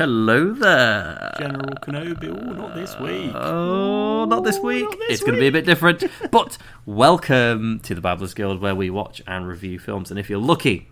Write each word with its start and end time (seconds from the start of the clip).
Hello 0.00 0.54
there. 0.54 1.34
General 1.36 1.74
Kenobi. 1.82 2.30
Oh, 2.30 2.52
not 2.54 2.74
this 2.74 2.98
week. 3.00 3.34
Oh, 3.34 4.24
not 4.24 4.44
this 4.44 4.58
week. 4.58 4.84
not 4.84 4.98
this 4.98 5.10
it's 5.10 5.20
going 5.22 5.34
to 5.34 5.38
be 5.38 5.48
a 5.48 5.52
bit 5.52 5.66
different. 5.66 6.04
but 6.30 6.56
welcome 6.86 7.80
to 7.80 7.94
the 7.94 8.00
Babblers 8.00 8.32
Guild, 8.32 8.62
where 8.62 8.74
we 8.74 8.88
watch 8.88 9.20
and 9.26 9.46
review 9.46 9.78
films. 9.78 10.10
And 10.10 10.18
if 10.18 10.30
you're 10.30 10.38
lucky, 10.38 10.88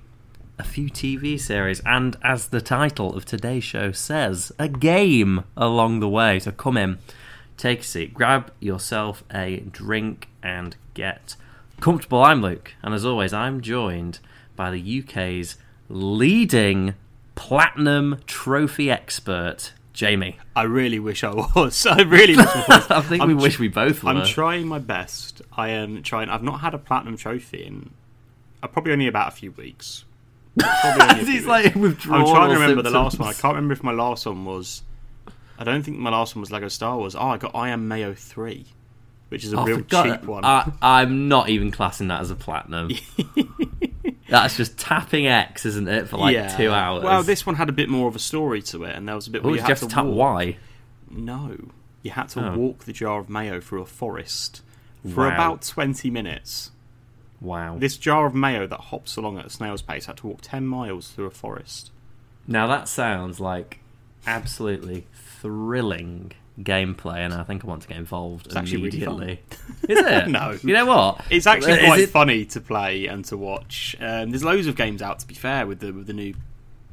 a 0.58 0.62
few 0.62 0.90
TV 0.90 1.40
series, 1.40 1.80
and 1.86 2.18
as 2.22 2.48
the 2.48 2.60
title 2.60 3.16
of 3.16 3.24
today's 3.24 3.64
show 3.64 3.92
says, 3.92 4.52
a 4.58 4.68
game 4.68 5.44
along 5.56 6.00
the 6.00 6.08
way. 6.10 6.38
So 6.38 6.50
come 6.50 6.76
in, 6.76 6.98
take 7.56 7.80
a 7.80 7.84
seat, 7.84 8.12
grab 8.12 8.52
yourself 8.60 9.24
a 9.32 9.60
drink, 9.60 10.28
and 10.42 10.76
get 10.92 11.34
comfortable. 11.80 12.22
I'm 12.22 12.42
Luke, 12.42 12.74
and 12.82 12.92
as 12.92 13.06
always, 13.06 13.32
I'm 13.32 13.62
joined 13.62 14.18
by 14.54 14.70
the 14.70 15.02
UK's 15.02 15.56
leading 15.88 16.94
platinum 17.38 18.18
trophy 18.26 18.90
expert, 18.90 19.72
Jamie. 19.92 20.36
I 20.56 20.62
really 20.64 20.98
wish 20.98 21.22
I 21.22 21.32
was. 21.32 21.86
I 21.90 22.02
really 22.02 22.36
wish 22.36 22.46
I 22.46 22.64
was. 22.68 22.90
I 22.90 23.00
think 23.00 23.22
I'm 23.22 23.28
we 23.28 23.34
tr- 23.34 23.40
wish 23.40 23.58
we 23.58 23.68
both 23.68 24.02
were. 24.02 24.10
I'm 24.10 24.26
trying 24.26 24.66
my 24.66 24.78
best. 24.80 25.40
I 25.56 25.68
am 25.70 26.02
trying. 26.02 26.28
I've 26.28 26.42
not 26.42 26.60
had 26.60 26.74
a 26.74 26.78
platinum 26.78 27.16
trophy 27.16 27.64
in 27.64 27.90
uh, 28.62 28.66
probably 28.66 28.92
only 28.92 29.06
about 29.06 29.28
a 29.28 29.30
few 29.36 29.52
weeks. 29.52 30.04
Probably 30.58 31.02
only 31.02 31.14
a 31.14 31.14
few 31.24 31.24
He's 31.26 31.34
weeks. 31.34 31.46
like 31.46 31.74
withdrawal 31.76 32.28
I'm 32.28 32.34
trying 32.34 32.48
to 32.50 32.54
remember 32.60 32.82
the 32.82 32.90
last 32.90 33.12
symptoms. 33.12 33.18
one. 33.20 33.28
I 33.28 33.32
can't 33.40 33.54
remember 33.54 33.72
if 33.74 33.82
my 33.84 33.92
last 33.92 34.26
one 34.26 34.44
was. 34.44 34.82
I 35.60 35.64
don't 35.64 35.82
think 35.84 35.96
my 35.98 36.10
last 36.10 36.34
one 36.34 36.40
was 36.40 36.50
Lego 36.50 36.68
Star 36.68 36.96
Wars. 36.96 37.14
Oh, 37.14 37.28
I 37.28 37.36
got 37.36 37.54
I 37.54 37.68
Am 37.70 37.86
Mayo 37.88 38.14
three, 38.14 38.66
which 39.28 39.44
is 39.44 39.52
a 39.52 39.58
Oh, 39.58 39.64
real 39.64 39.76
for 39.78 39.82
God- 39.84 40.04
cheap 40.20 40.24
one. 40.24 40.44
I, 40.44 40.70
I'm 40.82 41.28
not 41.28 41.48
even 41.48 41.70
classing 41.70 42.08
that 42.08 42.20
as 42.20 42.30
a 42.32 42.36
platinum. 42.36 42.90
That's 44.28 44.56
just 44.56 44.78
tapping 44.78 45.26
X, 45.26 45.64
isn't 45.66 45.88
it, 45.88 46.08
for 46.08 46.18
like 46.18 46.34
Yeah. 46.34 46.54
two 46.56 46.70
hours? 46.70 47.02
Well, 47.04 47.22
this 47.22 47.46
one 47.46 47.54
had 47.56 47.68
a 47.68 47.72
bit 47.72 47.88
more 47.88 48.08
of 48.08 48.14
a 48.16 48.18
story 48.18 48.60
to 48.62 48.84
it, 48.84 48.94
and 48.94 49.08
there 49.08 49.14
was 49.14 49.26
a 49.26 49.30
bit 49.30 49.42
Oh, 49.42 49.48
where 49.48 49.52
did 49.54 49.60
you 49.60 49.64
you 49.64 49.68
have 49.68 49.78
to 49.80 49.86
to 49.88 49.94
tap 49.94 50.04
walk. 50.04 50.34
Y? 50.36 50.56
No, 51.10 51.56
you 52.02 52.10
had 52.10 52.28
to 52.30 52.52
Oh. 52.52 52.56
walk 52.56 52.84
the 52.84 52.92
jar 52.92 53.20
of 53.20 53.28
mayo 53.30 53.60
through 53.60 53.82
a 53.82 53.86
forest 53.86 54.62
for 55.14 55.26
Wow. 55.26 55.34
about 55.34 55.62
twenty 55.62 56.10
minutes. 56.10 56.70
Wow. 57.40 57.76
This 57.78 57.96
jar 57.96 58.26
of 58.26 58.34
mayo 58.34 58.66
that 58.66 58.80
hops 58.80 59.16
along 59.16 59.38
at 59.38 59.46
a 59.46 59.50
snail's 59.50 59.80
pace 59.82 60.06
had 60.06 60.16
to 60.18 60.26
walk 60.26 60.40
ten 60.42 60.66
miles 60.66 61.08
through 61.10 61.26
a 61.26 61.30
forest. 61.30 61.90
Now 62.46 62.66
that 62.66 62.88
sounds 62.88 63.40
like 63.40 63.80
absolutely 64.26 65.06
thrilling 65.14 66.32
gameplay, 66.62 67.18
and 67.18 67.32
I 67.32 67.42
think 67.44 67.64
I 67.64 67.68
want 67.68 67.82
to 67.82 67.88
get 67.88 67.96
involved 67.96 68.46
It's 68.46 68.56
actually 68.56 68.82
really 68.82 69.02
immediately. 69.02 69.42
Is 69.88 69.98
it? 69.98 70.28
No. 70.28 70.58
You 70.62 70.74
know 70.74 70.86
what? 70.86 71.24
It's 71.30 71.46
actually 71.46 71.78
quite 71.78 72.00
it- 72.00 72.10
funny 72.10 72.44
to 72.46 72.60
play 72.60 73.06
and 73.06 73.24
to 73.26 73.36
watch. 73.36 73.96
Um, 74.00 74.30
there's 74.30 74.44
loads 74.44 74.66
of 74.66 74.76
games 74.76 75.02
out, 75.02 75.18
to 75.20 75.26
be 75.26 75.34
fair, 75.34 75.66
with 75.66 75.80
the 75.80 75.92
with 75.92 76.06
the 76.06 76.12
new 76.12 76.34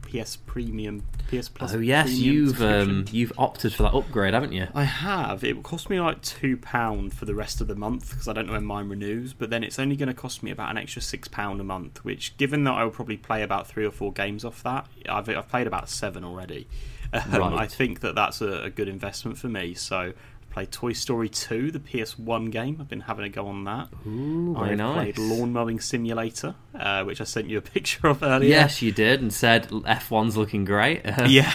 PS 0.04 0.36
Premium, 0.36 1.04
PS 1.30 1.50
Plus. 1.50 1.74
Oh 1.74 1.80
yes, 1.80 2.12
you've 2.12 2.62
um, 2.62 3.06
you've 3.12 3.34
opted 3.38 3.74
for 3.74 3.84
that 3.84 3.94
upgrade, 3.94 4.34
haven't 4.34 4.54
you? 4.54 4.68
I 4.74 4.84
have. 4.84 5.44
It 5.44 5.56
will 5.56 5.64
cost 5.64 5.90
me 5.90 6.00
like 6.00 6.22
two 6.22 6.58
pound 6.58 7.14
for 7.14 7.26
the 7.26 7.36
rest 7.36 7.60
of 7.60 7.68
the 7.68 7.76
month 7.76 8.12
because 8.12 8.28
I 8.28 8.34
don't 8.34 8.46
know 8.48 8.54
when 8.54 8.66
mine 8.66 8.88
renews. 8.88 9.34
But 9.34 9.50
then 9.50 9.64
it's 9.64 9.80
only 9.80 9.96
going 9.96 10.08
to 10.08 10.14
cost 10.14 10.44
me 10.44 10.52
about 10.52 10.70
an 10.70 10.78
extra 10.78 11.02
six 11.02 11.28
pound 11.28 11.60
a 11.60 11.64
month. 11.64 12.06
Which, 12.06 12.38
given 12.38 12.64
that 12.66 12.74
I 12.74 12.84
will 12.84 12.92
probably 12.92 13.18
play 13.18 13.42
about 13.42 13.68
three 13.68 13.86
or 13.86 13.92
four 13.92 14.14
games 14.14 14.46
off 14.46 14.62
that, 14.64 14.88
I've 15.10 15.28
I've 15.28 15.50
played 15.50 15.68
about 15.68 15.90
seven 15.90 16.24
already. 16.24 16.68
Um, 17.16 17.32
Right. 17.42 17.54
I 17.62 17.68
think 17.68 18.02
that 18.02 18.16
that's 18.16 18.42
a, 18.42 18.64
a 18.64 18.70
good 18.70 18.88
investment 18.88 19.38
for 19.38 19.48
me. 19.48 19.74
So. 19.74 20.14
I 20.48 20.58
played 20.60 20.72
Toy 20.72 20.94
Story 20.94 21.28
2, 21.28 21.72
the 21.72 21.80
PS1 21.80 22.50
game. 22.50 22.78
I've 22.80 22.88
been 22.88 23.02
having 23.02 23.26
a 23.26 23.30
go 23.30 23.48
on 23.48 23.66
that. 23.66 23.90
Ooh, 24.08 24.56
I've 24.56 24.78
nice. 24.78 24.94
played 24.94 25.18
Lawn 25.18 25.52
Mowing 25.52 25.82
Simulator, 25.82 26.56
uh, 26.74 27.04
which 27.04 27.20
I 27.20 27.26
sent 27.26 27.50
you 27.50 27.58
a 27.58 27.62
picture 27.76 28.08
of 28.08 28.24
earlier. 28.24 28.52
Yes, 28.52 28.82
you 28.82 28.94
did, 28.94 29.20
and 29.20 29.34
said 29.34 29.68
F1's 29.68 30.38
looking 30.38 30.64
great. 30.64 31.02
Yeah. 31.28 31.54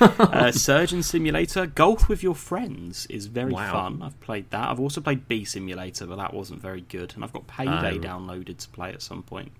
uh, 0.00 0.50
Surgeon 0.50 1.04
Simulator, 1.04 1.66
golf 1.66 2.08
with 2.08 2.22
your 2.22 2.34
friends 2.34 3.06
is 3.06 3.26
very 3.26 3.52
Wow. 3.52 3.72
fun. 3.72 4.02
I've 4.02 4.18
played 4.20 4.50
that. 4.50 4.68
I've 4.70 4.80
also 4.80 5.00
played 5.00 5.28
Bee 5.28 5.44
Simulator, 5.44 6.06
but 6.06 6.16
that 6.16 6.34
wasn't 6.34 6.60
very 6.60 6.80
good. 6.80 7.12
And 7.14 7.22
I've 7.22 7.32
got 7.32 7.46
Payday 7.46 7.98
Oh. 7.98 8.00
downloaded 8.00 8.58
to 8.58 8.68
play 8.70 8.90
at 8.92 9.02
some 9.02 9.22
point. 9.22 9.52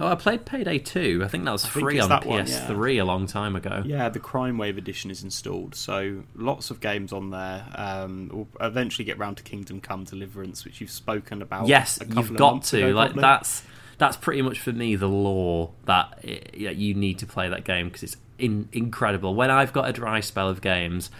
Oh, 0.00 0.06
I 0.06 0.14
played 0.14 0.46
Payday 0.46 0.78
2. 0.78 1.20
I 1.22 1.28
think 1.28 1.44
that 1.44 1.52
was 1.52 1.66
think 1.66 1.84
free 1.84 1.96
it's 1.96 2.04
on 2.04 2.08
that 2.08 2.24
one, 2.24 2.46
PS3 2.46 3.02
a 3.02 3.04
long 3.04 3.26
time 3.26 3.54
ago. 3.54 3.82
Yeah, 3.84 4.08
the 4.08 4.18
Crime 4.18 4.56
Wave 4.56 4.78
edition 4.78 5.10
is 5.10 5.22
installed, 5.22 5.74
so 5.74 6.22
lots 6.34 6.70
of 6.70 6.80
games 6.80 7.12
on 7.12 7.30
there. 7.30 7.66
Um, 7.74 8.30
we'll 8.32 8.48
eventually 8.60 9.04
get 9.04 9.18
round 9.18 9.36
to 9.36 9.42
Kingdom 9.42 9.80
Come 9.80 10.04
Deliverance, 10.04 10.64
which 10.64 10.80
you've 10.80 10.90
spoken 10.90 11.42
about. 11.42 11.68
Yes, 11.68 12.00
a 12.00 12.06
you've 12.06 12.30
of 12.30 12.36
got 12.36 12.62
to. 12.64 12.78
ago, 12.78 12.86
like 12.88 13.08
probably. 13.10 13.20
that's 13.20 13.62
that's 13.98 14.16
pretty 14.16 14.40
much 14.40 14.58
for 14.58 14.72
me 14.72 14.96
the 14.96 15.06
law 15.06 15.70
that 15.84 16.18
i 16.24 16.40
yeah, 16.54 16.70
you 16.70 16.94
need 16.94 17.18
to 17.18 17.26
play 17.26 17.50
that 17.50 17.64
game 17.64 17.88
because 17.88 18.02
it's 18.02 18.16
in, 18.38 18.70
incredible. 18.72 19.34
When 19.34 19.50
I've 19.50 19.74
got 19.74 19.86
a 19.86 19.92
dry 19.92 20.20
spell 20.20 20.48
of 20.48 20.62
games, 20.62 21.10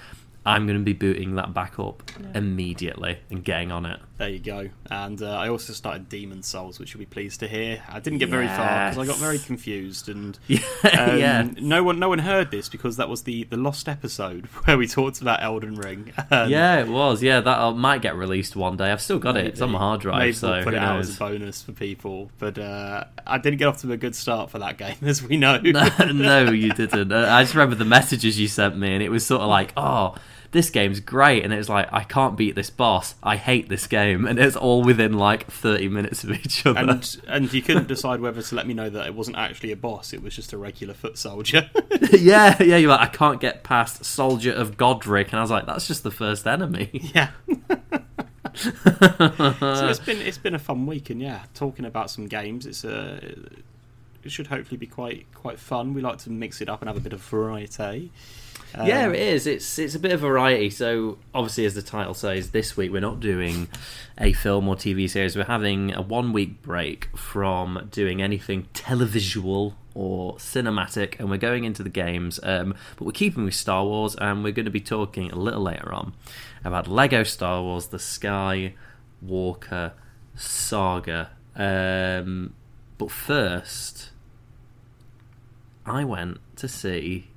I'm 0.47 0.67
going 0.67 0.79
to 0.79 0.85
be 0.85 0.95
booting 0.95 1.35
that 1.35 1.53
back 1.53 1.79
up 1.79 2.03
immediately 2.35 3.19
and 3.31 3.45
getting 3.45 3.71
on 3.71 3.85
it. 3.85 4.01
There 4.21 4.29
you 4.29 4.39
go. 4.39 4.69
And 4.91 5.23
uh, 5.23 5.31
I 5.31 5.49
also 5.49 5.73
started 5.73 6.11
Demon's 6.11 6.47
Souls, 6.47 6.79
which 6.79 6.93
you'll 6.93 6.99
be 6.99 7.07
pleased 7.07 7.41
to 7.41 7.49
hear. 7.49 7.83
I 7.89 8.01
didn't 8.01 8.19
get 8.19 8.29
very 8.29 8.49
far 8.49 8.91
because 8.91 8.99
I 8.99 9.07
got 9.07 9.17
very 9.17 9.39
confused, 9.39 10.11
and 10.11 10.39
Yeah, 10.47 10.61
um, 10.93 11.19
yeah. 11.19 11.51
no 11.59 11.83
one 11.83 11.99
no 11.99 12.11
one 12.11 12.19
heard 12.19 12.51
this 12.51 12.69
because 12.69 12.99
that 12.99 13.09
was 13.09 13.23
the 13.23 13.45
the 13.45 13.57
lost 13.57 13.89
episode 13.89 14.45
where 14.67 14.77
we 14.77 14.87
talked 14.87 15.23
about 15.23 15.43
Elden 15.43 15.75
Ring. 15.75 16.13
Um, 16.31 16.51
yeah, 16.51 16.81
it 16.81 16.89
was. 16.89 17.23
Yeah, 17.23 17.41
that 17.41 17.59
uh, 17.59 17.73
might 17.73 18.03
get 18.03 18.15
released 18.15 18.57
one 18.57 18.77
day. 18.77 18.93
I've 18.93 19.01
still 19.01 19.19
got 19.19 19.39
it. 19.39 19.47
It's 19.47 19.63
on 19.63 19.71
my 19.71 19.79
hard 19.79 20.03
drive, 20.03 20.19
Maybe 20.19 20.33
so 20.35 20.51
we'll 20.51 20.65
put 20.65 20.75
it 20.75 20.81
out 20.81 20.99
as 21.01 21.17
a 21.17 21.19
bonus 21.19 21.63
for 21.63 21.73
people. 21.73 22.31
But 22.37 22.59
uh, 22.59 23.05
I 23.27 23.39
didn't 23.39 23.59
get 23.59 23.69
off 23.69 23.79
to 23.79 23.93
a 23.93 23.97
good 23.97 24.15
start 24.15 24.51
for 24.51 24.59
that 24.59 24.77
game, 24.77 24.97
as 25.03 25.23
we 25.23 25.39
know. 25.39 25.57
no, 25.63 26.51
you 26.51 26.75
didn't. 26.75 27.11
Uh, 27.11 27.27
I 27.31 27.43
just 27.45 27.55
remember 27.55 27.75
the 27.75 27.87
messages 27.87 28.39
you 28.39 28.49
sent 28.49 28.77
me, 28.77 28.93
and 28.93 29.03
it 29.03 29.09
was 29.09 29.25
sort 29.25 29.41
of 29.41 29.49
like, 29.49 29.73
"Oh, 29.79 30.15
this 30.53 30.71
game's 30.71 31.01
great," 31.01 31.45
and 31.45 31.53
it 31.53 31.57
was 31.57 31.69
like, 31.69 31.89
"I 31.93 32.03
can't 32.05 32.37
beat 32.37 32.55
this 32.55 32.71
boss. 32.71 33.15
I 33.23 33.37
hate 33.37 33.69
this 33.69 33.87
game," 33.87 34.27
and 34.27 34.39
it's 34.39 34.57
all 34.57 34.83
within 34.83 35.15
like 35.15 35.51
thirty 35.51 35.89
minutes 35.89 36.25
of 36.25 36.33
each 36.33 36.67
other. 36.67 36.79
and 36.79 37.17
and 37.29 37.53
you 37.53 37.63
couldn't 37.63 37.89
decide 37.89 38.21
whether 38.21 38.43
to 38.43 38.55
let 38.55 38.67
me 38.67 38.75
know 38.75 38.91
that 38.91 39.07
it 39.07 39.15
wasn't 39.15 39.37
actually 39.37 39.73
a 39.73 39.77
boss; 39.77 40.13
it 40.13 40.23
was 40.23 40.35
just 40.35 40.53
a 40.53 40.59
regular 40.59 40.95
foot 40.95 41.19
soldier. 41.19 41.71
yeah, 42.13 42.61
yeah, 42.63 42.77
you're 42.77 42.91
like, 42.91 43.01
"I 43.01 43.07
can't 43.07 43.41
get 43.41 43.63
past 43.63 44.05
Soldier 44.05 44.53
of 44.53 44.77
Godrick," 44.77 45.29
and 45.29 45.35
I 45.35 45.43
was 45.43 45.51
like, 45.51 45.67
"That's 45.67 45.87
just 45.87 46.03
the 46.03 46.11
first 46.11 46.47
enemy." 46.47 46.91
yeah. 47.15 47.31
so 48.55 49.89
it's 49.89 50.01
been 50.01 50.19
it's 50.19 50.39
been 50.39 50.55
a 50.55 50.59
fun 50.59 50.87
week, 50.87 51.11
and 51.11 51.21
yeah, 51.21 51.45
talking 51.55 51.85
about 51.85 52.11
some 52.11 52.27
games. 52.27 52.67
It's 52.67 52.85
a 52.85 53.21
it 54.23 54.31
should 54.31 54.49
hopefully 54.49 54.77
be 54.77 54.87
quite 54.87 55.27
quite 55.35 55.59
fun. 55.59 55.95
We 55.95 56.01
like 56.01 56.19
to 56.19 56.31
mix 56.31 56.61
it 56.61 56.69
up 56.69 56.83
and 56.83 56.89
have 56.89 56.97
a 56.97 57.01
bit 57.01 57.13
of 57.13 57.23
variety. 57.23 58.13
Um, 58.75 58.87
yeah, 58.87 59.09
it 59.09 59.17
is. 59.17 59.47
It's 59.47 59.79
it's 59.79 59.95
a 59.95 59.99
bit 59.99 60.13
of 60.13 60.21
variety. 60.21 60.71
So 60.71 61.19
obviously, 61.35 61.65
as 61.65 61.75
the 61.75 61.83
title 61.83 62.15
says, 62.15 62.51
this 62.51 62.77
week 62.77 62.93
we're 62.93 63.01
not 63.01 63.21
doing 63.21 63.69
a 64.19 64.33
film 64.33 64.69
or 64.69 64.77
TV 64.77 65.09
series. 65.09 65.37
We're 65.37 65.45
having 65.45 65.95
a 65.95 66.03
one 66.03 66.33
week 66.33 66.63
break 66.63 67.09
from 67.17 67.89
doing 67.91 68.23
anything 68.23 68.69
televisual 68.75 69.75
or 69.95 70.37
cinematic, 70.37 71.19
and 71.19 71.31
we're 71.31 71.37
going 71.37 71.65
into 71.65 71.83
the 71.83 71.91
games. 71.91 72.39
Um, 72.43 72.75
but 72.97 73.05
we're 73.05 73.13
keeping 73.13 73.45
with 73.45 73.55
Star 73.55 73.85
Wars, 73.85 74.15
and 74.17 74.45
we're 74.45 74.53
going 74.53 74.67
to 74.67 74.71
be 74.71 74.81
talking 74.81 75.31
a 75.31 75.37
little 75.37 75.63
later 75.63 75.93
on 75.93 76.15
about 76.65 76.87
Lego 76.87 77.23
Star 77.23 77.63
Wars: 77.63 77.89
The 77.89 77.99
Skywalker 77.99 79.93
Saga. 80.37 81.31
Um, 81.57 82.55
but 82.99 83.11
first, 83.11 84.11
I 85.85 86.05
went 86.05 86.39
to 86.57 86.69
see 86.69 87.29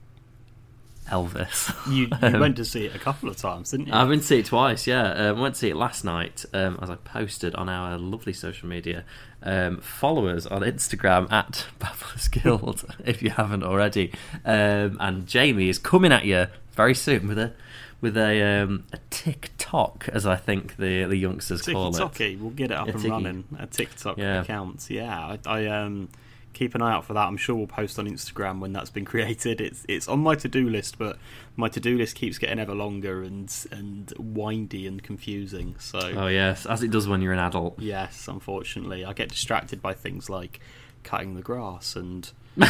Elvis. 1.14 1.72
You, 1.94 2.06
you 2.06 2.10
Um, 2.22 2.40
went 2.40 2.56
to 2.58 2.66
see 2.66 2.86
it 2.86 2.96
a 2.96 3.00
couple 3.00 3.30
of 3.30 3.38
times, 3.38 3.72
didn't 3.72 3.88
you? 3.88 3.94
I've 3.94 4.08
been 4.10 4.20
to 4.20 4.26
see 4.26 4.40
it 4.40 4.46
twice, 4.48 4.88
yeah. 4.88 5.12
Um, 5.12 5.38
I 5.38 5.42
went 5.42 5.56
to 5.56 5.60
see 5.60 5.70
it 5.70 5.76
last 5.76 6.04
night, 6.04 6.46
um, 6.54 6.80
as 6.82 6.90
I 6.90 6.96
posted 6.96 7.54
on 7.56 7.70
our 7.70 7.98
lovely 7.98 8.34
social 8.34 8.68
media. 8.68 9.04
Um, 9.44 9.80
follow 9.82 10.28
us 10.28 10.46
on 10.46 10.62
Instagram 10.62 11.32
at 11.32 11.66
Babblers 11.80 12.28
Guild 12.30 12.86
if 13.06 13.22
you 13.22 13.30
haven't 13.30 13.64
already. 13.64 14.12
Um, 14.46 14.98
and 15.00 15.28
Jamie 15.28 15.70
is 15.70 15.78
coming 15.78 16.12
at 16.14 16.26
you 16.26 16.48
very 16.74 16.96
soon 16.96 17.28
with 17.28 17.38
a 17.38 17.54
with 18.02 18.18
a 18.18 18.62
um, 18.64 18.86
a 18.94 18.98
TikTok, 19.10 20.10
as 20.12 20.26
I 20.26 20.36
think 20.36 20.78
the 20.78 21.04
the 21.06 21.16
youngsters 21.18 21.62
call 21.62 21.96
it. 21.96 22.40
We'll 22.40 22.50
get 22.52 22.72
it 22.72 22.78
up 22.78 22.88
Yeah, 22.88 22.94
and 22.94 23.04
running. 23.06 23.44
A 23.60 23.68
TikTok 23.68 24.18
Yeah. 24.18 24.42
account, 24.42 24.88
yeah. 24.90 25.38
I, 25.46 25.50
I 25.50 25.66
um 25.68 26.10
keep 26.54 26.76
an 26.76 26.82
eye 26.82 26.94
out 26.94 27.04
for 27.06 27.14
that. 27.14 27.28
I'm 27.28 27.38
sure 27.38 27.56
we'll 27.56 27.68
post 27.68 27.98
on 28.00 28.08
Instagram 28.08 28.60
when 28.60 28.72
that's 28.74 28.90
been 28.90 29.06
created. 29.14 29.60
It's 29.60 29.86
it's 29.90 30.08
on 30.08 30.20
my 30.20 30.36
to 30.36 30.48
do 30.48 30.70
list, 30.70 30.98
but 30.98 31.18
my 31.56 31.68
to 31.70 31.80
do 31.80 31.98
list 31.98 32.16
keeps 32.16 32.38
getting 32.38 32.60
ever 32.60 32.74
longer 32.76 33.24
and 33.24 33.54
and 33.72 34.14
windy 34.18 34.88
and 34.88 35.02
confusing. 35.04 35.76
So 35.80 36.00
Oh 36.00 36.28
yes, 36.28 36.66
as 36.66 36.84
it 36.84 36.92
does 36.92 37.08
when 37.08 37.22
you're 37.22 37.34
an 37.34 37.40
adult. 37.40 37.80
yes, 37.80 38.28
unfortunately, 38.28 39.04
I 39.06 39.14
get 39.14 39.30
distracted 39.30 39.82
by 39.82 39.94
things 39.94 40.30
like 40.30 40.60
cutting 41.04 41.36
the 41.36 41.42
grass 41.42 41.96
and 41.98 42.32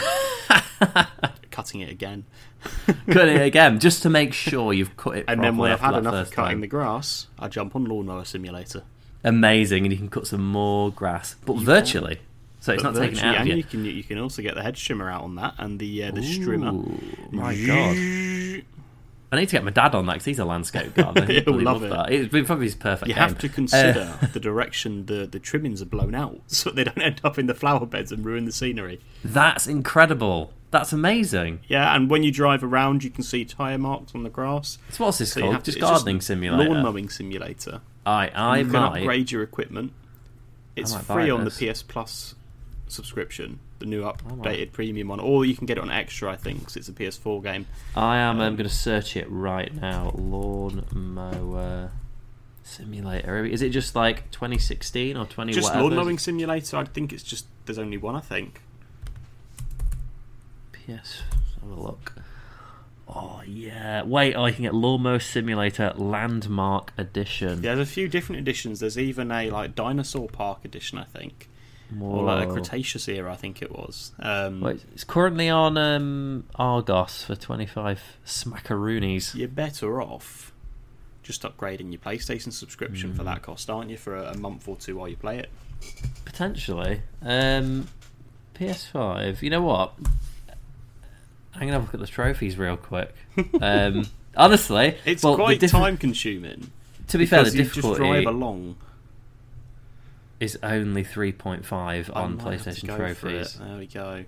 cutting 1.51 1.81
it 1.81 1.89
again. 1.91 2.25
cutting 3.11 3.35
it 3.37 3.41
again, 3.45 3.79
just 3.79 4.01
to 4.03 4.09
make 4.09 4.33
sure 4.33 4.73
you've 4.73 4.95
cut 4.97 5.17
it. 5.17 5.25
And 5.27 5.43
then 5.43 5.57
when 5.57 5.71
I've 5.71 5.79
had 5.79 5.95
enough 5.95 6.13
of 6.27 6.31
cutting 6.31 6.51
time. 6.53 6.61
the 6.61 6.67
grass, 6.67 7.27
I 7.39 7.47
jump 7.47 7.75
on 7.75 7.85
Lawnmower 7.85 8.25
Simulator. 8.25 8.83
amazing, 9.23 9.85
and 9.85 9.91
you 9.93 9.97
can 9.97 10.09
cut 10.09 10.27
some 10.27 10.45
more 10.45 10.91
grass, 10.91 11.35
but 11.45 11.57
virtually. 11.57 12.19
So 12.63 12.71
it's 12.71 12.81
But 12.81 12.93
not 12.93 12.99
taking 13.01 13.17
it 13.17 13.21
virtually, 13.21 13.29
out 13.29 13.35
of 13.35 13.41
and 13.41 13.49
you. 13.49 13.55
you 13.57 13.63
can 13.63 13.85
you 13.85 14.03
can 14.03 14.17
also 14.19 14.41
get 14.41 14.55
the 14.55 14.63
head 14.63 14.75
trimmer 14.75 15.11
out 15.11 15.23
on 15.23 15.35
that 15.35 15.55
and 15.57 15.77
the 15.79 16.05
uh, 16.05 16.11
the 16.11 16.21
strimmer. 16.21 16.73
Ooh, 16.73 17.35
my 17.35 17.53
god! 17.55 18.63
I 19.33 19.35
need 19.35 19.47
to 19.49 19.51
get 19.53 19.63
my 19.65 19.71
dad 19.71 19.95
on 19.95 20.05
that 20.05 20.13
because 20.13 20.25
he's 20.25 20.39
a 20.39 20.45
landscape 20.45 20.93
gardener. 20.95 21.25
He'd 21.25 21.43
He'll 21.43 21.55
love 21.59 21.81
love 21.81 21.83
it. 21.83 21.89
that. 21.89 22.11
It'd 22.13 22.31
be 22.31 22.43
probably 22.43 22.67
his 22.67 22.75
perfect. 22.75 23.09
You 23.09 23.15
game. 23.15 23.21
have 23.21 23.37
to 23.39 23.49
consider 23.49 24.17
Uh, 24.21 24.27
the 24.27 24.39
direction 24.39 25.07
the, 25.07 25.25
the 25.25 25.39
trimmings 25.39 25.81
are 25.81 25.85
blown 25.87 26.15
out 26.15 26.39
so 26.47 26.69
they 26.69 26.83
don't 26.85 27.01
end 27.01 27.19
up 27.23 27.37
in 27.37 27.47
the 27.47 27.53
flower 27.55 27.85
beds 27.85 28.11
and 28.13 28.23
ruin 28.23 28.45
the 28.45 28.51
scenery. 28.53 29.01
that's 29.25 29.67
incredible. 29.67 30.53
That's 30.71 30.93
amazing. 30.93 31.59
Yeah, 31.67 31.93
and 31.95 32.09
when 32.09 32.23
you 32.23 32.31
drive 32.31 32.63
around, 32.63 33.03
you 33.03 33.09
can 33.09 33.23
see 33.23 33.43
tyre 33.43 33.77
marks 33.77 34.15
on 34.15 34.23
the 34.23 34.29
grass. 34.29 34.77
So 34.91 35.03
what's 35.05 35.17
this 35.17 35.33
So 35.33 35.39
you 35.39 35.43
called? 35.45 35.53
have 35.55 35.63
to- 35.63 35.71
Just 35.71 35.77
it's 35.79 35.87
gardening 35.89 36.21
simulator. 36.21 36.69
Lawn 36.71 36.81
mowing 36.83 37.09
simulator. 37.09 37.81
I 38.05 38.29
I 38.29 38.59
you 38.59 38.65
can 38.67 38.75
upgrade 38.77 39.31
your 39.31 39.43
equipment. 39.43 39.91
It's 40.77 40.95
free 40.95 41.29
on 41.29 41.43
this. 41.43 41.57
the 41.57 41.71
PS 41.71 41.83
Plus 41.83 42.35
subscription, 42.93 43.59
the 43.79 43.85
new 43.85 44.01
might. 44.03 44.17
updated 44.19 44.71
premium 44.71 45.09
one, 45.09 45.19
or 45.19 45.45
you 45.45 45.55
can 45.55 45.65
get 45.65 45.77
it 45.77 45.81
on 45.81 45.91
extra. 45.91 46.31
I 46.31 46.35
think 46.35 46.63
'cause 46.63 46.77
it's 46.77 46.87
a 46.89 46.93
PS4 46.93 47.41
game. 47.41 47.65
I 47.95 48.17
am 48.17 48.39
um, 48.39 48.55
going 48.55 48.69
to 48.69 48.73
search 48.73 49.17
it 49.17 49.27
right 49.29 49.73
now. 49.73 50.11
Lawn 50.15 50.85
mower 50.93 51.91
simulator. 52.63 53.45
Is 53.45 53.61
it 53.61 53.69
just 53.69 53.95
like 53.95 54.31
2016 54.31 55.17
or 55.17 55.25
20 55.25 55.53
Just 55.53 55.65
whatever? 55.69 55.83
lawn 55.83 55.95
mowing 55.95 56.17
simulator. 56.17 56.77
I 56.77 56.85
think 56.85 57.11
it's 57.13 57.23
just 57.23 57.45
there's 57.65 57.79
only 57.79 57.97
one. 57.97 58.15
I 58.15 58.21
think. 58.21 58.61
PS. 60.71 60.87
Let's 60.87 61.21
have 61.61 61.69
a 61.71 61.81
look. 61.81 62.13
Oh 63.07 63.41
yeah. 63.45 64.03
Wait. 64.03 64.33
Oh, 64.35 64.43
I 64.45 64.51
can 64.51 64.63
get 64.63 64.73
lawnmower 64.73 65.19
simulator 65.19 65.93
landmark 65.95 66.93
edition. 66.97 67.61
Yeah, 67.63 67.75
there's 67.75 67.87
a 67.87 67.91
few 67.91 68.07
different 68.07 68.39
editions. 68.39 68.79
There's 68.79 68.97
even 68.97 69.31
a 69.31 69.49
like 69.49 69.75
dinosaur 69.75 70.27
park 70.27 70.65
edition. 70.65 70.97
I 70.97 71.03
think. 71.03 71.49
Or 72.01 72.23
like 72.23 72.47
a 72.49 72.51
Cretaceous 72.53 73.07
era, 73.07 73.31
I 73.31 73.35
think 73.35 73.61
it 73.61 73.71
was. 73.71 74.11
Um, 74.19 74.61
Wait, 74.61 74.83
it's 74.93 75.03
currently 75.03 75.49
on 75.49 75.77
um, 75.77 76.45
Argos 76.55 77.23
for 77.23 77.35
25 77.35 78.01
smackaroonies. 78.25 79.35
You're 79.35 79.47
better 79.47 80.01
off 80.01 80.51
just 81.21 81.43
upgrading 81.43 81.91
your 81.91 81.99
PlayStation 81.99 82.51
subscription 82.51 83.13
for 83.13 83.21
Hmm. 83.21 83.27
that 83.27 83.41
cost, 83.43 83.69
aren't 83.69 83.89
you? 83.89 83.97
For 83.97 84.15
a, 84.17 84.31
a 84.31 84.37
month 84.37 84.67
or 84.67 84.75
two 84.75 84.97
while 84.97 85.07
you 85.07 85.15
play 85.15 85.39
it. 85.39 85.49
Potentially. 86.25 87.01
Um, 87.21 87.87
PS5. 88.55 89.41
You 89.41 89.49
know 89.49 89.61
what? 89.61 89.93
I'm 91.55 91.67
to 91.67 91.73
have 91.73 91.81
a 91.81 91.85
look 91.85 91.93
at 91.93 91.99
the 91.99 92.07
trophies 92.07 92.57
real 92.57 92.77
quick. 92.77 93.13
Um, 93.61 94.05
honestly, 94.35 94.97
It's 95.05 95.23
well, 95.23 95.35
quite 95.35 95.59
diffi- 95.59 95.69
time 95.71 95.97
consuming. 95.97 96.71
To 97.09 97.17
be 97.17 97.25
fair, 97.25 97.43
the 97.43 97.51
you 97.57 97.63
just 97.65 97.95
drive 97.95 98.25
along. 98.25 98.75
Is 100.43 100.59
only 100.61 101.03
3.5 101.03 102.15
on 102.15 102.37
might 102.37 102.43
have 102.43 102.63
to 102.63 102.69
PlayStation 102.69 102.95
trophies. 102.95 103.55
There 103.55 103.77
we 103.77 103.87
go. 103.87 104.25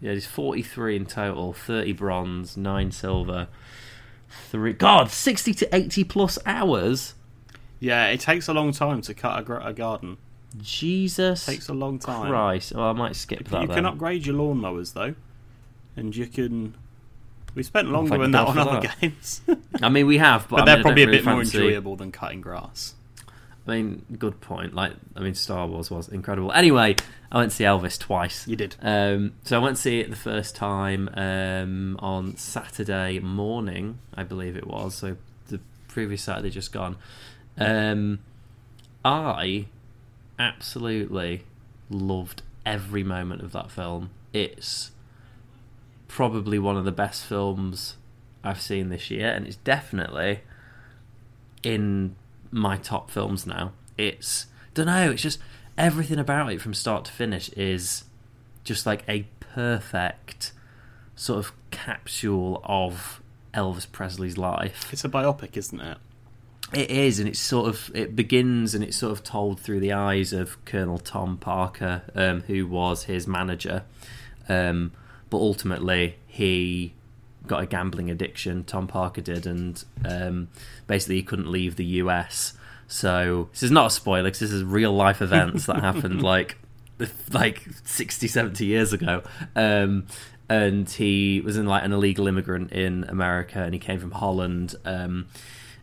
Yeah, 0.00 0.12
there's 0.12 0.26
43 0.26 0.96
in 0.96 1.06
total 1.06 1.52
30 1.52 1.92
bronze, 1.92 2.56
9 2.56 2.90
silver. 2.90 3.48
Three. 4.50 4.72
God, 4.72 5.10
60 5.10 5.54
to 5.54 5.74
80 5.74 6.04
plus 6.04 6.38
hours? 6.46 7.14
Yeah, 7.80 8.06
it 8.06 8.20
takes 8.20 8.48
a 8.48 8.52
long 8.52 8.72
time 8.72 9.00
to 9.02 9.14
cut 9.14 9.38
a, 9.38 9.42
gr- 9.42 9.56
a 9.56 9.72
garden. 9.72 10.18
Jesus 10.56 11.44
takes 11.46 11.68
a 11.68 11.74
long 11.74 11.98
time. 11.98 12.28
Christ. 12.28 12.72
Oh, 12.74 12.82
I 12.82 12.92
might 12.92 13.16
skip 13.16 13.48
that 13.48 13.60
you 13.62 13.66
then. 13.68 13.76
can 13.76 13.86
upgrade 13.86 14.26
your 14.26 14.34
lawnmowers 14.34 14.94
though, 14.94 15.14
and 15.94 16.16
you 16.16 16.26
can. 16.26 16.74
We 17.54 17.62
spent 17.62 17.88
longer 17.88 18.16
than 18.18 18.30
that 18.32 18.46
on 18.46 18.58
other 18.58 18.80
that. 18.80 18.96
games, 19.00 19.42
I 19.82 19.88
mean, 19.88 20.06
we 20.06 20.18
have, 20.18 20.48
but, 20.48 20.56
but 20.56 20.62
I 20.62 20.64
they're 20.64 20.76
mean, 20.76 20.80
I 20.80 20.82
probably 20.82 21.02
a 21.02 21.06
bit 21.06 21.24
more 21.24 21.40
enjoyable 21.42 21.96
than 21.96 22.12
cutting 22.12 22.40
grass. 22.40 22.94
I 23.68 23.74
mean, 23.74 24.04
good 24.18 24.40
point. 24.40 24.74
Like, 24.74 24.92
I 25.14 25.20
mean, 25.20 25.34
Star 25.34 25.66
Wars 25.66 25.90
was 25.90 26.08
incredible. 26.08 26.52
Anyway, 26.52 26.96
I 27.30 27.36
went 27.36 27.50
to 27.50 27.56
see 27.56 27.64
Elvis 27.64 27.98
twice. 27.98 28.48
You 28.48 28.56
did. 28.56 28.76
Um, 28.80 29.34
so 29.44 29.60
I 29.60 29.62
went 29.62 29.76
to 29.76 29.82
see 29.82 30.00
it 30.00 30.08
the 30.08 30.16
first 30.16 30.56
time 30.56 31.10
um, 31.12 31.98
on 32.00 32.36
Saturday 32.36 33.18
morning, 33.18 33.98
I 34.14 34.24
believe 34.24 34.56
it 34.56 34.66
was. 34.66 34.94
So 34.94 35.18
the 35.48 35.60
previous 35.86 36.22
Saturday 36.22 36.50
just 36.50 36.72
gone. 36.72 36.96
Um, 37.58 38.20
I 39.04 39.66
absolutely 40.38 41.42
loved 41.90 42.42
every 42.64 43.04
moment 43.04 43.42
of 43.42 43.52
that 43.52 43.70
film. 43.70 44.10
It's 44.32 44.92
probably 46.06 46.58
one 46.58 46.76
of 46.76 46.86
the 46.86 46.92
best 46.92 47.24
films 47.24 47.96
I've 48.42 48.62
seen 48.62 48.88
this 48.88 49.10
year, 49.10 49.28
and 49.30 49.46
it's 49.46 49.56
definitely 49.56 50.40
in 51.62 52.16
my 52.50 52.76
top 52.76 53.10
films 53.10 53.46
now. 53.46 53.72
It's 53.96 54.46
don't 54.74 54.86
know. 54.86 55.10
It's 55.10 55.22
just 55.22 55.40
everything 55.76 56.18
about 56.18 56.52
it 56.52 56.60
from 56.60 56.74
start 56.74 57.04
to 57.06 57.12
finish 57.12 57.48
is 57.50 58.04
just 58.64 58.86
like 58.86 59.04
a 59.08 59.26
perfect 59.40 60.52
sort 61.16 61.38
of 61.38 61.52
capsule 61.70 62.60
of 62.64 63.22
Elvis 63.54 63.90
Presley's 63.90 64.38
life. 64.38 64.92
It's 64.92 65.04
a 65.04 65.08
biopic, 65.08 65.56
isn't 65.56 65.80
it? 65.80 65.98
It 66.74 66.90
is, 66.90 67.18
and 67.18 67.28
it's 67.28 67.38
sort 67.38 67.68
of 67.68 67.90
it 67.94 68.14
begins 68.14 68.74
and 68.74 68.84
it's 68.84 68.96
sort 68.96 69.12
of 69.12 69.24
told 69.24 69.58
through 69.58 69.80
the 69.80 69.92
eyes 69.92 70.34
of 70.34 70.62
Colonel 70.66 70.98
Tom 70.98 71.38
Parker, 71.38 72.02
um, 72.14 72.42
who 72.42 72.66
was 72.66 73.04
his 73.04 73.26
manager. 73.26 73.84
Um, 74.48 74.92
but 75.30 75.38
ultimately, 75.38 76.16
he 76.26 76.94
got 77.48 77.62
a 77.62 77.66
gambling 77.66 78.10
addiction. 78.10 78.64
Tom 78.64 78.86
Parker 78.86 79.20
did, 79.20 79.46
and 79.46 79.82
um, 80.04 80.48
basically 80.86 81.16
he 81.16 81.22
couldn't 81.22 81.50
leave 81.50 81.76
the 81.76 81.84
US. 81.84 82.54
So 82.86 83.48
this 83.52 83.62
is 83.62 83.70
not 83.70 83.86
a 83.86 83.90
spoiler 83.90 84.24
because 84.24 84.40
this 84.40 84.52
is 84.52 84.64
real 84.64 84.92
life 84.92 85.20
events 85.20 85.66
that 85.66 85.80
happened 85.80 86.22
like 86.34 86.56
like 87.32 87.66
60, 87.84 88.28
70 88.28 88.64
years 88.64 88.92
ago. 88.92 89.22
Um, 89.54 90.06
and 90.48 90.88
he 90.88 91.42
was 91.42 91.56
in 91.56 91.66
like 91.66 91.84
an 91.84 91.92
illegal 91.92 92.26
immigrant 92.26 92.72
in 92.72 93.04
America, 93.04 93.62
and 93.62 93.74
he 93.74 93.78
came 93.78 94.00
from 94.00 94.12
Holland. 94.12 94.74
Um, 94.84 95.28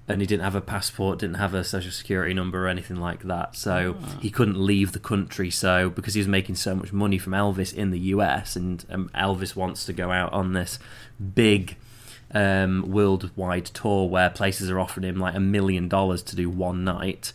and 0.07 0.21
he 0.21 0.27
didn't 0.27 0.44
have 0.44 0.56
a 0.56 0.61
passport, 0.61 1.19
didn't 1.19 1.38
have 1.38 1.56
a 1.56 1.63
social 1.63 1.91
security 1.91 2.33
number 2.33 2.65
or 2.65 2.68
anything 2.68 2.97
like 2.97 3.23
that. 3.23 3.56
So 3.56 3.97
he 4.21 4.29
couldn't 4.29 4.57
leave 4.57 4.91
the 4.91 5.00
country. 5.00 5.50
So 5.50 5.89
because 5.89 6.13
he 6.13 6.19
was 6.19 6.27
making 6.27 6.56
so 6.56 6.75
much 6.75 6.94
money 6.94 7.18
from 7.18 7.33
Elvis 7.33 7.73
in 7.73 7.90
the 7.90 7.99
US, 7.99 8.56
and 8.56 8.85
um, 8.92 9.09
Elvis 9.16 9.56
wants 9.56 9.85
to 9.85 9.94
go 9.94 10.11
out 10.11 10.31
on 10.31 10.54
this 10.54 10.78
big 11.34 11.78
um, 12.31 12.92
worldwide 12.92 13.66
tour 13.66 14.07
where 14.07 14.30
places 14.30 14.69
are 14.69 14.80
offering 14.80 15.07
him 15.07 15.19
like 15.19 15.36
a 15.36 15.40
million 15.40 15.88
dollars 15.88 16.22
to 16.24 16.36
do 16.36 16.50
one 16.50 16.84
night. 16.84 17.34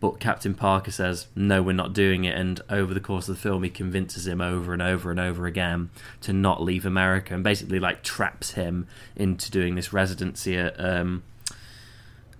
But 0.00 0.18
Captain 0.18 0.54
Parker 0.54 0.90
says, 0.90 1.26
no, 1.36 1.62
we're 1.62 1.72
not 1.72 1.92
doing 1.92 2.24
it. 2.24 2.34
And 2.34 2.58
over 2.70 2.94
the 2.94 3.00
course 3.00 3.28
of 3.28 3.36
the 3.36 3.40
film, 3.40 3.62
he 3.62 3.68
convinces 3.68 4.26
him 4.26 4.40
over 4.40 4.72
and 4.72 4.80
over 4.80 5.10
and 5.10 5.20
over 5.20 5.46
again 5.46 5.90
to 6.22 6.32
not 6.32 6.62
leave 6.62 6.86
America 6.86 7.34
and 7.34 7.44
basically 7.44 7.78
like 7.78 8.02
traps 8.02 8.52
him 8.52 8.86
into 9.14 9.50
doing 9.50 9.74
this 9.74 9.92
residency 9.92 10.56
at, 10.56 10.74
um, 10.82 11.22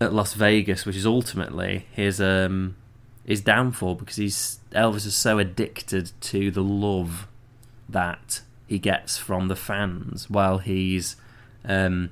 at 0.01 0.15
Las 0.15 0.33
Vegas, 0.33 0.87
which 0.87 0.97
is 0.97 1.05
ultimately 1.05 1.87
his 1.93 2.19
um, 2.19 2.77
his 3.27 3.43
downfall 3.43 3.95
because 3.95 4.17
he's 4.17 4.59
Elvis 4.73 5.07
is 5.07 5.15
so 5.15 5.39
addicted 5.39 6.13
to 6.21 6.51
the 6.51 6.63
love 6.63 7.29
that 7.89 8.41
he 8.71 8.79
gets 8.79 9.19
from 9.19 9.49
the 9.49 9.57
fans 9.57 10.31
while 10.31 10.59
he's 10.59 11.17
um, 11.65 12.09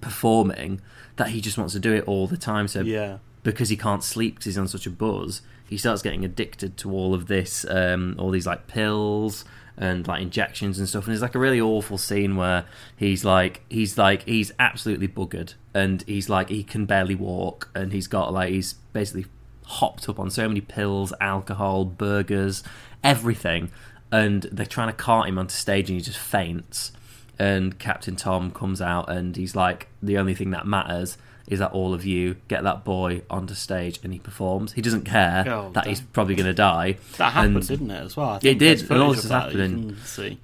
performing 0.00 0.80
that 1.16 1.28
he 1.28 1.40
just 1.40 1.56
wants 1.58 1.74
to 1.74 1.80
do 1.80 1.92
it 1.92 2.04
all 2.08 2.26
the 2.26 2.36
time. 2.36 2.66
So 2.66 2.80
Yeah. 2.80 3.18
because 3.44 3.68
he 3.68 3.76
can't 3.76 4.02
sleep 4.02 4.34
because 4.36 4.46
he's 4.46 4.58
on 4.58 4.68
such 4.68 4.86
a 4.86 4.90
buzz, 4.90 5.42
he 5.68 5.76
starts 5.76 6.02
getting 6.02 6.24
addicted 6.24 6.76
to 6.78 6.90
all 6.92 7.14
of 7.14 7.26
this, 7.28 7.64
um, 7.68 8.14
all 8.18 8.30
these 8.30 8.46
like 8.46 8.66
pills 8.66 9.44
and 9.76 10.06
like 10.06 10.20
injections 10.22 10.78
and 10.78 10.88
stuff. 10.88 11.04
And 11.04 11.12
there's 11.12 11.22
like 11.22 11.34
a 11.34 11.38
really 11.38 11.60
awful 11.60 11.98
scene 11.98 12.36
where 12.36 12.64
he's 12.96 13.24
like, 13.24 13.62
he's 13.70 13.96
like, 13.96 14.22
he's 14.24 14.52
absolutely 14.58 15.08
buggered, 15.08 15.54
and 15.74 16.02
he's 16.06 16.28
like, 16.28 16.48
he 16.50 16.62
can 16.62 16.84
barely 16.86 17.14
walk, 17.14 17.70
and 17.74 17.92
he's 17.92 18.06
got 18.06 18.32
like, 18.32 18.50
he's 18.50 18.74
basically 18.92 19.26
hopped 19.64 20.08
up 20.08 20.18
on 20.20 20.28
so 20.30 20.46
many 20.48 20.60
pills, 20.60 21.12
alcohol, 21.20 21.84
burgers, 21.86 22.62
everything, 23.02 23.70
and 24.12 24.42
they're 24.52 24.66
trying 24.66 24.88
to 24.88 24.92
cart 24.94 25.28
him 25.28 25.38
onto 25.38 25.54
stage, 25.54 25.90
and 25.90 25.98
he 25.98 26.04
just 26.04 26.18
faints. 26.18 26.92
And 27.38 27.76
Captain 27.78 28.14
Tom 28.14 28.52
comes 28.52 28.80
out, 28.80 29.08
and 29.10 29.34
he's 29.34 29.56
like, 29.56 29.88
the 30.00 30.18
only 30.18 30.34
thing 30.34 30.50
that 30.50 30.66
matters 30.66 31.18
is 31.48 31.58
that 31.58 31.72
all 31.72 31.92
of 31.92 32.04
you 32.04 32.36
get 32.46 32.62
that 32.62 32.84
boy 32.84 33.20
onto 33.28 33.52
stage 33.54 33.98
and 34.04 34.12
he 34.12 34.18
performs. 34.20 34.74
He 34.74 34.80
doesn't 34.80 35.02
care 35.04 35.44
Oh, 35.48 35.70
that 35.74 35.88
he's 35.88 36.00
probably 36.00 36.36
going 36.36 36.46
to 36.46 36.54
die. 36.54 36.98
That 37.16 37.32
happened, 37.32 37.56
And- 37.56 37.66
didn't 37.68 37.90
it, 37.90 38.00
as 38.04 38.16
well? 38.16 38.28
I 38.28 38.36
It 38.42 38.58
did, 38.60 38.88
and 38.88 39.02
all 39.02 39.10
this 39.12 39.24
is 39.24 39.30
that 39.30 39.46
that 39.50 39.54
you 39.54 39.60
happening. 39.60 39.96
See. 40.04 40.38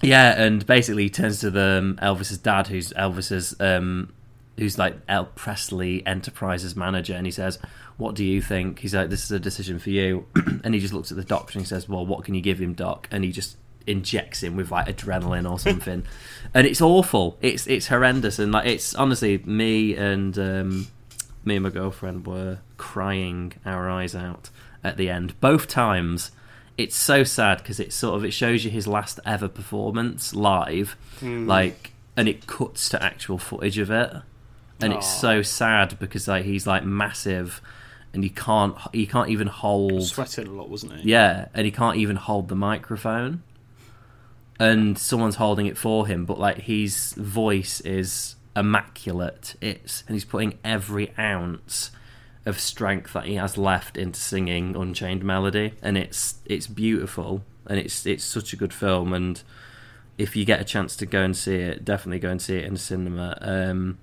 Yeah, 0.00 0.40
and 0.40 0.64
basically 0.64 1.04
he 1.04 1.10
turns 1.10 1.40
to 1.40 1.50
the 1.50 1.78
um, 1.80 1.98
Elvis's 2.00 2.38
dad, 2.38 2.68
who's 2.68 2.92
Elvis's, 2.92 3.56
um, 3.60 4.12
who's 4.62 4.78
like 4.78 4.96
El 5.08 5.26
Presley 5.26 6.06
Enterprises 6.06 6.74
manager, 6.76 7.14
and 7.14 7.26
he 7.26 7.32
says, 7.32 7.58
"What 7.96 8.14
do 8.14 8.24
you 8.24 8.40
think?" 8.40 8.78
He's 8.78 8.94
like, 8.94 9.10
"This 9.10 9.24
is 9.24 9.32
a 9.32 9.40
decision 9.40 9.78
for 9.78 9.90
you," 9.90 10.26
and 10.64 10.74
he 10.74 10.80
just 10.80 10.94
looks 10.94 11.10
at 11.10 11.16
the 11.16 11.24
doctor 11.24 11.58
and 11.58 11.66
he 11.66 11.68
says, 11.68 11.88
"Well, 11.88 12.06
what 12.06 12.24
can 12.24 12.34
you 12.34 12.40
give 12.40 12.60
him, 12.60 12.72
doc?" 12.74 13.08
And 13.10 13.24
he 13.24 13.32
just 13.32 13.56
injects 13.86 14.42
him 14.44 14.54
with 14.56 14.70
like 14.70 14.86
adrenaline 14.86 15.50
or 15.50 15.58
something, 15.58 16.04
and 16.54 16.66
it's 16.66 16.80
awful. 16.80 17.36
It's 17.42 17.66
it's 17.66 17.88
horrendous, 17.88 18.38
and 18.38 18.52
like 18.52 18.66
it's 18.66 18.94
honestly 18.94 19.38
me 19.38 19.96
and 19.96 20.38
um, 20.38 20.86
me 21.44 21.56
and 21.56 21.64
my 21.64 21.70
girlfriend 21.70 22.26
were 22.26 22.58
crying 22.76 23.52
our 23.66 23.90
eyes 23.90 24.14
out 24.14 24.50
at 24.84 24.96
the 24.96 25.08
end 25.08 25.38
both 25.40 25.66
times. 25.68 26.30
it's 26.78 26.96
so 26.96 27.22
sad 27.24 27.58
because 27.58 27.78
it 27.78 27.92
sort 27.92 28.16
of 28.16 28.24
it 28.24 28.32
shows 28.32 28.64
you 28.64 28.70
his 28.70 28.86
last 28.86 29.20
ever 29.26 29.48
performance 29.48 30.34
live, 30.34 30.96
like, 31.46 31.92
and 32.16 32.28
it 32.28 32.46
cuts 32.46 32.88
to 32.88 33.02
actual 33.02 33.38
footage 33.38 33.78
of 33.78 33.90
it, 33.90 34.10
and 34.82 34.92
it's 34.92 35.20
so 35.20 35.42
sad 35.42 35.98
because 35.98 36.28
like 36.28 36.44
he's 36.44 36.66
like 36.66 36.84
massive, 36.84 37.60
and 38.12 38.22
he 38.22 38.30
can't 38.30 38.76
he 38.92 39.06
can't 39.06 39.30
even 39.30 39.46
hold 39.46 40.04
Sweating 40.04 40.46
a 40.46 40.50
lot, 40.50 40.68
wasn't 40.68 40.94
he? 41.00 41.10
yeah, 41.10 41.48
and 41.54 41.64
he 41.64 41.70
can't 41.70 41.96
even 41.96 42.16
hold 42.16 42.48
the 42.48 42.56
microphone. 42.56 43.42
And 44.60 44.96
someone's 44.96 45.36
holding 45.36 45.66
it 45.66 45.76
for 45.76 46.06
him, 46.06 46.24
but 46.24 46.38
like 46.38 46.58
his 46.58 47.14
voice 47.14 47.80
is 47.80 48.36
immaculate. 48.54 49.56
It's 49.60 50.04
and 50.06 50.14
he's 50.14 50.24
putting 50.24 50.58
every 50.62 51.12
ounce 51.18 51.90
of 52.44 52.58
strength 52.60 53.12
that 53.12 53.26
he 53.26 53.36
has 53.36 53.56
left 53.56 53.96
into 53.96 54.20
singing 54.20 54.76
Unchained 54.76 55.24
Melody, 55.24 55.74
and 55.82 55.96
it's 55.98 56.36
it's 56.44 56.66
beautiful 56.66 57.42
and 57.66 57.78
it's 57.78 58.04
it's 58.06 58.24
such 58.24 58.52
a 58.52 58.56
good 58.56 58.72
film. 58.72 59.12
And 59.12 59.42
if 60.18 60.36
you 60.36 60.44
get 60.44 60.60
a 60.60 60.64
chance 60.64 60.96
to 60.96 61.06
go 61.06 61.22
and 61.22 61.36
see 61.36 61.56
it, 61.56 61.84
definitely 61.84 62.18
go 62.18 62.30
and 62.30 62.40
see 62.40 62.56
it 62.56 62.64
in 62.64 62.74
the 62.74 62.78
cinema. 62.78 63.38
Um, 63.40 63.98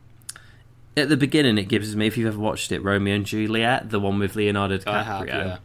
at 0.98 1.10
the 1.10 1.18
beginning, 1.18 1.58
it 1.58 1.68
gives 1.70 1.96
me 1.96 2.08
if 2.08 2.18
you've 2.18 2.28
ever 2.28 2.40
watched 2.40 2.72
it, 2.72 2.84
Romeo 2.84 3.16
and 3.16 3.26
Juliet, 3.26 3.90
the 3.90 4.00
one 4.00 4.20
with 4.20 4.36
Leonardo 4.36 4.78
DiCaprio. 4.78 4.88
I 4.88 5.04
have. 5.04 5.28
Yeah. 5.28 5.58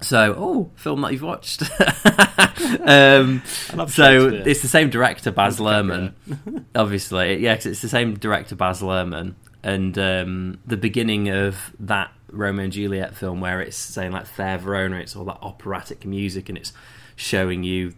So, 0.00 0.34
oh, 0.36 0.70
film 0.74 1.00
that 1.02 1.12
you've 1.12 1.22
watched. 1.22 1.62
um, 2.84 3.42
so 3.88 4.28
it's 4.28 4.62
the 4.62 4.68
same 4.68 4.90
director, 4.90 5.30
Baz. 5.30 5.58
Luhrmann. 5.58 6.14
Obviously, 6.74 7.38
yeah, 7.38 7.54
'cause 7.54 7.66
it's 7.66 7.82
the 7.82 7.88
same 7.88 8.14
director, 8.14 8.56
Baz 8.56 8.80
Luhrmann, 8.82 9.34
and 9.62 9.96
um, 9.98 10.58
the 10.66 10.76
beginning 10.76 11.28
of 11.28 11.72
that 11.78 12.10
Romeo 12.30 12.64
and 12.64 12.72
Juliet 12.72 13.14
film, 13.14 13.40
where 13.40 13.60
it's 13.60 13.76
saying 13.76 14.12
like 14.12 14.26
Fair 14.26 14.58
Verona, 14.58 14.96
it's 14.96 15.14
all 15.14 15.24
that 15.26 15.38
operatic 15.40 16.04
music, 16.04 16.48
and 16.48 16.58
it's 16.58 16.72
showing 17.14 17.62
you 17.62 17.94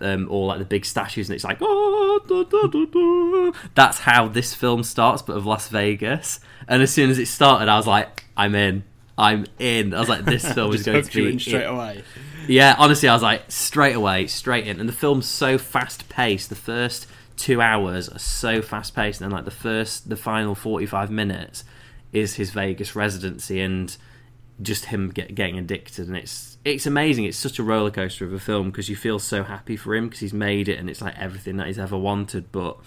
um, 0.00 0.28
all 0.28 0.46
like 0.46 0.58
the 0.58 0.64
big 0.64 0.84
statues, 0.84 1.28
and 1.28 1.34
it's 1.34 1.44
like 1.44 1.58
oh, 1.60 2.20
da, 2.26 2.42
da, 2.44 2.66
da, 2.68 3.52
that's 3.74 4.00
how 4.00 4.28
this 4.28 4.54
film 4.54 4.82
starts, 4.82 5.22
but 5.22 5.36
of 5.36 5.46
Las 5.46 5.68
Vegas. 5.68 6.40
And 6.66 6.82
as 6.82 6.92
soon 6.92 7.10
as 7.10 7.18
it 7.18 7.26
started, 7.26 7.68
I 7.68 7.76
was 7.76 7.86
like, 7.86 8.24
I'm 8.36 8.54
in. 8.54 8.84
I'm 9.16 9.46
in. 9.58 9.94
I 9.94 10.00
was 10.00 10.08
like, 10.08 10.24
this 10.24 10.50
film 10.54 10.72
is 10.74 10.84
going 10.84 11.02
to 11.02 11.12
be 11.12 11.32
in 11.32 11.38
straight 11.38 11.64
away. 11.64 12.04
yeah, 12.46 12.76
honestly, 12.78 13.08
I 13.08 13.14
was 13.14 13.22
like 13.22 13.50
straight 13.50 13.96
away, 13.96 14.26
straight 14.26 14.66
in, 14.66 14.78
and 14.78 14.88
the 14.88 14.92
film's 14.92 15.26
so 15.26 15.58
fast 15.58 16.08
paced. 16.08 16.50
The 16.50 16.54
first 16.54 17.06
two 17.36 17.60
hours 17.60 18.08
are 18.08 18.18
so 18.18 18.62
fast 18.62 18.94
paced, 18.94 19.20
and 19.20 19.30
then 19.30 19.36
like 19.36 19.44
the 19.44 19.50
first, 19.50 20.08
the 20.08 20.16
final 20.16 20.54
forty 20.54 20.86
five 20.86 21.10
minutes 21.10 21.64
is 22.12 22.36
his 22.36 22.50
Vegas 22.50 22.96
residency 22.96 23.60
and 23.60 23.96
just 24.60 24.86
him 24.86 25.10
get, 25.10 25.34
getting 25.34 25.58
addicted, 25.58 26.06
and 26.06 26.16
it's 26.16 26.57
it's 26.68 26.86
amazing. 26.86 27.24
It's 27.24 27.38
such 27.38 27.58
a 27.58 27.62
roller 27.62 27.90
coaster 27.90 28.24
of 28.24 28.32
a 28.32 28.38
film 28.38 28.70
because 28.70 28.88
you 28.88 28.96
feel 28.96 29.18
so 29.18 29.42
happy 29.42 29.76
for 29.76 29.94
him 29.94 30.08
because 30.08 30.20
he's 30.20 30.32
made 30.32 30.68
it, 30.68 30.78
and 30.78 30.88
it's 30.88 31.00
like 31.00 31.18
everything 31.18 31.56
that 31.56 31.66
he's 31.66 31.78
ever 31.78 31.96
wanted, 31.96 32.52
but. 32.52 32.78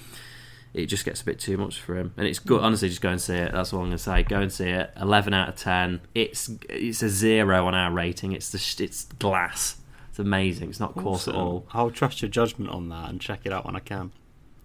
It 0.73 0.85
just 0.85 1.03
gets 1.03 1.21
a 1.21 1.25
bit 1.25 1.37
too 1.37 1.57
much 1.57 1.81
for 1.81 1.97
him, 1.97 2.13
and 2.15 2.25
it's 2.25 2.39
good. 2.39 2.61
Honestly, 2.61 2.87
just 2.87 3.01
go 3.01 3.09
and 3.09 3.19
see 3.19 3.35
it. 3.35 3.51
That's 3.51 3.73
all 3.73 3.81
I'm 3.81 3.87
gonna 3.87 3.97
say. 3.97 4.23
Go 4.23 4.39
and 4.39 4.49
see 4.49 4.69
it. 4.69 4.89
Eleven 4.95 5.33
out 5.33 5.49
of 5.49 5.57
ten. 5.57 5.99
It's 6.15 6.49
it's 6.69 7.03
a 7.03 7.09
zero 7.09 7.67
on 7.67 7.75
our 7.75 7.91
rating. 7.91 8.31
It's 8.31 8.51
the 8.51 8.83
it's 8.85 9.03
glass. 9.03 9.75
It's 10.07 10.19
amazing. 10.19 10.69
It's 10.69 10.79
not 10.79 10.95
coarse 10.95 11.27
at 11.27 11.35
all. 11.35 11.67
I'll 11.73 11.91
trust 11.91 12.21
your 12.21 12.29
judgment 12.29 12.71
on 12.71 12.87
that 12.87 13.09
and 13.09 13.19
check 13.19 13.41
it 13.43 13.51
out 13.51 13.65
when 13.65 13.75
I 13.75 13.79
can. 13.79 14.13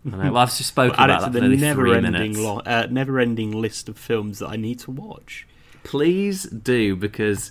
I 0.06 0.10
know. 0.10 0.32
Well, 0.32 0.36
I've 0.36 0.56
just 0.56 0.68
spoken 0.68 0.98
Add 1.00 1.10
about 1.10 1.30
it 1.30 1.32
that 1.32 1.40
to 1.40 1.44
for 1.44 1.48
the 1.48 1.56
never-ending, 1.56 2.38
lo- 2.40 2.62
uh, 2.64 2.86
never-ending 2.88 3.50
list 3.50 3.88
of 3.88 3.98
films 3.98 4.38
that 4.38 4.48
I 4.48 4.54
need 4.54 4.78
to 4.80 4.92
watch. 4.92 5.46
Please 5.82 6.44
do 6.44 6.94
because 6.94 7.50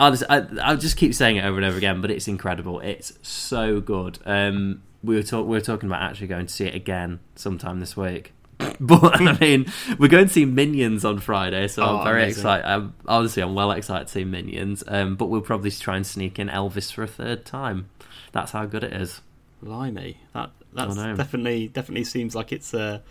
I'll 0.00 0.10
just, 0.10 0.24
I, 0.28 0.44
I'll 0.62 0.76
just 0.76 0.96
keep 0.96 1.14
saying 1.14 1.36
it 1.36 1.44
over 1.44 1.58
and 1.58 1.64
over 1.66 1.76
again. 1.78 2.00
But 2.00 2.10
it's 2.10 2.26
incredible. 2.26 2.80
It's 2.80 3.12
so 3.22 3.80
good. 3.80 4.18
Um, 4.26 4.82
we 5.04 5.14
were 5.14 5.22
talk, 5.22 5.46
we 5.46 5.52
were 5.56 5.60
talking 5.60 5.88
about 5.88 6.02
actually 6.02 6.26
going 6.26 6.46
to 6.46 6.52
see 6.52 6.64
it 6.64 6.74
again 6.74 7.20
sometime 7.36 7.78
this 7.80 7.96
week. 7.96 8.32
But 8.82 9.20
I 9.20 9.38
mean, 9.38 9.70
we're 9.98 10.08
going 10.08 10.26
to 10.26 10.32
see 10.32 10.44
Minions 10.46 11.04
on 11.04 11.18
Friday, 11.18 11.68
so 11.68 11.82
Oh, 11.82 11.98
I'm 11.98 12.04
very 12.04 12.22
amazing. 12.24 12.40
excited. 12.40 12.66
I'm, 12.66 12.94
honestly, 13.06 13.42
I'm 13.42 13.54
well 13.54 13.70
excited 13.72 14.06
to 14.06 14.12
see 14.12 14.24
Minions. 14.24 14.82
Um, 14.86 15.16
but 15.16 15.26
we'll 15.26 15.40
probably 15.42 15.70
try 15.70 15.96
and 15.96 16.06
sneak 16.06 16.38
in 16.38 16.48
Elvis 16.48 16.90
for 16.92 17.02
a 17.02 17.06
third 17.06 17.44
time. 17.44 17.90
That's 18.32 18.52
how 18.52 18.64
good 18.66 18.84
it 18.84 18.92
is. 18.94 19.20
Blimey, 19.62 20.16
that 20.34 20.50
that's 20.72 20.94
definitely 20.96 21.68
definitely 21.68 22.04
seems 22.04 22.34
like 22.34 22.52
it's 22.52 22.72
a 22.72 23.02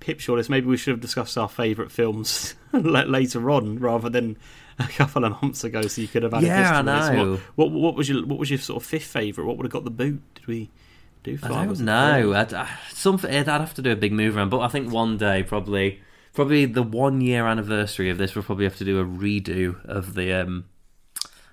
pip 0.00 0.18
shortlist. 0.20 0.48
Maybe 0.48 0.66
we 0.66 0.76
should 0.78 0.92
have 0.92 1.00
discussed 1.00 1.36
our 1.36 1.48
favourite 1.48 1.90
films 1.92 2.54
later 2.72 3.50
on 3.50 3.78
rather 3.78 4.08
than 4.08 4.36
a 4.78 4.88
couple 4.88 5.24
of 5.24 5.40
months 5.42 5.64
ago, 5.64 5.82
so 5.82 6.00
you 6.00 6.08
could 6.08 6.22
have 6.22 6.32
had 6.32 6.42
Yeah, 6.42 6.80
a 6.80 6.82
list 6.82 7.10
I 7.10 7.14
know. 7.14 7.36
What, 7.54 7.70
what 7.70 7.80
what 7.80 7.94
was 7.94 8.08
your 8.08 8.24
what 8.26 8.38
was 8.38 8.50
your 8.50 8.58
sort 8.58 8.82
of 8.82 8.88
fifth 8.88 9.06
favourite? 9.06 9.46
What 9.46 9.56
would 9.56 9.64
have 9.64 9.72
got 9.72 9.84
the 9.84 9.90
boot? 9.90 10.22
Did 10.34 10.46
we 10.46 10.70
do 11.22 11.36
five? 11.38 11.50
I 11.52 11.64
don't 11.64 11.80
know. 11.80 12.32
I'd, 12.34 12.52
I, 12.52 12.68
something 12.90 13.30
I'd 13.32 13.46
have 13.46 13.74
to 13.74 13.82
do 13.82 13.92
a 13.92 13.96
big 13.96 14.12
move 14.12 14.36
around, 14.36 14.50
but 14.50 14.60
I 14.60 14.68
think 14.68 14.92
one 14.92 15.16
day 15.16 15.42
probably, 15.42 16.00
probably 16.32 16.66
the 16.66 16.82
one 16.82 17.20
year 17.20 17.46
anniversary 17.46 18.10
of 18.10 18.18
this, 18.18 18.34
we'll 18.34 18.44
probably 18.44 18.64
have 18.64 18.76
to 18.76 18.84
do 18.84 19.00
a 19.00 19.04
redo 19.04 19.84
of 19.84 20.14
the 20.14 20.32
um, 20.32 20.64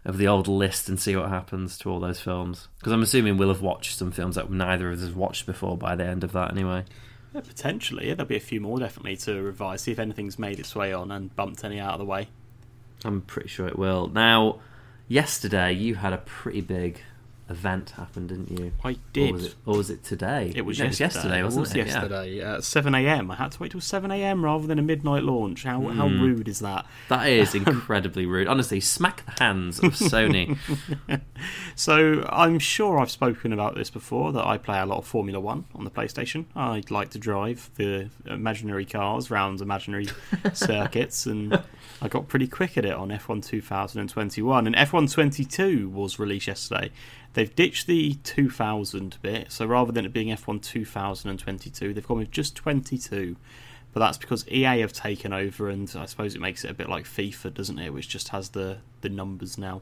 of 0.04 0.18
the 0.18 0.28
old 0.28 0.48
list 0.48 0.90
and 0.90 1.00
see 1.00 1.16
what 1.16 1.30
happens 1.30 1.78
to 1.80 1.90
all 1.90 2.00
those 2.00 2.20
films. 2.20 2.68
Because 2.80 2.92
I'm 2.92 3.04
assuming 3.04 3.38
we'll 3.38 3.50
have 3.50 3.62
watched 3.62 3.98
some 3.98 4.12
films 4.12 4.36
that 4.36 4.50
neither 4.50 4.90
of 4.90 4.96
us 4.96 5.02
has 5.02 5.14
watched 5.14 5.46
before 5.46 5.78
by 5.78 5.96
the 5.96 6.06
end 6.06 6.24
of 6.24 6.32
that, 6.32 6.52
anyway. 6.52 6.86
Yeah, 7.34 7.42
potentially. 7.42 8.08
Yeah, 8.08 8.16
there'll 8.16 8.28
be 8.28 8.36
a 8.36 8.40
few 8.42 8.60
more 8.60 8.80
definitely 8.80 9.16
to 9.18 9.42
revise. 9.42 9.82
See 9.84 9.92
if 9.92 10.00
anything's 10.00 10.38
made 10.40 10.60
its 10.60 10.76
way 10.76 10.92
on 10.92 11.12
and 11.12 11.34
bumped 11.36 11.64
any 11.64 11.80
out 11.80 11.94
of 11.94 12.00
the 12.00 12.06
way. 12.06 12.28
I'm 13.04 13.22
pretty 13.22 13.50
sure 13.50 13.68
it 13.68 13.78
will. 13.78 14.08
Now, 14.08 14.60
yesterday 15.08 15.74
you 15.74 15.96
had 15.96 16.14
a 16.14 16.20
pretty 16.20 16.62
big 16.62 17.02
event 17.52 17.92
happened, 17.92 18.30
didn't 18.30 18.52
you? 18.60 18.72
I 18.84 18.92
Or 18.92 18.96
did. 19.14 19.34
was 19.34 19.46
it, 19.46 19.56
or 19.66 19.78
was 19.78 19.90
it 19.92 20.04
today? 20.04 20.52
It 20.56 20.64
was 20.66 20.80
No, 20.80 20.86
yesterday. 20.86 21.06
yesterday, 21.06 21.44
wasn't 21.44 21.60
it? 21.60 21.62
Was 21.62 21.72
it? 21.72 21.78
Yeah. 21.78 21.86
yesterday 21.86 22.42
at 22.42 22.64
seven 22.64 22.96
a.m. 22.96 23.30
I 23.32 23.36
had 23.36 23.52
to 23.52 23.60
wait 23.62 23.72
till 23.72 23.82
seven 23.82 24.10
a.m. 24.12 24.44
rather 24.44 24.66
than 24.68 24.80
a 24.80 24.82
midnight 24.82 25.24
launch. 25.24 25.64
How 25.64 25.82
how 25.90 26.08
Hmm. 26.10 26.22
rude 26.22 26.48
is 26.48 26.60
that? 26.60 26.86
That 27.10 27.28
is 27.28 27.54
incredibly 27.62 28.26
rude. 28.26 28.48
Honestly, 28.48 28.80
smack 28.80 29.24
the 29.26 29.44
hands 29.44 29.80
of 29.80 29.94
Sony. 29.94 30.58
So 31.76 32.28
I'm 32.30 32.60
sure 32.60 33.00
I've 33.00 33.10
spoken 33.10 33.52
about 33.54 33.74
this 33.76 33.90
before 33.90 34.32
that 34.34 34.46
I 34.46 34.58
play 34.58 34.80
a 34.80 34.86
lot 34.86 35.00
of 35.00 35.08
Formula 35.08 35.40
One 35.40 35.66
on 35.74 35.84
the 35.84 35.90
PlayStation. 35.90 36.46
I'd 36.56 36.92
like 36.92 37.10
to 37.12 37.18
drive 37.20 37.72
the 37.76 38.10
imaginary 38.28 38.86
cars 38.86 39.32
round 39.32 39.62
imaginary 39.62 40.08
circuits, 40.54 41.26
and 41.26 41.60
I 42.02 42.08
got 42.08 42.28
pretty 42.28 42.48
quick 42.48 42.78
at 42.78 42.86
it 42.86 42.94
on 42.94 43.10
F1 43.10 43.44
2021. 43.44 44.68
And 44.68 44.76
F1 44.76 45.12
22 45.12 45.90
was 45.90 46.20
released 46.20 46.48
yesterday. 46.48 46.92
They've 47.34 47.54
ditched 47.56 47.88
the 47.88 48.16
2000 48.24 49.18
bit, 49.22 49.52
so 49.52 49.66
rather 49.66 49.92
than 49.92 50.06
it 50.06 50.12
being 50.14 50.28
F1 50.30 50.62
2022, 50.62 51.94
they've 51.94 52.08
gone 52.08 52.18
with 52.20 52.32
just 52.32 52.56
22. 52.56 53.38
But 53.94 54.00
that's 54.00 54.18
because 54.18 54.48
EA 54.48 54.80
have 54.80 54.94
taken 54.94 55.34
over, 55.34 55.70
and 55.70 55.94
I 55.98 56.06
suppose 56.06 56.34
it 56.36 56.40
makes 56.42 56.64
it 56.64 56.72
a 56.72 56.74
bit 56.74 56.88
like 56.90 57.04
FIFA, 57.06 57.54
doesn't 57.54 57.78
it? 57.80 57.94
Which 57.94 58.08
just 58.08 58.30
has 58.30 58.50
the 58.50 58.78
the 59.02 59.10
numbers 59.10 59.58
now. 59.58 59.82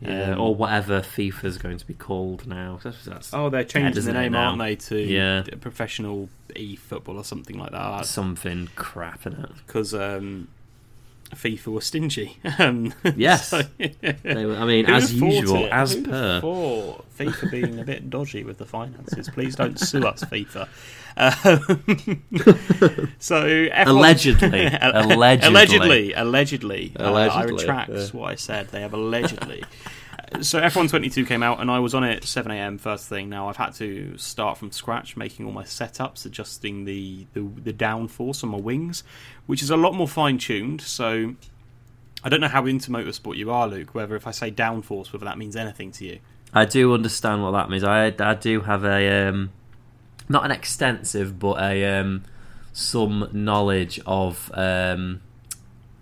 Yeah, 0.00 0.32
Um, 0.32 0.40
or 0.40 0.54
whatever 0.54 1.00
FIFA's 1.00 1.58
going 1.58 1.78
to 1.78 1.86
be 1.86 1.94
called 1.94 2.46
now. 2.46 2.78
That's, 2.84 3.04
that's 3.04 3.34
Oh, 3.34 3.50
they're 3.50 3.64
changing 3.64 3.96
isn't 3.98 4.14
the 4.14 4.20
name, 4.20 4.36
aren't 4.36 4.58
they, 4.60 4.76
to 4.76 4.96
Yeah. 5.00 5.42
professional 5.60 6.28
e 6.54 6.76
football 6.76 7.16
or 7.16 7.24
something 7.24 7.58
like 7.58 7.72
that? 7.72 8.06
something 8.06 8.68
crap 8.76 9.26
in 9.26 9.32
it. 9.34 9.50
Because 9.66 9.94
um, 9.94 10.46
FIFA 11.34 11.66
was 11.72 11.86
stingy. 11.86 12.38
Um, 12.58 12.92
Yes. 13.16 13.48
so- 13.48 13.62
They 13.78 14.46
were, 14.46 14.56
I 14.56 14.64
mean, 14.64 14.86
as 14.86 15.12
usual, 15.14 15.64
it? 15.66 15.72
as 15.72 15.92
Who'd 15.94 16.04
per. 16.06 16.40
thought 16.40 17.04
FIFA 17.18 17.50
being 17.56 17.78
a 17.80 17.84
bit 17.84 18.08
dodgy 18.10 18.44
with 18.44 18.58
the 18.58 18.64
finances. 18.66 19.28
Please 19.28 19.54
don't 19.56 19.78
sue 19.78 20.06
us, 20.06 20.24
FIFA. 20.24 20.68
Um, 21.20 22.22
so 23.18 23.42
F1 23.44 23.86
Allegedly. 23.88 24.66
Allegedly. 24.66 25.48
allegedly, 25.48 26.12
allegedly, 26.14 26.92
Uh, 26.96 27.12
I 27.12 27.42
retract 27.42 27.90
yeah. 27.90 28.06
what 28.12 28.30
I 28.30 28.34
said. 28.36 28.68
They 28.68 28.82
have 28.82 28.94
allegedly. 28.94 29.64
So 30.42 30.60
F1 30.60 30.90
22 30.90 31.24
came 31.24 31.42
out, 31.42 31.60
and 31.60 31.70
I 31.70 31.78
was 31.78 31.94
on 31.94 32.04
it 32.04 32.24
7 32.24 32.50
a.m. 32.52 32.78
first 32.78 33.08
thing. 33.08 33.28
Now 33.28 33.48
I've 33.48 33.56
had 33.56 33.74
to 33.74 34.16
start 34.18 34.58
from 34.58 34.70
scratch, 34.70 35.16
making 35.16 35.46
all 35.46 35.52
my 35.52 35.64
setups, 35.64 36.26
adjusting 36.26 36.84
the 36.84 37.26
the, 37.32 37.40
the 37.40 37.72
downforce 37.72 38.44
on 38.44 38.50
my 38.50 38.58
wings, 38.58 39.04
which 39.46 39.62
is 39.62 39.70
a 39.70 39.76
lot 39.76 39.94
more 39.94 40.08
fine 40.08 40.38
tuned. 40.38 40.80
So 40.80 41.34
I 42.22 42.28
don't 42.28 42.40
know 42.40 42.48
how 42.48 42.66
into 42.66 42.90
motorsport 42.90 43.36
you 43.36 43.50
are, 43.50 43.66
Luke. 43.66 43.94
Whether 43.94 44.16
if 44.16 44.26
I 44.26 44.30
say 44.30 44.50
downforce, 44.50 45.12
whether 45.12 45.24
that 45.24 45.38
means 45.38 45.56
anything 45.56 45.92
to 45.92 46.04
you. 46.04 46.18
I 46.52 46.64
do 46.64 46.92
understand 46.94 47.42
what 47.42 47.52
that 47.52 47.70
means. 47.70 47.84
I, 47.84 48.14
I 48.18 48.34
do 48.34 48.60
have 48.62 48.84
a 48.84 49.28
um, 49.28 49.50
not 50.28 50.44
an 50.44 50.50
extensive, 50.50 51.38
but 51.38 51.60
a 51.60 52.00
um, 52.00 52.24
some 52.72 53.28
knowledge 53.32 53.98
of 54.06 54.50
um, 54.54 55.22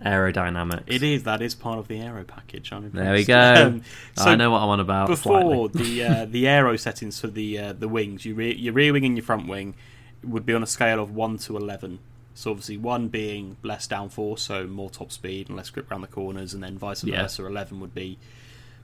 aerodynamics. 0.05 0.85
It 0.87 1.03
is 1.03 1.23
that 1.25 1.41
is 1.43 1.55
part 1.55 1.79
of 1.79 1.89
the 1.89 2.01
aero 2.01 2.25
package. 2.25 2.73
I'm 2.73 2.91
There 2.91 3.13
we 3.15 3.25
go. 3.25 3.67
Um, 3.67 3.83
so 4.15 4.25
I 4.31 4.37
know 4.37 4.51
what 4.51 4.63
I'm 4.63 4.69
on 4.69 4.81
about. 4.81 5.09
before 5.09 5.69
the 5.69 6.05
uh, 6.05 6.25
the 6.31 6.47
aero 6.49 6.77
settings 6.77 7.21
for 7.21 7.29
the 7.29 7.59
uh, 7.59 7.73
the 7.73 7.89
wings, 7.89 8.25
your 8.25 8.37
rear, 8.37 8.55
your 8.55 8.75
rear 8.75 8.93
wing 8.93 9.05
and 9.05 9.17
your 9.17 9.25
front 9.25 9.47
wing 9.49 9.75
would 10.23 10.45
be 10.47 10.55
on 10.55 10.63
a 10.63 10.67
scale 10.67 11.01
of 11.01 11.15
one 11.15 11.39
to 11.39 11.57
eleven. 11.57 11.99
So 12.35 12.51
obviously 12.51 12.77
one 12.77 13.09
being 13.09 13.57
less 13.63 13.89
downforce, 13.89 14.41
so 14.41 14.67
more 14.67 14.91
top 14.91 15.11
speed 15.11 15.49
and 15.49 15.57
less 15.57 15.71
grip 15.71 15.91
around 15.91 16.03
the 16.03 16.07
corners, 16.09 16.53
and 16.53 16.63
then 16.63 16.77
vice 16.77 17.03
Yeah. 17.03 17.23
versa. 17.23 17.47
Eleven 17.47 17.81
would 17.81 17.95
be 17.95 18.19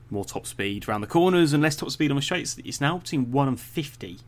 more 0.09 0.25
top 0.25 0.45
speed 0.47 0.87
around 0.89 1.01
the 1.01 1.07
corners 1.07 1.53
and 1.53 1.61
less 1.61 1.75
top 1.75 1.91
speed 1.91 2.09
on 2.11 2.15
the 2.15 2.21
straights. 2.23 2.57
It's 2.65 2.81
now 2.81 2.97
between 2.97 3.31
one 3.31 3.47
and 3.47 3.59
fifty, 3.59 4.19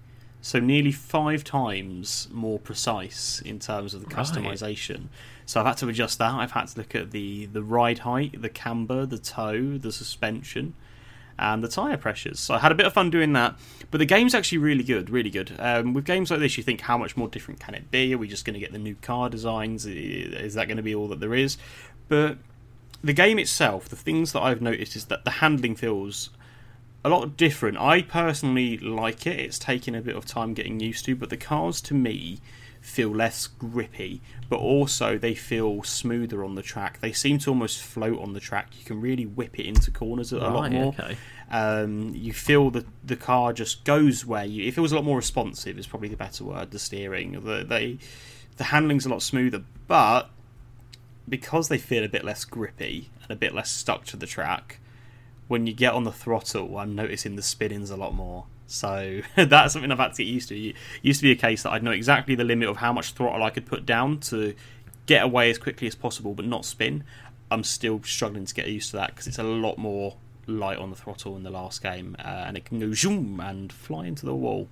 so 0.41 0.59
nearly 0.59 0.91
five 0.91 1.43
times 1.43 2.27
more 2.31 2.59
precise 2.59 3.41
in 3.43 3.57
terms 3.59 3.95
of 3.95 4.01
the 4.01 4.07
Right. 4.07 4.15
So 5.45 5.59
I've 5.59 5.67
had 5.67 5.77
to 5.77 5.89
adjust 5.89 6.19
that. 6.19 6.33
I've 6.33 6.51
had 6.51 6.67
to 6.69 6.79
look 6.79 6.95
at 6.95 7.11
the 7.11 7.45
the 7.47 7.63
ride 7.63 7.99
height, 7.99 8.41
the 8.41 8.49
camber, 8.49 9.05
the 9.05 9.17
toe, 9.17 9.77
the 9.77 9.91
suspension, 9.91 10.73
and 11.37 11.63
the 11.63 11.67
tire 11.67 11.97
pressures. 11.97 12.39
So 12.39 12.55
I 12.55 12.59
had 12.59 12.71
a 12.71 12.75
bit 12.75 12.85
of 12.85 12.93
fun 12.93 13.09
doing 13.09 13.33
that. 13.33 13.55
But 13.91 13.99
the 13.99 14.05
game's 14.05 14.33
actually 14.33 14.57
really 14.59 14.83
good, 14.83 15.09
really 15.09 15.29
good. 15.29 15.51
Um, 15.59 15.93
with 15.93 16.05
games 16.05 16.31
like 16.31 16.39
this, 16.39 16.57
you 16.57 16.63
think 16.63 16.81
how 16.81 16.97
much 16.97 17.15
more 17.15 17.27
different 17.27 17.59
can 17.59 17.75
it 17.75 17.91
be? 17.91 18.13
Are 18.13 18.17
we 18.17 18.27
just 18.27 18.45
going 18.45 18.55
to 18.55 18.59
get 18.59 18.71
the 18.71 18.79
new 18.79 18.95
car 18.95 19.29
designs? 19.29 19.85
Is 19.85 20.55
that 20.55 20.67
going 20.67 20.77
to 20.77 20.83
be 20.83 20.95
all 20.95 21.07
that 21.09 21.19
there 21.19 21.35
is? 21.35 21.57
But 22.07 22.37
the 23.03 23.13
game 23.13 23.37
itself, 23.37 23.87
the 23.87 23.95
things 23.95 24.31
that 24.31 24.41
I've 24.41 24.61
noticed 24.61 24.95
is 24.95 25.05
that 25.05 25.25
the 25.25 25.31
handling 25.31 25.75
feels 25.75 26.31
a 27.05 27.09
lot 27.09 27.37
different. 27.37 27.77
I 27.77 28.01
personally 28.01 28.79
like 28.79 29.27
it. 29.27 29.39
It's 29.39 29.59
taken 29.59 29.93
a 29.93 30.01
bit 30.01 30.15
of 30.15 30.25
time 30.25 30.55
getting 30.55 30.79
used 30.79 31.05
to, 31.05 31.15
but 31.15 31.29
the 31.29 31.37
cars 31.37 31.79
to 31.81 31.93
me 31.93 32.39
feel 32.81 33.09
less 33.09 33.45
grippy, 33.45 34.21
but 34.49 34.57
also 34.57 35.15
they 35.15 35.35
feel 35.35 35.83
smoother 35.83 36.43
on 36.43 36.55
the 36.55 36.63
track. 36.63 36.99
They 37.01 37.11
seem 37.11 37.37
to 37.39 37.51
almost 37.51 37.79
float 37.83 38.19
on 38.19 38.33
the 38.33 38.39
track. 38.39 38.69
You 38.79 38.83
can 38.85 39.01
really 39.01 39.27
whip 39.27 39.59
it 39.59 39.67
into 39.67 39.91
corners 39.91 40.31
a 40.31 40.39
lot 40.39 40.71
more. 40.71 40.95
okay. 40.99 41.15
Um, 41.51 42.15
you 42.15 42.33
feel 42.33 42.71
that 42.71 42.87
the 43.03 43.15
car 43.15 43.53
just 43.53 43.83
goes 43.83 44.25
where 44.25 44.45
you. 44.45 44.67
It 44.67 44.73
feels 44.73 44.91
a 44.91 44.95
lot 44.95 45.05
more 45.05 45.17
responsive. 45.17 45.77
Is 45.77 45.85
probably 45.85 46.09
the 46.09 46.17
better 46.17 46.43
word. 46.43 46.71
The 46.71 46.79
steering, 46.79 47.33
the 47.43 47.63
they, 47.63 47.99
the 48.57 48.65
handling's 48.65 49.05
a 49.05 49.09
lot 49.09 49.21
smoother, 49.21 49.63
but 49.87 50.31
because 51.29 51.67
they 51.67 51.77
feel 51.77 52.03
a 52.03 52.09
bit 52.09 52.23
less 52.23 52.45
grippy 52.45 53.11
and 53.21 53.29
a 53.29 53.35
bit 53.35 53.53
less 53.53 53.71
stuck 53.71 54.05
to 54.05 54.17
the 54.17 54.25
track, 54.25 54.79
when 55.47 55.67
you 55.67 55.73
get 55.73 55.93
on 55.93 56.03
the 56.03 56.11
throttle, 56.11 56.77
I'm 56.77 56.95
noticing 56.95 57.35
the 57.35 57.41
spinning's 57.41 57.89
a 57.89 57.97
lot 57.97 58.13
more. 58.13 58.45
So 58.67 59.21
that's 59.35 59.73
something 59.73 59.91
I've 59.91 59.99
had 59.99 60.13
to 60.13 60.23
get 60.23 60.31
used 60.31 60.49
to. 60.49 60.57
It 60.57 60.75
used 61.01 61.19
to 61.19 61.23
be 61.23 61.31
a 61.31 61.35
case 61.35 61.63
that 61.63 61.71
I'd 61.71 61.83
know 61.83 61.91
exactly 61.91 62.35
the 62.35 62.43
limit 62.43 62.69
of 62.69 62.77
how 62.77 62.93
much 62.93 63.13
throttle 63.13 63.43
I 63.43 63.49
could 63.49 63.65
put 63.65 63.85
down 63.85 64.19
to 64.21 64.55
get 65.05 65.23
away 65.23 65.49
as 65.49 65.57
quickly 65.57 65.87
as 65.87 65.95
possible, 65.95 66.33
but 66.33 66.45
not 66.45 66.65
spin. 66.65 67.03
I'm 67.51 67.63
still 67.63 68.01
struggling 68.03 68.45
to 68.45 68.53
get 68.53 68.67
used 68.67 68.91
to 68.91 68.97
that 68.97 69.11
because 69.11 69.27
it's 69.27 69.37
a 69.37 69.43
lot 69.43 69.77
more 69.77 70.15
light 70.47 70.77
on 70.77 70.89
the 70.89 70.95
throttle 70.95 71.35
in 71.35 71.43
the 71.43 71.49
last 71.49 71.81
game, 71.81 72.15
uh, 72.19 72.45
and 72.47 72.57
it 72.57 72.65
can 72.65 72.79
go 72.79 72.91
zoom 72.93 73.39
and 73.39 73.71
fly 73.71 74.05
into 74.07 74.25
the 74.25 74.35
wall. 74.35 74.67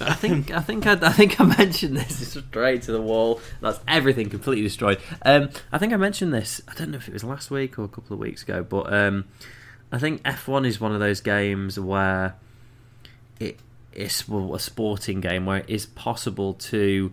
I 0.00 0.14
think 0.14 0.50
I 0.50 0.60
think 0.60 0.86
I, 0.86 0.92
I 0.92 1.12
think 1.12 1.40
I 1.40 1.44
mentioned 1.44 1.96
this 1.96 2.22
It's 2.22 2.46
straight 2.46 2.82
to 2.82 2.92
the 2.92 3.00
wall. 3.00 3.40
That's 3.60 3.80
everything 3.86 4.30
completely 4.30 4.62
destroyed. 4.62 4.98
Um, 5.22 5.50
I 5.72 5.78
think 5.78 5.92
I 5.92 5.96
mentioned 5.96 6.32
this. 6.32 6.60
I 6.68 6.74
don't 6.74 6.90
know 6.90 6.98
if 6.98 7.08
it 7.08 7.12
was 7.12 7.24
last 7.24 7.50
week 7.50 7.78
or 7.78 7.84
a 7.84 7.88
couple 7.88 8.14
of 8.14 8.20
weeks 8.20 8.42
ago, 8.42 8.62
but 8.62 8.92
um, 8.92 9.24
I 9.92 9.98
think 9.98 10.22
F1 10.22 10.66
is 10.66 10.80
one 10.80 10.92
of 10.92 11.00
those 11.00 11.20
games 11.20 11.78
where 11.78 12.34
it 13.38 13.58
is 13.92 14.28
well, 14.28 14.54
a 14.54 14.60
sporting 14.60 15.20
game 15.20 15.46
where 15.46 15.58
it 15.58 15.68
is 15.68 15.86
possible 15.86 16.54
to, 16.54 17.12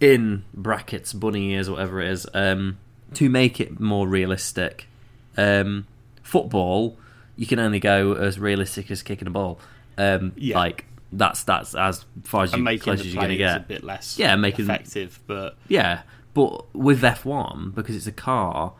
in 0.00 0.44
brackets, 0.52 1.12
bunny 1.12 1.52
ears, 1.52 1.70
whatever 1.70 2.00
it 2.00 2.08
is, 2.10 2.26
um, 2.34 2.78
to 3.14 3.28
make 3.28 3.60
it 3.60 3.78
more 3.78 4.08
realistic. 4.08 4.88
Um, 5.36 5.86
football, 6.22 6.98
you 7.36 7.46
can 7.46 7.58
only 7.58 7.78
go 7.78 8.14
as 8.14 8.38
realistic 8.38 8.90
as 8.90 9.02
kicking 9.02 9.28
a 9.28 9.30
ball. 9.30 9.58
Um, 9.96 10.32
Yeah. 10.36 10.56
Like 10.58 10.84
that's 11.16 11.42
that's 11.44 11.74
as 11.74 12.04
far 12.24 12.44
as 12.44 12.52
you 12.52 12.62
close 12.78 13.00
as 13.00 13.06
you're 13.06 13.20
going 13.22 13.30
to 13.30 13.36
players 13.36 13.56
a 13.56 13.60
bit 13.60 13.84
less 13.84 14.18
Yeah, 14.18 14.36
making- 14.36 14.64
effective, 14.66 15.20
but 15.26 15.56
Yeah, 15.68 16.02
but 16.34 16.74
with 16.74 17.02
F1 17.02 17.74
because 17.74 17.96
it's 17.96 18.06
a 18.06 18.12
car, 18.12 18.72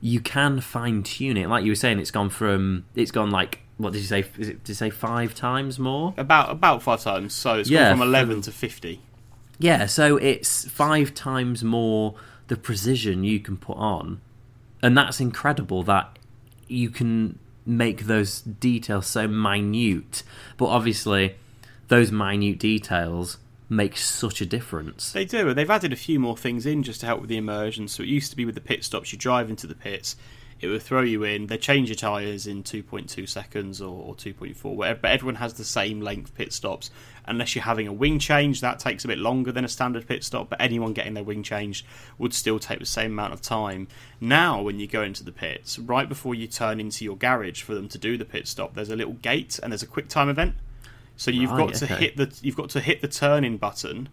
you 0.00 0.20
can 0.20 0.60
fine 0.60 1.02
tune 1.02 1.36
it. 1.36 1.48
Like 1.48 1.64
you 1.64 1.70
were 1.72 1.76
saying, 1.76 1.98
it's 1.98 2.10
gone 2.10 2.30
from 2.30 2.84
it's 2.94 3.10
gone 3.10 3.30
like 3.30 3.60
what 3.76 3.92
did 3.92 4.00
you 4.00 4.06
say? 4.06 4.24
Is 4.38 4.48
it, 4.48 4.64
did 4.64 4.70
you 4.70 4.74
say 4.74 4.90
five 4.90 5.34
times 5.34 5.78
more? 5.78 6.12
about 6.16 6.50
about 6.50 6.82
five 6.82 7.00
times. 7.00 7.32
So 7.34 7.58
it's 7.60 7.70
Yeah, 7.70 7.90
gone 7.90 7.92
from 7.92 7.98
from- 8.00 8.08
eleven 8.08 8.40
to 8.42 8.52
fifty. 8.52 9.00
Yeah, 9.60 9.86
so 9.86 10.16
it's 10.16 10.68
five 10.68 11.14
times 11.14 11.64
more 11.64 12.14
the 12.48 12.56
precision 12.56 13.24
you 13.24 13.40
can 13.40 13.56
put 13.56 13.76
on, 13.76 14.20
and 14.82 14.96
that's 14.96 15.20
incredible 15.20 15.82
that 15.84 16.18
you 16.68 16.90
can 16.90 17.38
make 17.66 18.04
those 18.06 18.40
details 18.40 19.06
so 19.06 19.26
minute. 19.28 20.22
But 20.56 20.66
obviously, 20.66 21.36
those 21.88 22.12
minute 22.12 22.58
details 22.58 23.38
make 23.68 23.96
such 23.96 24.40
a 24.40 24.46
difference. 24.46 25.12
They 25.12 25.24
do. 25.24 25.48
and 25.48 25.58
They've 25.58 25.68
added 25.68 25.92
a 25.92 25.96
few 25.96 26.18
more 26.18 26.36
things 26.36 26.64
in 26.64 26.82
just 26.82 27.00
to 27.00 27.06
help 27.06 27.20
with 27.20 27.28
the 27.28 27.36
immersion. 27.36 27.88
So 27.88 28.02
it 28.02 28.08
used 28.08 28.30
to 28.30 28.36
be 28.36 28.44
with 28.44 28.54
the 28.54 28.60
pit 28.60 28.84
stops, 28.84 29.12
you 29.12 29.18
drive 29.18 29.50
into 29.50 29.66
the 29.66 29.74
pits, 29.74 30.16
it 30.60 30.66
would 30.66 30.82
throw 30.82 31.02
you 31.02 31.22
in. 31.22 31.46
They 31.46 31.56
change 31.56 31.88
your 31.88 31.96
tyres 31.96 32.46
in 32.46 32.64
2.2 32.64 33.28
seconds 33.28 33.80
or, 33.80 33.94
or 33.94 34.14
2.4, 34.14 34.64
whatever. 34.64 35.00
But 35.02 35.12
everyone 35.12 35.36
has 35.36 35.54
the 35.54 35.64
same 35.64 36.00
length 36.00 36.34
pit 36.34 36.52
stops. 36.52 36.90
Unless 37.26 37.54
you're 37.54 37.64
having 37.64 37.86
a 37.86 37.92
wing 37.92 38.18
change, 38.18 38.60
that 38.60 38.80
takes 38.80 39.04
a 39.04 39.08
bit 39.08 39.18
longer 39.18 39.52
than 39.52 39.64
a 39.64 39.68
standard 39.68 40.08
pit 40.08 40.24
stop. 40.24 40.50
But 40.50 40.60
anyone 40.60 40.94
getting 40.94 41.14
their 41.14 41.22
wing 41.22 41.44
changed 41.44 41.86
would 42.16 42.34
still 42.34 42.58
take 42.58 42.80
the 42.80 42.86
same 42.86 43.12
amount 43.12 43.34
of 43.34 43.40
time. 43.40 43.86
Now, 44.20 44.60
when 44.60 44.80
you 44.80 44.88
go 44.88 45.02
into 45.02 45.22
the 45.22 45.30
pits, 45.30 45.78
right 45.78 46.08
before 46.08 46.34
you 46.34 46.48
turn 46.48 46.80
into 46.80 47.04
your 47.04 47.16
garage 47.16 47.62
for 47.62 47.74
them 47.74 47.88
to 47.90 47.98
do 47.98 48.16
the 48.16 48.24
pit 48.24 48.48
stop, 48.48 48.74
there's 48.74 48.90
a 48.90 48.96
little 48.96 49.14
gate 49.14 49.60
and 49.62 49.70
there's 49.70 49.84
a 49.84 49.86
quick 49.86 50.08
time 50.08 50.28
event. 50.28 50.54
So 51.18 51.30
you've 51.30 51.50
Right, 51.50 51.66
got 51.66 51.74
to 51.74 51.84
okay. 51.84 51.96
hit 51.96 52.16
the 52.16 52.32
you've 52.42 52.56
got 52.56 52.70
to 52.70 52.80
hit 52.80 53.02
the 53.02 53.08
turn 53.08 53.44
in 53.44 53.58
button 53.58 54.08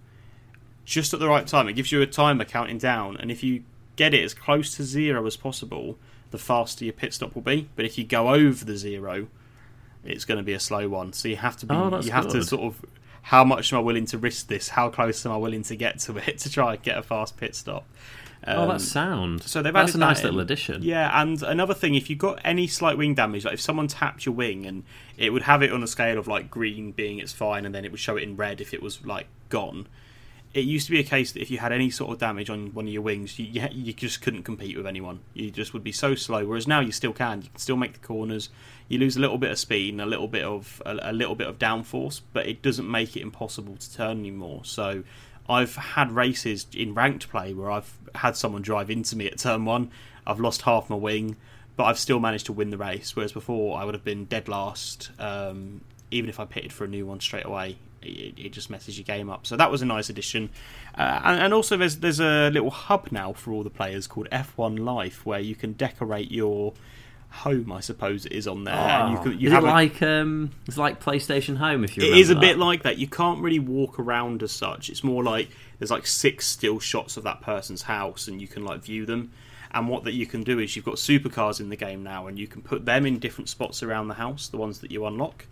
just 0.84 1.14
at 1.14 1.20
the 1.22 1.28
right 1.30 1.48
time. 1.48 1.70
It 1.70 1.74
gives 1.74 1.92
you 1.92 2.02
a 2.02 2.06
timer 2.08 2.44
counting 2.46 2.78
down, 2.80 3.16
and 3.18 3.32
if 3.32 3.44
you 3.44 3.64
get 3.96 4.14
it 4.14 4.24
as 4.24 4.34
close 4.34 4.76
to 4.76 4.84
zero 4.84 5.26
as 5.26 5.38
possible, 5.38 5.98
the 6.32 6.38
faster 6.38 6.84
your 6.84 6.94
pit 6.94 7.14
stop 7.14 7.34
will 7.36 7.42
be. 7.42 7.70
But 7.78 7.86
if 7.86 7.98
you 7.98 8.04
go 8.04 8.34
over 8.34 8.66
the 8.66 8.76
zero, 8.76 9.28
it's 10.04 10.26
going 10.26 10.38
to 10.40 10.44
be 10.44 10.54
a 10.54 10.60
slow 10.60 10.90
one. 10.90 11.14
So 11.14 11.28
you 11.28 11.38
have 11.38 11.56
to 11.58 11.66
be 11.66 11.76
Oh, 11.76 12.02
you 12.02 12.12
have 12.12 12.28
to 12.30 12.44
sort 12.44 12.64
of 12.64 12.86
how 13.22 13.44
much 13.44 13.72
am 13.72 13.80
I 13.80 13.82
willing 13.82 14.06
to 14.08 14.18
risk 14.18 14.48
this? 14.48 14.70
How 14.70 14.90
close 14.90 15.26
am 15.26 15.32
I 15.32 15.38
willing 15.38 15.64
to 15.64 15.76
get 15.76 16.00
to 16.02 16.18
it 16.18 16.38
to 16.40 16.50
try 16.50 16.74
and 16.74 16.82
get 16.84 16.98
a 16.98 17.04
fast 17.04 17.38
pit 17.38 17.56
stop? 17.56 17.88
Oh, 18.48 18.62
Um, 18.64 18.68
that's 18.70 18.88
sound. 18.88 19.44
so 19.44 19.62
they've 19.62 19.74
that's 19.74 19.92
added 19.92 19.96
a 19.96 20.06
nice 20.06 20.20
that 20.22 20.26
little 20.28 20.40
addition. 20.40 20.84
yeah, 20.84 21.22
and 21.22 21.42
another 21.44 21.74
thing, 21.74 21.96
if 21.96 22.10
you 22.10 22.16
got 22.16 22.40
any 22.44 22.68
slight 22.68 22.98
wing 22.98 23.14
damage, 23.16 23.46
like 23.46 23.56
if 23.56 23.62
someone 23.62 23.88
tapped 23.88 24.26
your 24.26 24.36
wing, 24.36 24.66
and 24.66 24.84
it 25.18 25.32
would 25.32 25.44
have 25.44 25.62
it 25.64 25.72
on 25.72 25.82
a 25.84 25.88
scale 25.88 26.18
of 26.18 26.28
like 26.28 26.50
green 26.50 26.92
being 26.92 27.20
it's 27.20 27.34
fine, 27.34 27.66
and 27.66 27.74
then 27.74 27.86
it 27.86 27.92
would 27.92 28.00
show 28.00 28.18
it 28.18 28.24
in 28.24 28.36
red 28.36 28.62
if 28.62 28.74
it 28.74 28.82
was 28.82 29.06
like 29.06 29.28
gone. 29.50 29.88
It 30.54 30.64
used 30.64 30.86
to 30.86 30.92
be 30.94 31.02
a 31.02 31.04
case 31.04 31.34
that 31.34 31.42
if 31.42 31.52
you 31.52 31.58
had 31.58 31.74
any 31.74 31.90
sort 31.90 32.12
of 32.14 32.18
damage 32.18 32.50
on 32.50 32.74
one 32.74 32.88
of 32.88 32.94
your 32.94 33.02
wings, 33.02 33.38
you, 33.38 33.46
you, 33.46 33.68
you 33.74 33.92
just 33.92 34.22
couldn't 34.22 34.44
compete 34.44 34.78
with 34.78 34.88
anyone. 34.88 35.20
You 35.34 35.52
just 35.52 35.74
would 35.74 35.84
be 35.84 35.92
so 35.92 36.16
slow. 36.16 36.46
Whereas 36.46 36.66
now 36.66 36.80
you 36.80 36.94
still 36.94 37.12
can. 37.12 37.42
You 37.42 37.50
can 37.50 37.58
still 37.60 37.76
make 37.76 37.92
the 37.92 38.00
corners. 38.00 38.48
You 38.88 39.00
lose 39.00 39.18
a 39.18 39.20
little 39.20 39.38
bit 39.38 39.52
of 39.52 39.60
speed 39.60 39.94
and 39.94 40.00
a 40.00 40.06
little 40.06 40.30
bit 40.30 40.44
of 40.46 40.82
a, 40.86 40.98
a 41.02 41.12
little 41.12 41.36
bit 41.36 41.48
of 41.48 41.60
downforce, 41.60 42.22
but 42.32 42.48
it 42.48 42.62
doesn't 42.62 42.90
make 42.90 43.18
it 43.18 43.22
impossible 43.22 43.76
to 43.76 43.94
turn 43.94 44.20
anymore. 44.20 44.62
So 44.64 45.04
I've 45.48 45.76
had 45.76 46.12
races 46.12 46.66
in 46.74 46.94
ranked 46.94 47.30
play 47.30 47.54
where 47.54 47.70
I've 47.70 47.98
had 48.16 48.36
someone 48.36 48.62
drive 48.62 48.90
into 48.90 49.16
me 49.16 49.28
at 49.28 49.38
turn 49.38 49.66
one. 49.66 49.92
I've 50.26 50.40
lost 50.40 50.64
half 50.64 50.90
my 50.90 50.96
wing, 50.96 51.36
but 51.76 51.84
I've 51.84 52.00
still 52.00 52.20
managed 52.20 52.48
to 52.48 52.54
win 52.54 52.72
the 52.72 52.78
race. 52.78 53.16
Whereas 53.16 53.32
before, 53.32 53.78
I 53.78 53.86
would 53.86 53.94
have 53.94 54.04
been 54.04 54.26
dead 54.26 54.48
last. 54.48 55.12
Um, 55.20 55.82
even 56.12 56.30
if 56.30 56.40
I 56.40 56.46
pitted 56.46 56.74
for 56.74 56.86
a 56.86 56.88
new 56.88 57.06
one 57.06 57.20
straight 57.20 57.46
away, 57.46 57.78
it, 58.02 58.38
it 58.38 58.54
just 58.54 58.70
messes 58.70 58.98
your 58.98 59.06
game 59.06 59.30
up. 59.30 59.46
So 59.46 59.56
that 59.58 59.70
was 59.70 59.82
a 59.82 59.86
nice 59.86 60.10
addition. 60.10 60.50
Uh, 60.98 61.22
and, 61.24 61.42
and 61.42 61.54
also, 61.54 61.78
there's 61.78 61.98
there's 61.98 62.20
a 62.20 62.50
little 62.50 62.72
hub 62.72 63.12
now 63.12 63.34
for 63.34 63.52
all 63.52 63.64
the 63.64 63.70
players 63.70 64.08
called 64.08 64.28
F1 64.32 64.80
Life, 64.80 65.26
where 65.26 65.40
you 65.40 65.56
can 65.56 65.74
decorate 65.74 66.32
your 66.32 66.74
home. 67.30 67.72
I 67.72 67.80
suppose 67.80 68.26
it 68.26 68.32
is 68.32 68.48
on 68.48 68.64
there. 68.64 68.74
and 68.74 69.14
you 69.14 69.20
can, 69.24 69.40
you 69.40 69.48
is 69.48 69.54
have 69.54 69.64
it 69.64 69.68
like 69.68 70.02
um, 70.02 70.52
it's 70.68 70.78
like 70.78 71.04
PlayStation 71.04 71.58
Home? 71.58 71.84
If 71.84 71.98
you 71.98 72.04
it 72.04 72.18
is 72.18 72.30
a 72.30 72.36
that. 72.36 72.42
bit 72.42 72.58
like 72.58 72.84
that. 72.84 72.98
You 72.98 73.08
can't 73.08 73.42
really 73.42 73.60
walk 73.60 74.00
around 74.00 74.44
as 74.44 74.52
such. 74.52 74.90
It's 74.90 75.04
more 75.04 75.24
like 75.24 75.50
there's 75.80 75.92
like 75.92 76.08
six 76.08 76.48
still 76.48 76.80
shots 76.80 77.18
of 77.18 77.24
that 77.24 77.42
person's 77.42 77.84
house, 77.84 78.28
and 78.28 78.42
you 78.42 78.48
can 78.48 78.64
like 78.64 78.84
view 78.84 79.06
them. 79.06 79.32
And 79.72 79.90
what 79.90 80.06
that 80.06 80.14
you 80.14 80.26
can 80.26 80.44
do 80.44 80.60
is 80.60 80.76
you've 80.76 80.86
got 80.86 80.96
supercars 80.96 81.60
in 81.60 81.70
the 81.70 81.76
game 81.76 82.02
now, 82.04 82.28
and 82.28 82.40
you 82.40 82.48
can 82.48 82.62
put 82.62 82.86
them 82.86 83.06
in 83.06 83.20
different 83.20 83.50
spots 83.50 83.84
around 83.84 84.08
the 84.08 84.14
house, 84.14 84.48
the 84.48 84.58
ones 84.58 84.80
that 84.80 84.92
you 84.92 85.06
unlock. 85.06 85.46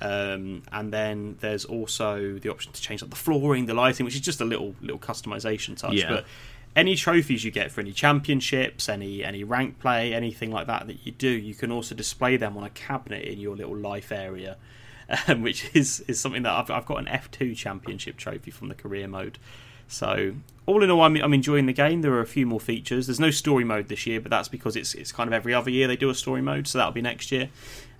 Um, 0.00 0.62
and 0.72 0.92
then 0.92 1.36
there's 1.40 1.64
also 1.66 2.38
the 2.38 2.48
option 2.48 2.72
to 2.72 2.80
change 2.80 3.02
like 3.02 3.10
the 3.10 3.16
flooring, 3.16 3.66
the 3.66 3.74
lighting, 3.74 4.06
which 4.06 4.14
is 4.14 4.20
just 4.22 4.40
a 4.40 4.44
little 4.44 4.74
little 4.80 4.98
customization 4.98 5.76
touch. 5.76 5.94
Yeah. 5.94 6.08
But 6.08 6.24
any 6.76 6.94
trophies 6.94 7.44
you 7.44 7.50
get 7.50 7.70
for 7.70 7.80
any 7.80 7.92
championships, 7.92 8.88
any 8.88 9.24
any 9.24 9.44
rank 9.44 9.78
play, 9.78 10.14
anything 10.14 10.50
like 10.50 10.66
that 10.66 10.86
that 10.86 11.04
you 11.04 11.12
do, 11.12 11.28
you 11.28 11.54
can 11.54 11.72
also 11.72 11.94
display 11.94 12.36
them 12.36 12.56
on 12.56 12.64
a 12.64 12.70
cabinet 12.70 13.24
in 13.24 13.38
your 13.40 13.56
little 13.56 13.76
life 13.76 14.12
area, 14.12 14.56
um, 15.28 15.42
which 15.42 15.70
is 15.74 16.00
is 16.06 16.20
something 16.20 16.42
that 16.42 16.52
I've, 16.52 16.70
I've 16.70 16.86
got 16.86 16.98
an 16.98 17.06
F2 17.06 17.56
championship 17.56 18.16
trophy 18.16 18.50
from 18.50 18.68
the 18.68 18.74
career 18.74 19.08
mode. 19.08 19.38
So 19.90 20.34
all 20.66 20.84
in 20.84 20.90
all, 20.90 21.02
I'm, 21.02 21.16
I'm 21.16 21.34
enjoying 21.34 21.66
the 21.66 21.72
game. 21.72 22.02
There 22.02 22.12
are 22.12 22.20
a 22.20 22.26
few 22.26 22.46
more 22.46 22.60
features. 22.60 23.08
There's 23.08 23.18
no 23.18 23.32
story 23.32 23.64
mode 23.64 23.88
this 23.88 24.06
year, 24.06 24.20
but 24.20 24.30
that's 24.30 24.48
because 24.48 24.76
it's 24.76 24.94
it's 24.94 25.10
kind 25.10 25.28
of 25.28 25.34
every 25.34 25.52
other 25.52 25.70
year 25.70 25.88
they 25.88 25.96
do 25.96 26.10
a 26.10 26.14
story 26.14 26.40
mode, 26.40 26.68
so 26.68 26.78
that'll 26.78 26.92
be 26.92 27.02
next 27.02 27.32
year. 27.32 27.50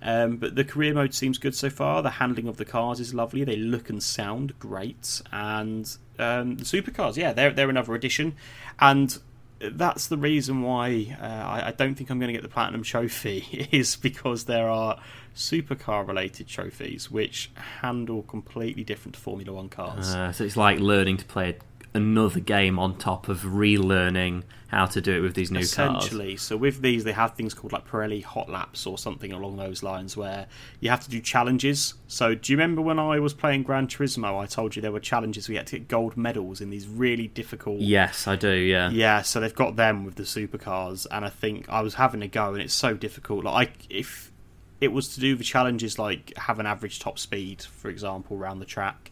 Um, 0.01 0.37
but 0.37 0.55
the 0.55 0.63
career 0.63 0.93
mode 0.93 1.13
seems 1.13 1.37
good 1.37 1.53
so 1.53 1.69
far. 1.69 2.01
The 2.01 2.11
handling 2.11 2.47
of 2.47 2.57
the 2.57 2.65
cars 2.65 2.99
is 2.99 3.13
lovely. 3.13 3.43
They 3.43 3.57
look 3.57 3.89
and 3.89 4.01
sound 4.01 4.57
great, 4.57 5.21
and 5.31 5.85
um, 6.17 6.55
the 6.57 6.63
supercars, 6.63 7.17
yeah, 7.17 7.33
they're 7.33 7.51
they're 7.51 7.69
another 7.69 7.93
addition. 7.93 8.35
And 8.79 9.19
that's 9.59 10.07
the 10.07 10.17
reason 10.17 10.61
why 10.61 11.17
uh, 11.21 11.25
I, 11.25 11.67
I 11.67 11.71
don't 11.71 11.95
think 11.95 12.09
I'm 12.09 12.19
going 12.19 12.29
to 12.29 12.33
get 12.33 12.41
the 12.41 12.49
platinum 12.49 12.83
trophy 12.83 13.67
is 13.71 13.95
because 13.95 14.45
there 14.45 14.69
are 14.69 14.99
supercar 15.35 16.07
related 16.07 16.47
trophies 16.47 17.11
which 17.11 17.51
handle 17.81 18.23
completely 18.23 18.83
different 18.83 19.15
to 19.15 19.21
Formula 19.21 19.51
One 19.53 19.69
cars. 19.69 20.15
Uh, 20.15 20.31
so 20.31 20.43
it's 20.43 20.57
like 20.57 20.79
learning 20.79 21.17
to 21.17 21.25
play 21.25 21.57
another 21.93 22.39
game 22.39 22.79
on 22.79 22.97
top 22.97 23.27
of 23.27 23.41
relearning 23.41 24.43
how 24.67 24.85
to 24.85 25.01
do 25.01 25.17
it 25.17 25.19
with 25.19 25.33
these 25.33 25.51
new 25.51 25.59
cars. 25.59 25.69
Essentially, 25.69 26.37
so 26.37 26.55
with 26.55 26.81
these, 26.81 27.03
they 27.03 27.11
have 27.11 27.35
things 27.35 27.53
called 27.53 27.73
like 27.73 27.85
Pirelli 27.85 28.23
Hot 28.23 28.49
Laps 28.49 28.85
or 28.85 28.97
something 28.97 29.33
along 29.33 29.57
those 29.57 29.83
lines, 29.83 30.15
where 30.15 30.47
you 30.79 30.89
have 30.89 31.03
to 31.03 31.09
do 31.09 31.19
challenges. 31.19 31.95
So, 32.07 32.35
do 32.35 32.53
you 32.53 32.57
remember 32.57 32.81
when 32.81 32.97
I 32.97 33.19
was 33.19 33.33
playing 33.33 33.63
Gran 33.63 33.87
Turismo? 33.87 34.39
I 34.39 34.45
told 34.45 34.75
you 34.75 34.81
there 34.81 34.91
were 34.91 35.01
challenges. 35.01 35.49
We 35.49 35.55
had 35.55 35.67
to 35.67 35.79
get 35.79 35.89
gold 35.89 36.15
medals 36.15 36.61
in 36.61 36.69
these 36.69 36.87
really 36.87 37.27
difficult. 37.27 37.79
Yes, 37.79 38.27
I 38.27 38.37
do. 38.37 38.53
Yeah. 38.53 38.89
Yeah, 38.91 39.21
so 39.23 39.41
they've 39.41 39.53
got 39.53 39.75
them 39.75 40.05
with 40.05 40.15
the 40.15 40.23
supercars, 40.23 41.05
and 41.11 41.25
I 41.25 41.29
think 41.29 41.67
I 41.67 41.81
was 41.81 41.95
having 41.95 42.21
a 42.21 42.27
go, 42.27 42.53
and 42.53 42.61
it's 42.61 42.73
so 42.73 42.93
difficult. 42.93 43.43
Like, 43.43 43.73
if 43.89 44.31
it 44.79 44.91
was 44.91 45.13
to 45.13 45.19
do 45.19 45.35
the 45.35 45.43
challenges, 45.43 45.99
like 45.99 46.33
have 46.37 46.59
an 46.59 46.65
average 46.65 46.99
top 46.99 47.19
speed, 47.19 47.61
for 47.61 47.89
example, 47.89 48.35
around 48.35 48.59
the 48.59 48.65
track, 48.65 49.10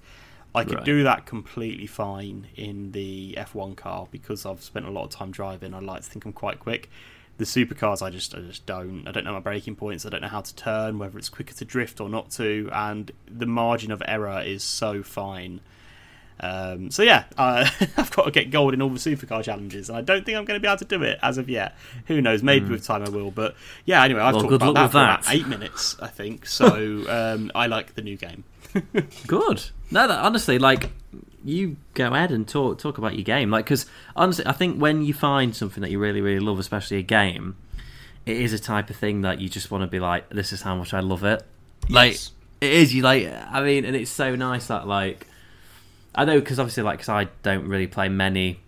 I 0.55 0.63
could 0.63 0.75
Right. 0.77 0.85
do 0.85 1.03
that 1.03 1.25
completely 1.25 1.85
fine 1.87 2.47
in 2.55 2.91
the 2.91 3.35
F1 3.37 3.75
car 3.75 4.07
because 4.11 4.45
I've 4.45 4.63
spent 4.63 4.85
a 4.85 4.89
lot 4.89 5.03
of 5.05 5.11
time 5.11 5.31
driving. 5.31 5.73
I 5.73 5.79
like 5.79 6.01
to 6.01 6.09
think 6.09 6.25
I'm 6.25 6.33
quite 6.33 6.59
quick. 6.59 6.89
The 7.37 7.45
supercars, 7.45 8.01
I 8.01 8.09
just, 8.09 8.35
I 8.35 8.39
just 8.39 8.65
don't. 8.65 9.07
I 9.07 9.11
don't 9.11 9.23
know 9.23 9.31
my 9.33 9.39
braking 9.39 9.75
points. 9.75 10.05
I 10.05 10.09
don't 10.09 10.21
know 10.21 10.27
how 10.27 10.41
to 10.41 10.55
turn, 10.55 10.99
whether 10.99 11.17
it's 11.17 11.29
quicker 11.29 11.53
to 11.53 11.65
drift 11.65 12.01
or 12.01 12.09
not 12.09 12.31
to, 12.31 12.69
and 12.73 13.11
the 13.29 13.45
margin 13.45 13.91
of 13.91 14.01
error 14.05 14.41
is 14.45 14.61
so 14.63 15.03
fine. 15.03 15.61
Um, 16.41 16.89
so 16.89 17.03
yeah, 17.03 17.25
uh, 17.37 17.69
I've 17.97 18.11
got 18.11 18.25
to 18.25 18.31
get 18.31 18.49
gold 18.51 18.73
in 18.73 18.81
all 18.81 18.89
the 18.89 18.97
supercar 18.99 19.43
challenges, 19.43 19.87
and 19.89 19.97
I 19.97 20.01
don't 20.01 20.25
think 20.25 20.37
I'm 20.37 20.45
going 20.45 20.59
to 20.59 20.61
be 20.61 20.67
able 20.67 20.79
to 20.79 20.85
do 20.85 21.03
it 21.03 21.19
as 21.21 21.37
of 21.37 21.47
yet. 21.49 21.77
Who 22.07 22.21
knows? 22.21 22.43
Maybe 22.43 22.67
with 22.69 22.83
time 22.85 23.03
I 23.05 23.09
will. 23.09 23.31
But 23.31 23.55
yeah, 23.85 24.03
anyway, 24.03 24.21
I've. 24.21 24.33
Well, 24.33 24.43
talked 24.43 24.55
about 24.55 24.73
that 24.75 24.91
for 24.91 24.97
about 24.97 25.23
eight 25.33 25.47
minutes, 25.47 25.95
I 26.01 26.07
think. 26.07 26.45
So 26.45 26.65
um, 27.09 27.51
I 27.55 27.67
like 27.67 27.95
the 27.95 28.01
new 28.01 28.17
game. 28.17 28.43
Good. 29.27 29.65
No, 29.91 30.07
that, 30.07 30.19
honestly, 30.19 30.59
like 30.59 30.91
you 31.43 31.77
go 31.93 32.07
ahead 32.13 32.31
and 32.31 32.47
talk 32.47 32.79
talk 32.79 32.97
about 32.97 33.15
your 33.15 33.23
game, 33.23 33.49
like 33.49 33.65
because 33.65 33.85
honestly, 34.15 34.45
I 34.45 34.51
think 34.51 34.79
when 34.79 35.03
you 35.03 35.13
find 35.13 35.55
something 35.55 35.81
that 35.81 35.91
you 35.91 35.99
really 35.99 36.21
really 36.21 36.39
love, 36.39 36.59
especially 36.59 36.97
a 36.97 37.03
game, 37.03 37.55
it 38.25 38.37
is 38.37 38.53
a 38.53 38.59
type 38.59 38.89
of 38.89 38.95
thing 38.95 39.21
that 39.21 39.39
you 39.41 39.49
just 39.49 39.71
want 39.71 39.83
to 39.83 39.87
be 39.87 39.99
like, 39.99 40.29
this 40.29 40.53
is 40.53 40.61
how 40.61 40.75
much 40.75 40.93
I 40.93 40.99
love 40.99 41.23
it. 41.23 41.43
Like 41.89 42.11
Yes. 42.13 42.31
it 42.61 42.71
is. 42.71 42.93
You 42.93 43.03
like. 43.03 43.27
I 43.27 43.63
mean, 43.63 43.85
and 43.85 43.95
it's 43.95 44.11
so 44.11 44.35
nice 44.35 44.67
that 44.67 44.87
like 44.87 45.27
I 46.13 46.25
know 46.25 46.39
because 46.39 46.59
obviously 46.59 46.83
like 46.83 46.97
because 46.99 47.09
I 47.09 47.27
don't 47.43 47.67
really 47.67 47.87
play 47.87 48.09
many 48.09 48.59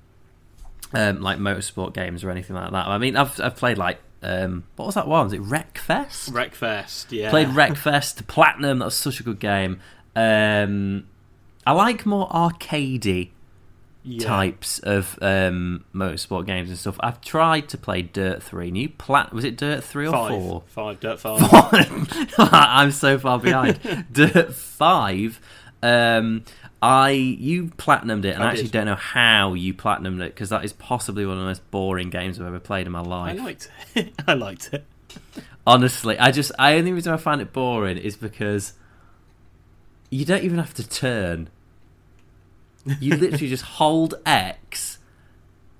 um, 0.93 1.21
like 1.21 1.37
motorsport 1.37 1.93
games 1.93 2.23
or 2.23 2.29
anything 2.31 2.55
like 2.55 2.71
that. 2.71 2.87
I 2.87 2.97
mean, 2.97 3.15
I've 3.15 3.39
I've 3.39 3.55
played 3.55 3.77
like 3.77 3.99
um, 4.23 4.63
what 4.75 4.85
was 4.85 4.95
that 4.95 5.07
one? 5.07 5.25
Was 5.25 5.33
it 5.33 5.41
Wreckfest? 5.41 6.29
Wreckfest, 6.31 7.07
yeah. 7.11 7.29
Played 7.29 7.49
Wreckfest 7.49 8.17
to 8.17 8.23
Platinum. 8.23 8.79
That 8.79 8.85
was 8.85 8.95
such 8.95 9.19
a 9.19 9.23
good 9.23 9.39
game. 9.39 9.79
Um, 10.15 11.07
I 11.65 11.73
like 11.73 12.05
more 12.05 12.27
arcadey 12.29 13.29
yeah. 14.03 14.25
types 14.25 14.79
of 14.79 15.17
um, 15.21 15.85
motorsport 15.93 16.45
games 16.45 16.69
and 16.69 16.77
stuff. 16.77 16.97
I've 16.99 17.21
tried 17.21 17.69
to 17.69 17.77
play 17.77 18.01
Dirt 18.01 18.41
Three. 18.41 18.71
New 18.71 18.89
plat 18.89 19.33
was 19.33 19.45
it 19.45 19.57
Dirt 19.57 19.83
Three 19.83 20.07
or 20.07 20.11
Five, 20.11 20.29
four? 20.29 20.63
five, 20.67 20.99
dirt 20.99 21.19
five. 21.19 22.29
I'm 22.37 22.91
so 22.91 23.17
far 23.19 23.39
behind. 23.39 23.79
Dirt 24.11 24.53
Five. 24.53 25.39
Um, 25.83 26.43
I 26.81 27.11
you 27.11 27.65
platinumed 27.65 28.25
it, 28.25 28.33
and 28.33 28.43
I 28.43 28.47
I, 28.47 28.51
actually 28.51 28.69
don't 28.69 28.85
know 28.85 28.95
how 28.95 29.53
you 29.53 29.73
platinumed 29.73 30.21
it 30.21 30.33
because 30.33 30.49
that 30.49 30.65
is 30.65 30.73
possibly 30.73 31.25
one 31.25 31.37
of 31.37 31.41
the 31.41 31.47
most 31.47 31.69
boring 31.71 32.09
games 32.09 32.39
I've 32.39 32.47
ever 32.47 32.59
played 32.59 32.87
in 32.87 32.91
my 32.91 33.01
life. 33.01 33.39
I 33.39 33.43
liked 33.43 33.69
it. 33.95 34.13
I 34.27 34.33
liked 34.33 34.73
it. 34.73 34.85
Honestly, 35.65 36.17
I 36.17 36.31
just 36.31 36.51
I 36.57 36.75
only 36.75 36.91
reason 36.91 37.13
I 37.13 37.17
find 37.17 37.39
it 37.39 37.53
boring 37.53 37.97
is 37.97 38.15
because 38.15 38.73
you 40.11 40.23
don't 40.25 40.43
even 40.43 40.59
have 40.59 40.73
to 40.75 40.87
turn. 40.87 41.49
You 42.99 43.15
literally 43.15 43.47
just 43.47 43.63
hold 43.63 44.15
X, 44.25 44.97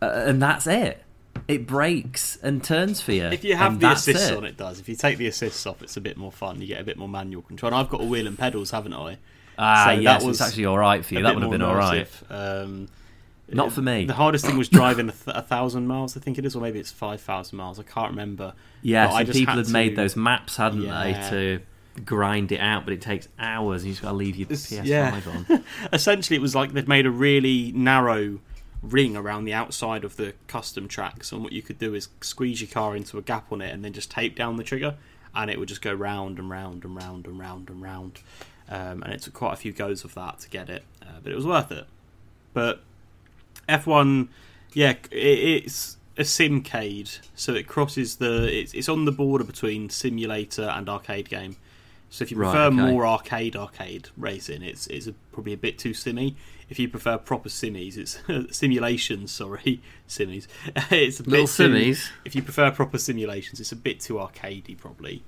uh, 0.02 0.06
and 0.26 0.42
that's 0.42 0.66
it. 0.68 1.04
It 1.48 1.66
breaks 1.66 2.38
and 2.44 2.64
turns 2.64 3.02
for 3.02 3.12
you. 3.14 3.26
If 3.26 3.44
you 3.44 3.56
have 3.56 3.80
the 3.80 3.92
assists 3.92 4.30
it. 4.30 4.38
on, 4.38 4.46
it 4.46 4.58
does. 4.58 4.80
If 4.80 4.88
you 4.88 4.96
take 4.96 5.18
the 5.18 5.28
assists 5.28 5.66
off, 5.66 5.82
it's 5.82 5.98
a 5.98 6.02
bit 6.02 6.18
more 6.18 6.32
fun. 6.32 6.62
You 6.62 6.68
get 6.68 6.80
a 6.80 6.84
bit 6.84 6.98
more 6.98 7.10
manual 7.10 7.42
control. 7.42 7.72
And 7.74 7.76
I've 7.80 7.90
got 7.90 8.02
a 8.02 8.06
wheel 8.06 8.28
and 8.28 8.38
pedals, 8.38 8.72
haven't 8.72 8.94
I? 8.94 9.18
Ah, 9.58 9.86
So 9.88 9.92
yes, 9.94 10.22
that 10.22 10.28
was 10.28 10.40
it's 10.40 10.48
actually 10.50 10.66
all 10.66 10.78
right 10.78 11.04
for 11.04 11.16
you. 11.16 11.24
That 11.24 11.34
would 11.34 11.42
have 11.44 11.52
been 11.52 11.62
all 11.62 11.76
right. 11.76 12.08
Um, 12.30 12.88
Not 13.50 13.72
for 13.72 13.82
me. 13.82 14.06
The 14.06 14.14
hardest 14.14 14.46
thing 14.46 14.58
was 14.58 14.70
driving 14.70 15.10
a, 15.10 15.12
th- 15.14 15.36
a 15.36 15.42
thousand 15.42 15.88
miles, 15.88 16.16
I 16.16 16.20
think 16.20 16.38
it 16.38 16.46
is, 16.46 16.56
or 16.56 16.62
maybe 16.62 16.80
it's 16.80 16.92
five 16.92 17.20
thousand 17.22 17.58
miles. 17.58 17.80
I 17.80 17.84
can't 17.84 18.12
remember. 18.12 18.54
Yeah, 18.84 19.08
But 19.08 19.14
I 19.14 19.20
and 19.22 19.28
just 19.28 19.40
people 19.40 19.56
had 19.56 19.66
had 19.66 19.74
made 19.74 19.96
those 19.96 20.16
maps, 20.16 20.58
hadn't 20.58 20.82
they, 20.82 20.88
Yeah. 20.88 21.30
to 21.32 21.60
grind 22.06 22.52
it 22.52 22.60
out, 22.60 22.86
but 22.86 22.94
it 22.94 23.02
takes 23.02 23.28
hours. 23.40 23.84
You 23.86 23.92
just 23.92 24.02
got 24.02 24.10
to 24.10 24.16
leave 24.16 24.36
your 24.36 24.46
It's- 24.46 24.72
PS5 24.72 24.86
yeah. 24.86 25.22
on. 25.56 25.64
Essentially, 25.94 26.38
it 26.38 26.42
was 26.42 26.56
like 26.56 26.72
they'd 26.74 26.88
made 26.88 27.06
a 27.06 27.12
really 27.12 27.72
narrow 27.74 28.40
ring 28.82 29.16
around 29.16 29.46
the 29.46 29.54
outside 29.54 30.04
of 30.04 30.16
the 30.16 30.34
custom 30.48 30.88
tracks, 30.88 31.32
and 31.32 31.44
what 31.44 31.54
you 31.54 31.62
could 31.62 31.78
do 31.78 31.94
is 31.94 32.10
squeeze 32.22 32.62
your 32.62 32.70
car 32.70 32.96
into 32.96 33.18
a 33.18 33.22
gap 33.22 33.52
on 33.52 33.62
it, 33.62 33.74
and 33.74 33.84
then 33.86 33.94
just 33.94 34.10
tape 34.10 34.36
down 34.36 34.58
the 34.58 34.64
trigger, 34.64 34.96
and 35.36 35.52
it 35.52 35.60
would 35.60 35.68
just 35.68 35.82
go 35.82 35.94
round 35.94 36.40
and 36.40 36.50
round 36.50 36.84
and 36.84 36.96
round 36.96 37.28
and 37.28 37.38
round 37.40 37.70
and 37.70 37.82
round. 37.82 38.20
Um, 38.70 39.04
and 39.04 39.14
it 39.14 39.22
took 39.22 39.34
quite 39.34 39.54
a 39.54 39.58
few 39.58 39.72
goes 39.74 40.04
of 40.06 40.14
that 40.16 40.40
to 40.40 40.50
get 40.50 40.70
it, 40.70 40.84
uh, 41.02 41.20
but 41.22 41.32
it 41.32 41.36
was 41.36 41.46
worth 41.46 41.72
it. 41.72 41.86
But 42.54 42.82
F1, 43.68 44.30
yeah, 44.74 44.92
it, 45.12 45.12
it's 45.12 45.98
a 46.18 46.22
simcade, 46.24 47.20
so 47.36 47.54
it 47.54 47.68
crosses 47.68 48.16
the. 48.16 48.48
It's, 48.52 48.74
it's 48.74 48.90
on 48.90 49.06
the 49.06 49.12
border 49.12 49.44
between 49.44 49.90
simulator 49.90 50.64
and 50.64 50.88
arcade 50.90 51.30
game. 51.30 51.58
So 52.14 52.24
if 52.24 52.30
you 52.32 52.38
Right, 52.38 52.52
prefer 52.52 52.68
okay. 52.68 52.76
more 52.92 53.08
arcade 53.08 53.56
arcade 53.56 54.10
racing, 54.18 54.62
it's 54.64 54.86
it's 54.88 55.08
a, 55.08 55.14
probably 55.32 55.54
a 55.54 55.58
bit 55.58 55.80
too 55.80 55.94
simmy. 55.94 56.36
If 56.70 56.78
you 56.78 56.88
prefer 56.90 57.18
proper 57.18 57.48
simmies, 57.50 57.98
it's 57.98 58.20
simulations. 58.58 59.32
Sorry, 59.32 59.82
simmies. 60.10 60.48
it's 60.92 61.20
a 61.20 61.24
Little 61.24 61.46
bit 61.48 61.96
too- 61.96 62.02
If 62.26 62.36
you 62.36 62.44
prefer 62.44 62.70
proper 62.72 62.98
simulations, 62.98 63.60
it's 63.62 63.72
a 63.72 63.76
bit 63.78 64.02
too 64.02 64.16
arcadey 64.16 64.78
probably. 64.78 65.24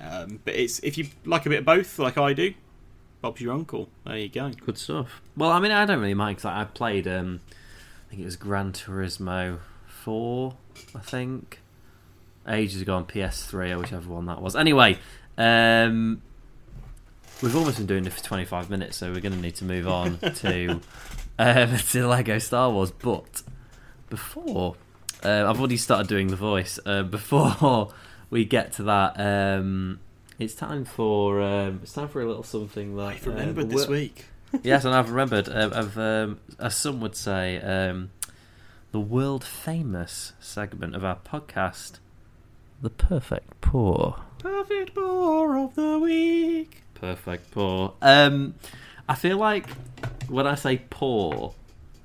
Um, 0.00 0.40
but 0.44 0.54
it's 0.56 0.80
if 0.80 0.98
you 0.98 1.06
like 1.24 1.46
a 1.46 1.48
bit 1.50 1.60
of 1.60 1.64
both, 1.64 1.98
like 2.00 2.18
I 2.18 2.32
do, 2.32 2.52
Bob's 3.20 3.40
your 3.40 3.54
uncle. 3.54 3.88
There 4.04 4.18
you 4.18 4.28
go. 4.28 4.50
Good 4.50 4.76
stuff. 4.76 5.22
Well, 5.36 5.50
I 5.52 5.60
mean, 5.60 5.70
I 5.72 5.86
don't 5.86 6.00
really 6.00 6.14
mind 6.14 6.36
because 6.38 6.46
I 6.50 6.64
played. 6.64 7.06
Um, 7.06 7.40
I 7.48 8.10
think 8.10 8.22
it 8.22 8.24
was 8.24 8.34
Gran 8.36 8.72
Turismo 8.72 9.60
Four. 9.86 10.56
I 10.96 10.98
think 10.98 11.60
ages 12.46 12.82
ago 12.82 12.96
on 12.96 13.04
PS3 13.06 13.70
or 13.70 13.78
whichever 13.78 14.10
one 14.12 14.26
that 14.26 14.42
was. 14.42 14.54
Anyway, 14.56 14.98
um, 15.38 16.22
we've 17.42 17.56
almost 17.56 17.78
been 17.78 17.86
doing 17.86 18.06
it 18.06 18.12
for 18.12 18.22
25 18.22 18.70
minutes, 18.70 18.96
so 18.96 19.12
we're 19.12 19.20
going 19.20 19.34
to 19.34 19.40
need 19.40 19.56
to 19.56 19.64
move 19.64 19.86
on 19.88 20.18
to 20.36 20.80
um, 21.38 21.76
to 21.90 22.06
Lego 22.06 22.38
Star 22.38 22.70
Wars. 22.70 22.90
But 22.90 23.42
before, 24.08 24.76
uh, 25.24 25.48
I've 25.48 25.58
already 25.58 25.76
started 25.76 26.08
doing 26.08 26.28
the 26.28 26.36
voice. 26.36 26.78
Uh, 26.84 27.02
before 27.02 27.92
we 28.30 28.44
get 28.44 28.72
to 28.74 28.84
that. 28.84 29.18
Um, 29.18 30.00
it's 30.38 30.54
time 30.54 30.84
for 30.84 31.40
um, 31.40 31.80
it's 31.82 31.92
time 31.92 32.08
for 32.08 32.20
a 32.20 32.26
little 32.26 32.42
something 32.42 32.96
that 32.96 33.02
I've 33.02 33.26
remembered 33.26 33.66
uh, 33.66 33.76
this 33.76 33.86
week. 33.86 34.26
yes, 34.62 34.84
and 34.84 34.94
I've 34.94 35.10
remembered 35.10 35.48
uh, 35.48 35.70
of 35.72 35.98
um, 35.98 36.40
as 36.58 36.76
some 36.76 37.00
would 37.00 37.14
say 37.14 37.60
um, 37.60 38.10
the 38.90 39.00
world 39.00 39.44
famous 39.44 40.32
segment 40.40 40.94
of 40.94 41.04
our 41.04 41.16
podcast, 41.16 41.98
the 42.82 42.90
perfect 42.90 43.60
pour. 43.60 44.16
Perfect 44.44 44.94
pour 44.94 45.56
of 45.56 45.74
the 45.74 45.98
week. 45.98 46.82
Perfect 46.92 47.50
pour. 47.50 47.94
Um, 48.02 48.54
I 49.08 49.14
feel 49.14 49.38
like 49.38 49.70
when 50.28 50.46
I 50.46 50.54
say 50.54 50.82
pour, 50.90 51.54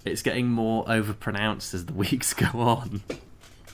it's 0.05 0.21
getting 0.21 0.47
more 0.47 0.85
overpronounced 0.85 1.73
as 1.73 1.85
the 1.85 1.93
weeks 2.05 2.33
go 2.33 2.47
on. 2.57 3.03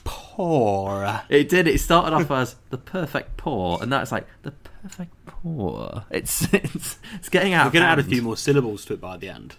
Poor. 0.02 1.22
It 1.28 1.48
did. 1.48 1.68
It 1.68 1.78
started 1.78 2.12
off 2.12 2.28
as 2.32 2.56
the 2.70 2.78
perfect 2.78 3.36
pour, 3.36 3.80
and 3.80 3.88
now 3.88 4.02
it's 4.02 4.10
like 4.10 4.26
the 4.42 4.50
perfect 4.50 5.12
pour. 5.26 6.04
It's 6.10 6.42
it's, 6.52 6.98
it's 7.14 7.28
getting 7.28 7.54
out. 7.54 7.66
We're 7.66 7.72
going 7.72 7.84
to 7.84 7.88
add 7.88 8.00
a 8.00 8.02
few 8.02 8.20
more 8.20 8.36
syllables 8.36 8.84
to 8.86 8.94
it 8.94 9.00
by 9.00 9.16
the 9.16 9.28
end. 9.28 9.54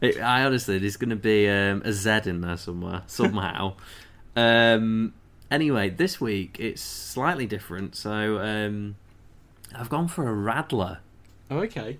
It, 0.00 0.20
I 0.20 0.44
honestly, 0.44 0.78
there's 0.78 0.96
going 0.96 1.10
to 1.10 1.16
be 1.16 1.48
um, 1.48 1.82
a 1.84 1.92
Z 1.92 2.20
in 2.26 2.40
there 2.42 2.56
somewhere, 2.56 3.02
somehow. 3.08 3.74
um, 4.36 5.12
anyway, 5.50 5.90
this 5.90 6.20
week 6.20 6.56
it's 6.58 6.82
slightly 6.82 7.46
different. 7.46 7.96
So 7.96 8.38
um, 8.38 8.96
I've 9.74 9.88
gone 9.88 10.08
for 10.08 10.28
a 10.28 10.34
Radler. 10.34 10.98
Oh, 11.50 11.58
okay. 11.58 11.98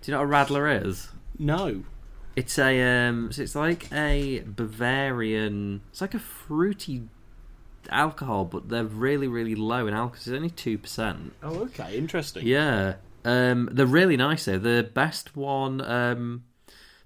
Do 0.00 0.10
you 0.10 0.16
know 0.16 0.26
what 0.26 0.28
a 0.28 0.52
Radler 0.52 0.86
is? 0.86 1.10
No. 1.38 1.84
It's 2.34 2.58
a 2.58 2.80
um, 2.82 3.30
so 3.30 3.42
it's 3.42 3.54
like 3.54 3.92
a 3.92 4.40
Bavarian. 4.40 5.82
It's 5.90 6.00
like 6.00 6.14
a 6.14 6.18
fruity 6.18 7.02
alcohol, 7.90 8.44
but 8.46 8.68
they're 8.68 8.84
really, 8.84 9.28
really 9.28 9.54
low 9.54 9.86
in 9.86 9.94
alcohol. 9.94 10.16
It's 10.16 10.28
only 10.28 10.50
two 10.50 10.78
percent. 10.78 11.34
Oh, 11.42 11.60
okay. 11.64 11.96
Interesting. 11.96 12.46
Yeah, 12.46 12.94
um, 13.24 13.68
they're 13.72 13.86
really 13.86 14.16
nice 14.16 14.46
though. 14.46 14.58
The 14.58 14.88
best 14.94 15.36
one, 15.36 15.80
um, 15.82 16.44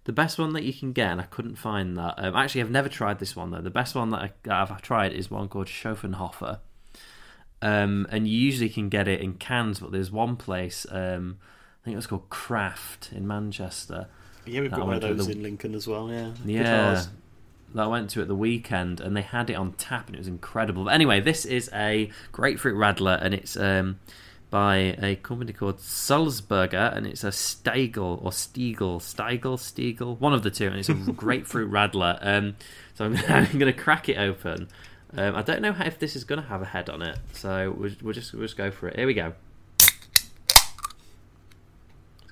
The 0.07 0.13
best 0.13 0.39
one 0.39 0.53
that 0.53 0.63
you 0.63 0.73
can 0.73 0.93
get, 0.93 1.11
and 1.11 1.21
I 1.21 1.25
couldn't 1.25 1.57
find 1.57 1.97
that. 1.97 2.15
Um, 2.17 2.37
actually, 2.37 2.61
I've 2.61 2.71
never 2.71 2.89
tried 2.89 3.19
this 3.19 3.35
one 3.35 3.51
though. 3.51 3.61
The 3.61 3.71
best 3.71 3.97
one 3.97 4.11
that, 4.11 4.21
I, 4.21 4.31
that 4.45 4.71
I've 4.71 4.81
tried 4.81 5.13
is 5.13 5.31
one 5.33 5.49
called 5.49 5.67
Schöfferhofer, 5.67 6.61
um, 7.61 8.07
and 8.11 8.29
you 8.29 8.39
usually 8.39 8.69
can 8.69 8.89
get 8.89 9.09
it 9.09 9.21
in 9.21 9.35
cans. 9.35 9.81
But 9.81 9.91
there's 9.91 10.13
one 10.13 10.37
place, 10.37 10.87
um, 10.91 11.39
I 11.83 11.85
think 11.85 11.95
it 11.95 11.97
was 11.97 12.07
called 12.07 12.29
Craft 12.31 13.11
in 13.13 13.27
Manchester. 13.27 14.07
Yeah, 14.45 14.61
we've 14.61 14.71
got 14.71 14.87
one 14.87 14.95
of 14.95 15.01
those 15.03 15.27
the- 15.27 15.33
in 15.33 15.43
Lincoln 15.43 15.75
as 15.75 15.89
well. 15.89 16.09
Yeah, 16.09 16.31
Yeah, 16.45 17.03
that 17.75 17.83
I 17.83 17.87
went 17.89 18.11
to 18.11 18.23
at 18.23 18.29
the 18.29 18.37
weekend, 18.37 19.01
and 19.01 19.17
they 19.17 19.23
had 19.23 19.51
it 19.51 19.55
on 19.55 19.73
tap, 19.73 20.07
and 20.07 20.15
it 20.15 20.19
was 20.19 20.29
incredible. 20.29 20.85
But 20.85 20.95
anyway, 20.95 21.21
this 21.21 21.45
is 21.45 21.69
a 21.75 22.13
grapefruit 22.31 22.77
radler, 22.77 23.19
and 23.21 23.35
it's 23.35 23.57
um, 23.57 23.99
by 24.51 24.97
a 25.03 25.17
company 25.17 25.53
called 25.53 25.79
Salzburger, 25.79 26.97
and 26.97 27.07
it's 27.07 27.25
a 27.25 27.29
Steigl 27.31 28.23
or 28.25 28.31
Stiegel, 28.31 29.01
Steigl, 29.01 29.59
Stiegel, 29.59 30.19
one 30.21 30.33
of 30.33 30.43
the 30.43 30.51
two, 30.51 30.69
and 30.69 30.77
it's 30.77 30.89
a 30.89 30.95
grapefruit 31.17 31.71
radler. 31.71 32.19
Um, 32.21 32.57
so 32.95 33.07
I'm, 33.07 33.17
I'm 33.29 33.59
going 33.59 33.73
to 33.73 33.79
crack 33.79 34.09
it 34.09 34.19
open. 34.19 34.69
Um, 35.17 35.35
I 35.35 35.43
don't 35.43 35.63
know 35.63 35.73
how, 35.73 35.85
if 35.85 35.99
this 35.99 36.15
is 36.17 36.25
going 36.25 36.41
to 36.41 36.49
have 36.49 36.63
a 36.63 36.67
head 36.67 36.89
on 36.91 37.03
it, 37.03 37.19
so 37.33 37.75
we'll, 37.77 37.93
we'll 38.03 38.15
just 38.15 38.33
we'll 38.33 38.43
just 38.43 38.57
go 38.57 38.71
for 38.71 38.89
it. 38.89 38.97
Here 38.97 39.07
we 39.07 39.15
go. 39.15 39.33
It's 39.81 40.33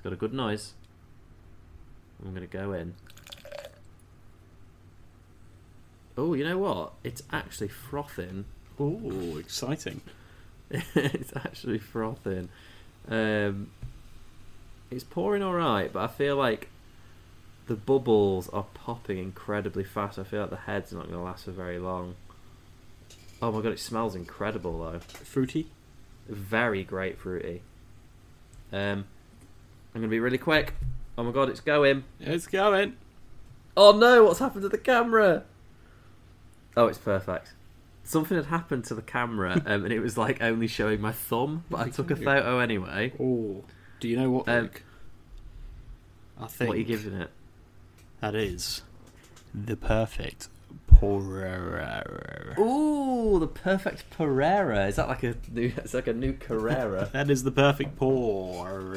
got 0.03 0.13
a 0.13 0.17
good 0.17 0.33
noise. 0.33 0.73
I'm 2.23 2.33
going 2.33 2.47
to 2.47 2.57
go 2.57 2.73
in. 2.73 2.95
Oh, 6.17 6.33
you 6.33 6.45
know 6.45 6.57
what? 6.57 6.93
It's 7.03 7.23
actually 7.31 7.67
frothing. 7.67 8.45
Oh, 8.79 9.37
exciting. 9.37 10.01
it's 10.95 11.33
actually 11.35 11.79
frothing. 11.79 12.49
Um, 13.07 13.71
it's 14.91 15.03
pouring 15.03 15.43
all 15.43 15.53
right, 15.53 15.91
but 15.91 16.03
I 16.03 16.07
feel 16.07 16.35
like 16.35 16.69
the 17.67 17.75
bubbles 17.75 18.49
are 18.49 18.65
popping 18.73 19.17
incredibly 19.17 19.83
fast. 19.83 20.19
I 20.19 20.23
feel 20.23 20.41
like 20.41 20.49
the 20.49 20.55
head's 20.57 20.91
not 20.91 21.03
going 21.03 21.17
to 21.17 21.23
last 21.23 21.45
for 21.45 21.51
very 21.51 21.79
long. 21.79 22.15
Oh 23.41 23.51
my 23.51 23.61
god, 23.61 23.73
it 23.73 23.79
smells 23.79 24.15
incredible 24.15 24.79
though. 24.79 24.99
Fruity. 24.99 25.67
Very 26.27 26.83
grapefruity. 26.83 27.59
Um, 28.71 29.05
I'm 29.93 30.01
going 30.01 30.03
to 30.03 30.07
be 30.07 30.19
really 30.19 30.37
quick. 30.37 30.73
Oh 31.17 31.23
my 31.23 31.31
god, 31.31 31.49
it's 31.49 31.59
going. 31.59 32.03
It's 32.19 32.47
going. 32.47 32.97
Oh 33.77 33.91
no, 33.91 34.25
what's 34.25 34.39
happened 34.39 34.63
to 34.63 34.69
the 34.69 34.77
camera? 34.77 35.43
Oh, 36.77 36.87
it's 36.87 36.97
perfect. 36.97 37.53
Something 38.05 38.37
had 38.37 38.45
happened 38.45 38.85
to 38.85 38.95
the 38.95 39.01
camera, 39.01 39.53
um, 39.65 39.83
and 39.83 39.91
it 39.91 39.99
was 39.99 40.17
like 40.17 40.41
only 40.41 40.67
showing 40.67 41.01
my 41.01 41.11
thumb, 41.11 41.63
but 41.69 41.79
I 41.81 41.89
took 41.89 42.11
a 42.11 42.15
photo 42.15 42.59
anyway. 42.59 43.11
Oh, 43.19 43.63
do 43.99 44.07
you 44.07 44.15
know 44.15 44.29
what? 44.29 44.47
Um, 44.47 44.61
Luke? 44.63 44.83
I 46.39 46.47
think 46.47 46.67
What 46.69 46.75
are 46.77 46.79
you 46.79 46.85
giving 46.85 47.13
it? 47.13 47.29
that 48.21 48.35
is 48.35 48.81
the 49.53 49.75
perfect 49.75 50.49
pour. 50.87 51.21
Ooh, 52.59 53.37
the 53.39 53.47
perfect 53.47 54.09
Pereira. 54.09 54.87
Is 54.87 54.95
that 54.97 55.07
like 55.07 55.23
a 55.23 55.35
new? 55.51 55.71
It's 55.77 55.93
like 55.93 56.07
a 56.07 56.13
new 56.13 56.33
Carrera. 56.33 57.09
That 57.13 57.29
is 57.29 57.43
the 57.43 57.51
perfect 57.51 57.95
pour. 57.97 58.93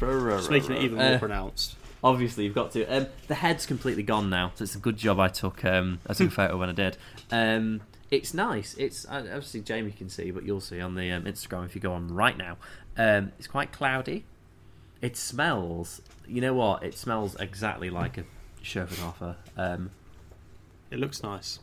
Just 0.00 0.50
making 0.50 0.72
it 0.72 0.82
even 0.82 0.96
more 0.98 1.14
Uh, 1.14 1.18
pronounced. 1.18 1.76
Obviously, 2.02 2.44
you've 2.44 2.54
got 2.54 2.72
to. 2.72 2.84
Um, 2.86 3.06
the 3.26 3.34
head's 3.34 3.66
completely 3.66 4.02
gone 4.04 4.30
now, 4.30 4.52
so 4.54 4.62
it's 4.64 4.74
a 4.76 4.78
good 4.78 4.96
job 4.96 5.18
I 5.18 5.28
took. 5.28 5.64
Um, 5.64 6.00
I 6.06 6.14
took 6.14 6.28
a 6.28 6.30
photo 6.34 6.56
when 6.56 6.68
I 6.68 6.72
did. 6.72 6.96
Um, 7.30 7.80
it's 8.10 8.32
nice. 8.32 8.74
It's 8.78 9.04
uh, 9.06 9.24
obviously 9.26 9.60
Jamie 9.60 9.90
can 9.92 10.08
see, 10.08 10.30
but 10.30 10.44
you'll 10.44 10.60
see 10.60 10.80
on 10.80 10.94
the 10.94 11.10
um, 11.10 11.24
Instagram 11.24 11.64
if 11.66 11.74
you 11.74 11.80
go 11.80 11.92
on 11.92 12.08
right 12.14 12.36
now. 12.36 12.56
Um, 12.96 13.32
it's 13.38 13.46
quite 13.48 13.72
cloudy. 13.72 14.24
It 15.02 15.16
smells. 15.16 16.00
You 16.26 16.40
know 16.40 16.54
what? 16.54 16.82
It 16.82 16.96
smells 16.96 17.36
exactly 17.36 17.90
like 17.90 18.18
a 18.18 18.24
Schöfferhofer. 18.62 19.36
Um, 19.56 19.90
It 20.90 20.98
looks 20.98 21.22
nice. 21.22 21.60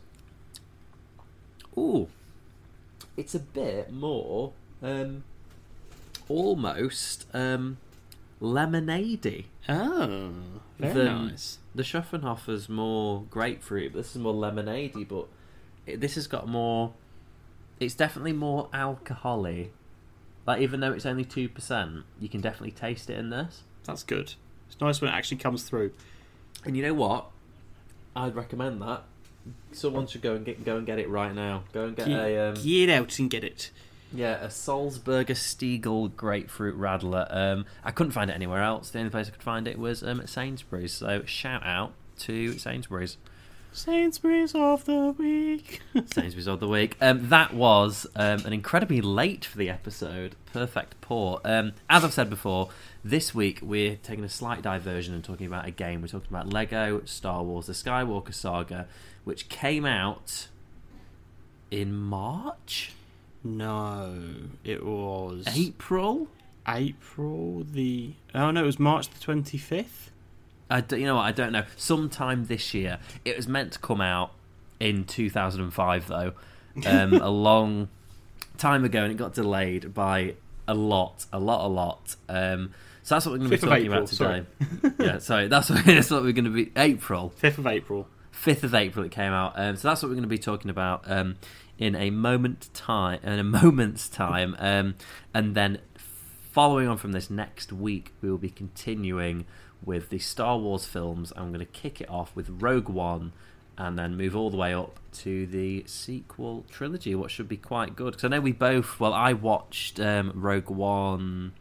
Ooh, 1.78 2.08
it's 3.17 3.36
a 3.36 3.39
bit 3.39 3.91
more, 3.91 4.54
um, 4.82 5.24
almost 6.30 7.26
um, 7.34 7.78
lemonade 8.39 9.45
Oh, 9.67 10.32
very 10.80 10.93
Then- 10.93 11.28
nice. 11.28 11.60
The 11.73 11.84
Schöfferhofer's 11.84 12.69
more 12.69 13.23
grapefruit, 13.30 13.93
this 13.93 14.15
is 14.15 14.21
more 14.21 14.34
lemonade 14.34 14.93
but 15.10 15.28
it, 15.86 15.99
this 15.99 16.15
has 16.15 16.28
got 16.28 16.47
more. 16.47 16.93
It's 17.80 17.95
definitely 17.95 18.34
more 18.34 18.69
alcoholy. 18.73 19.69
Like 20.47 20.62
even 20.62 20.80
though 20.80 20.93
it's 20.93 21.06
only 21.06 21.25
two 21.25 21.49
percent, 21.49 22.04
you 22.19 22.30
can 22.30 22.39
definitely 22.41 22.71
taste 22.71 23.10
it 23.10 23.17
in 23.17 23.30
this. 23.30 23.63
That's 23.84 24.04
good. 24.04 24.34
It's 24.67 24.80
nice 24.80 25.01
when 25.01 25.12
it 25.12 25.13
actually 25.13 25.38
comes 25.38 25.63
through. 25.63 25.91
And 26.63 26.78
you 26.78 26.84
know 26.84 26.93
what? 26.93 27.28
I'd 28.15 28.36
recommend 28.36 28.82
that. 28.82 29.04
Someone 29.73 30.08
should 30.08 30.21
go 30.21 30.36
and 30.36 30.45
get 30.45 30.63
go 30.63 30.78
and 30.78 30.86
get 30.86 30.97
it 30.97 31.10
right 31.10 31.34
now. 31.34 31.63
Go 31.73 31.86
and 31.86 31.95
get 31.95 32.08
a 32.08 32.49
um, 32.49 32.56
Get 32.56 32.89
out 32.89 33.19
and 33.19 33.30
get 33.30 33.43
it. 33.43 33.71
Yeah, 34.13 34.44
a 34.44 34.48
Salzburger 34.48 35.36
Stiegel 35.36 36.15
grapefruit 36.15 36.80
radler. 36.80 37.28
Um, 37.30 37.65
I 37.84 37.91
couldn't 37.91 38.13
find 38.13 38.30
it 38.30 38.34
anywhere 38.34 38.62
else. 38.62 38.89
The 38.89 39.00
only 39.00 39.12
place 39.12 39.28
I 39.28 39.32
could 39.32 39.44
find 39.44 39.68
it 39.68 39.78
was 39.78 40.04
um, 40.04 40.22
at 40.22 40.30
Sainsbury's. 40.30 40.94
So 40.94 41.24
shout 41.26 41.65
out 41.65 41.94
to 42.20 42.58
Sainsbury's. 42.58 43.18
Sainsbury's 43.76 44.56
of 44.56 44.86
the 44.86 45.13
week. 45.18 45.82
Sainsbury's 46.13 46.48
of 46.48 46.62
the 46.62 46.68
week. 46.68 46.96
Um, 47.02 47.28
that 47.28 47.54
was 47.54 48.08
um, 48.15 48.46
an 48.46 48.54
incredibly 48.54 49.02
late 49.02 49.44
for 49.44 49.58
the 49.58 49.70
episode. 49.70 50.36
Perfect 50.54 51.02
pour. 51.02 51.41
Um, 51.44 51.74
as 51.89 52.06
I've 52.06 52.13
said 52.13 52.30
before, 52.30 52.70
this 53.04 53.36
week 53.36 53.60
we're 53.62 53.98
taking 53.98 54.24
a 54.24 54.30
slight 54.30 54.62
diversion 54.62 55.13
and 55.13 55.24
talking 55.26 55.46
about 55.46 55.68
a 55.68 55.72
game. 55.72 56.02
We're 56.02 56.08
talking 56.08 56.30
about 56.30 56.54
Lego 56.54 57.02
Star 57.04 57.44
Wars: 57.44 57.65
The 57.65 57.74
Skywalker 57.74 58.34
Saga, 58.34 58.88
which 59.26 59.50
came 59.50 59.86
out 59.86 60.48
in 61.70 61.94
March, 61.94 62.94
no, 63.45 64.13
it 64.63 64.84
was 64.86 65.45
April. 65.55 66.27
April 66.67 67.63
the. 67.63 68.13
Oh 68.34 68.51
no, 68.51 68.63
it 68.63 68.65
was 68.65 68.79
March 68.79 69.10
the 69.10 69.19
twenty 69.19 69.58
fifth. 69.58 70.12
I 70.69 70.81
d- 70.81 70.97
you 70.97 71.05
know 71.05 71.15
what? 71.15 71.25
I 71.25 71.31
don't 71.31 71.51
know. 71.51 71.63
Sometime 71.77 72.47
this 72.47 72.73
year. 72.73 72.97
It 73.23 73.38
was 73.38 73.47
meant 73.47 73.73
to 73.73 73.79
come 73.79 74.01
out 74.01 74.31
in 74.79 75.05
2005, 75.05 76.08
though, 76.08 76.34
um, 76.88 77.13
a 77.21 77.29
long 77.29 77.89
time 78.58 78.84
ago, 78.84 79.03
and 79.03 79.12
it 79.12 79.15
got 79.15 79.36
delayed 79.36 79.93
by 79.93 80.34
a 80.67 80.73
lot, 80.73 81.25
a 81.31 81.39
lot, 81.39 81.65
a 81.65 81.69
lot. 81.69 82.15
Um, 82.27 82.73
so 83.03 83.13
that's 83.15 83.27
what 83.27 83.34
we're 83.34 83.38
going 83.38 83.51
to 83.51 83.58
be 83.58 83.62
talking 83.62 83.86
April, 83.86 83.97
about 83.99 84.08
today. 84.08 84.45
yeah, 84.99 85.17
sorry. 85.19 85.47
That's 85.47 85.69
what, 85.69 85.86
that's 85.86 86.10
what 86.10 86.23
we're 86.23 86.31
going 86.31 86.45
to 86.45 86.49
be. 86.51 86.71
April. 86.75 87.29
Fifth 87.29 87.60
of 87.60 87.67
April. 87.67 88.08
5th 88.34 88.63
of 88.63 88.75
April 88.75 89.05
it 89.05 89.12
came 89.12 89.31
out. 89.31 89.53
Um, 89.55 89.75
so 89.75 89.88
that's 89.88 90.03
what 90.03 90.10
we're 90.10 90.15
going 90.15 90.23
to 90.23 90.27
be 90.27 90.38
talking 90.38 90.69
about 90.69 91.03
um, 91.05 91.38
in 91.78 91.96
a 91.96 92.10
moment 92.10 92.70
time, 92.74 93.20
in 93.24 93.40
a 93.40 93.44
moment's 93.44 94.08
time, 94.10 94.56
um, 94.60 94.96
and 95.34 95.56
then 95.56 95.80
following 96.52 96.88
on 96.88 96.98
from 96.98 97.12
this 97.12 97.30
next 97.30 97.74
week, 97.74 98.14
we 98.22 98.30
will 98.30 98.38
be 98.38 98.50
continuing 98.50 99.46
with 99.84 100.10
the 100.10 100.20
Star 100.20 100.58
Wars 100.58 100.86
films. 100.86 101.34
I'm 101.36 101.50
going 101.50 101.60
to 101.60 101.66
kick 101.66 102.00
it 102.02 102.10
off 102.10 102.36
with 102.36 102.50
Rogue 102.62 102.90
One, 102.90 103.34
and 103.78 104.00
then 104.00 104.16
move 104.16 104.36
all 104.36 104.50
the 104.50 104.58
way 104.58 104.74
up 104.74 105.00
to 105.12 105.46
the 105.48 105.84
sequel 105.86 106.66
trilogy, 106.70 107.14
what 107.14 107.30
should 107.30 107.50
be 107.50 107.58
quite 107.58 107.96
good. 107.96 108.12
Because 108.12 108.24
I 108.24 108.28
know 108.30 108.40
we 108.42 108.54
both. 108.54 109.00
Well, 109.00 109.14
I 109.14 109.34
watched 109.34 110.00
um, 110.00 110.32
Rogue 110.34 110.70
One 110.70 111.54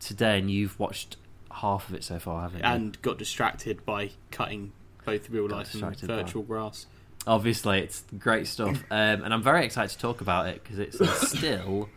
today, 0.00 0.38
and 0.38 0.50
you've 0.50 0.78
watched 0.80 1.16
half 1.52 1.88
of 1.88 1.94
it 1.94 2.02
so 2.02 2.18
far, 2.18 2.42
haven't 2.42 2.58
you? 2.58 2.64
And 2.64 3.00
got 3.02 3.18
distracted 3.18 3.84
by 3.86 4.10
cutting 4.32 4.72
both 5.04 5.30
real 5.30 5.46
Got 5.46 5.56
life 5.58 5.66
and 5.66 5.72
distracted 5.74 6.08
by- 6.08 6.16
virtual 6.16 6.42
grass. 6.42 6.86
Obviously 7.26 7.80
it's 7.80 8.02
great 8.18 8.46
stuff. 8.46 8.82
Um, 8.90 9.22
and 9.24 9.32
i'm 9.32 9.42
very 9.42 9.64
excited 9.64 9.94
to 9.94 9.98
talk 9.98 10.20
about 10.20 10.48
it 10.48 10.62
because 10.62 10.78
it's 10.78 11.28
still 11.38 11.88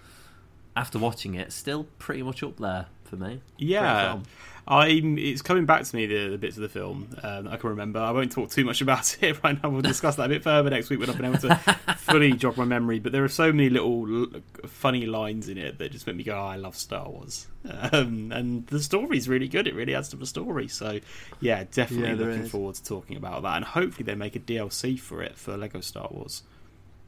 after 0.76 1.00
watching 1.00 1.36
it 1.36 1.52
still 1.52 1.86
pretty 1.98 2.22
much 2.24 2.44
up 2.44 2.58
there 2.58 2.86
for 3.06 3.16
me. 3.16 3.42
Yeah. 3.58 4.20
I'm. 4.68 5.18
It's 5.18 5.42
coming 5.42 5.66
back 5.66 5.84
to 5.84 5.96
me 5.96 6.06
the, 6.08 6.30
the 6.30 6.38
bits 6.38 6.58
of 6.58 6.62
the 6.62 6.70
film 6.70 7.16
um, 7.24 7.46
that 7.46 7.54
I 7.54 7.58
can 7.58 7.70
remember. 7.70 8.00
I 8.00 8.12
won't 8.12 8.32
talk 8.32 8.50
too 8.52 8.66
much 8.66 8.82
about 8.82 9.18
it 9.24 9.42
right 9.44 9.62
now. 9.64 9.70
We'll 9.70 9.82
discuss 9.82 10.16
that 10.18 10.26
a 10.26 10.30
bit 10.30 10.44
further 10.44 10.70
next 10.70 10.90
week 10.90 11.00
when 11.00 11.10
I've 11.10 11.16
been 11.18 11.26
able 11.26 11.40
to 11.40 11.56
fully 11.98 12.34
jog 12.34 12.58
my 12.58 12.66
memory. 12.66 13.00
But 13.00 13.12
there 13.14 13.24
are 13.24 13.30
so 13.30 13.52
many 13.54 13.70
little 13.70 14.28
funny 14.66 15.06
lines 15.06 15.48
in 15.50 15.58
it 15.58 15.78
that 15.80 15.92
just 15.92 16.06
make 16.08 16.16
me 16.18 16.24
go, 16.24 16.36
oh, 16.38 16.46
"I 16.48 16.58
love 16.58 16.76
Star 16.76 17.08
Wars," 17.10 17.48
um, 17.92 18.32
and 18.32 18.68
the 18.68 18.82
story's 18.82 19.30
really 19.30 19.48
good. 19.48 19.68
It 19.68 19.76
really 19.76 19.96
adds 19.96 20.10
to 20.10 20.16
the 20.18 20.26
story. 20.26 20.68
So, 20.68 21.00
yeah, 21.40 21.64
definitely 21.72 22.10
Yeah, 22.10 22.16
looking 22.28 22.44
is. 22.46 22.52
forward 22.52 22.76
to 22.76 22.84
talking 22.84 23.16
about 23.18 23.44
that. 23.44 23.56
And 23.56 23.66
hopefully 23.66 24.04
they 24.04 24.16
make 24.16 24.36
a 24.36 24.40
DLC 24.40 25.00
for 25.00 25.22
it 25.24 25.38
for 25.38 25.56
Lego 25.56 25.80
Star 25.82 26.08
Wars. 26.12 26.44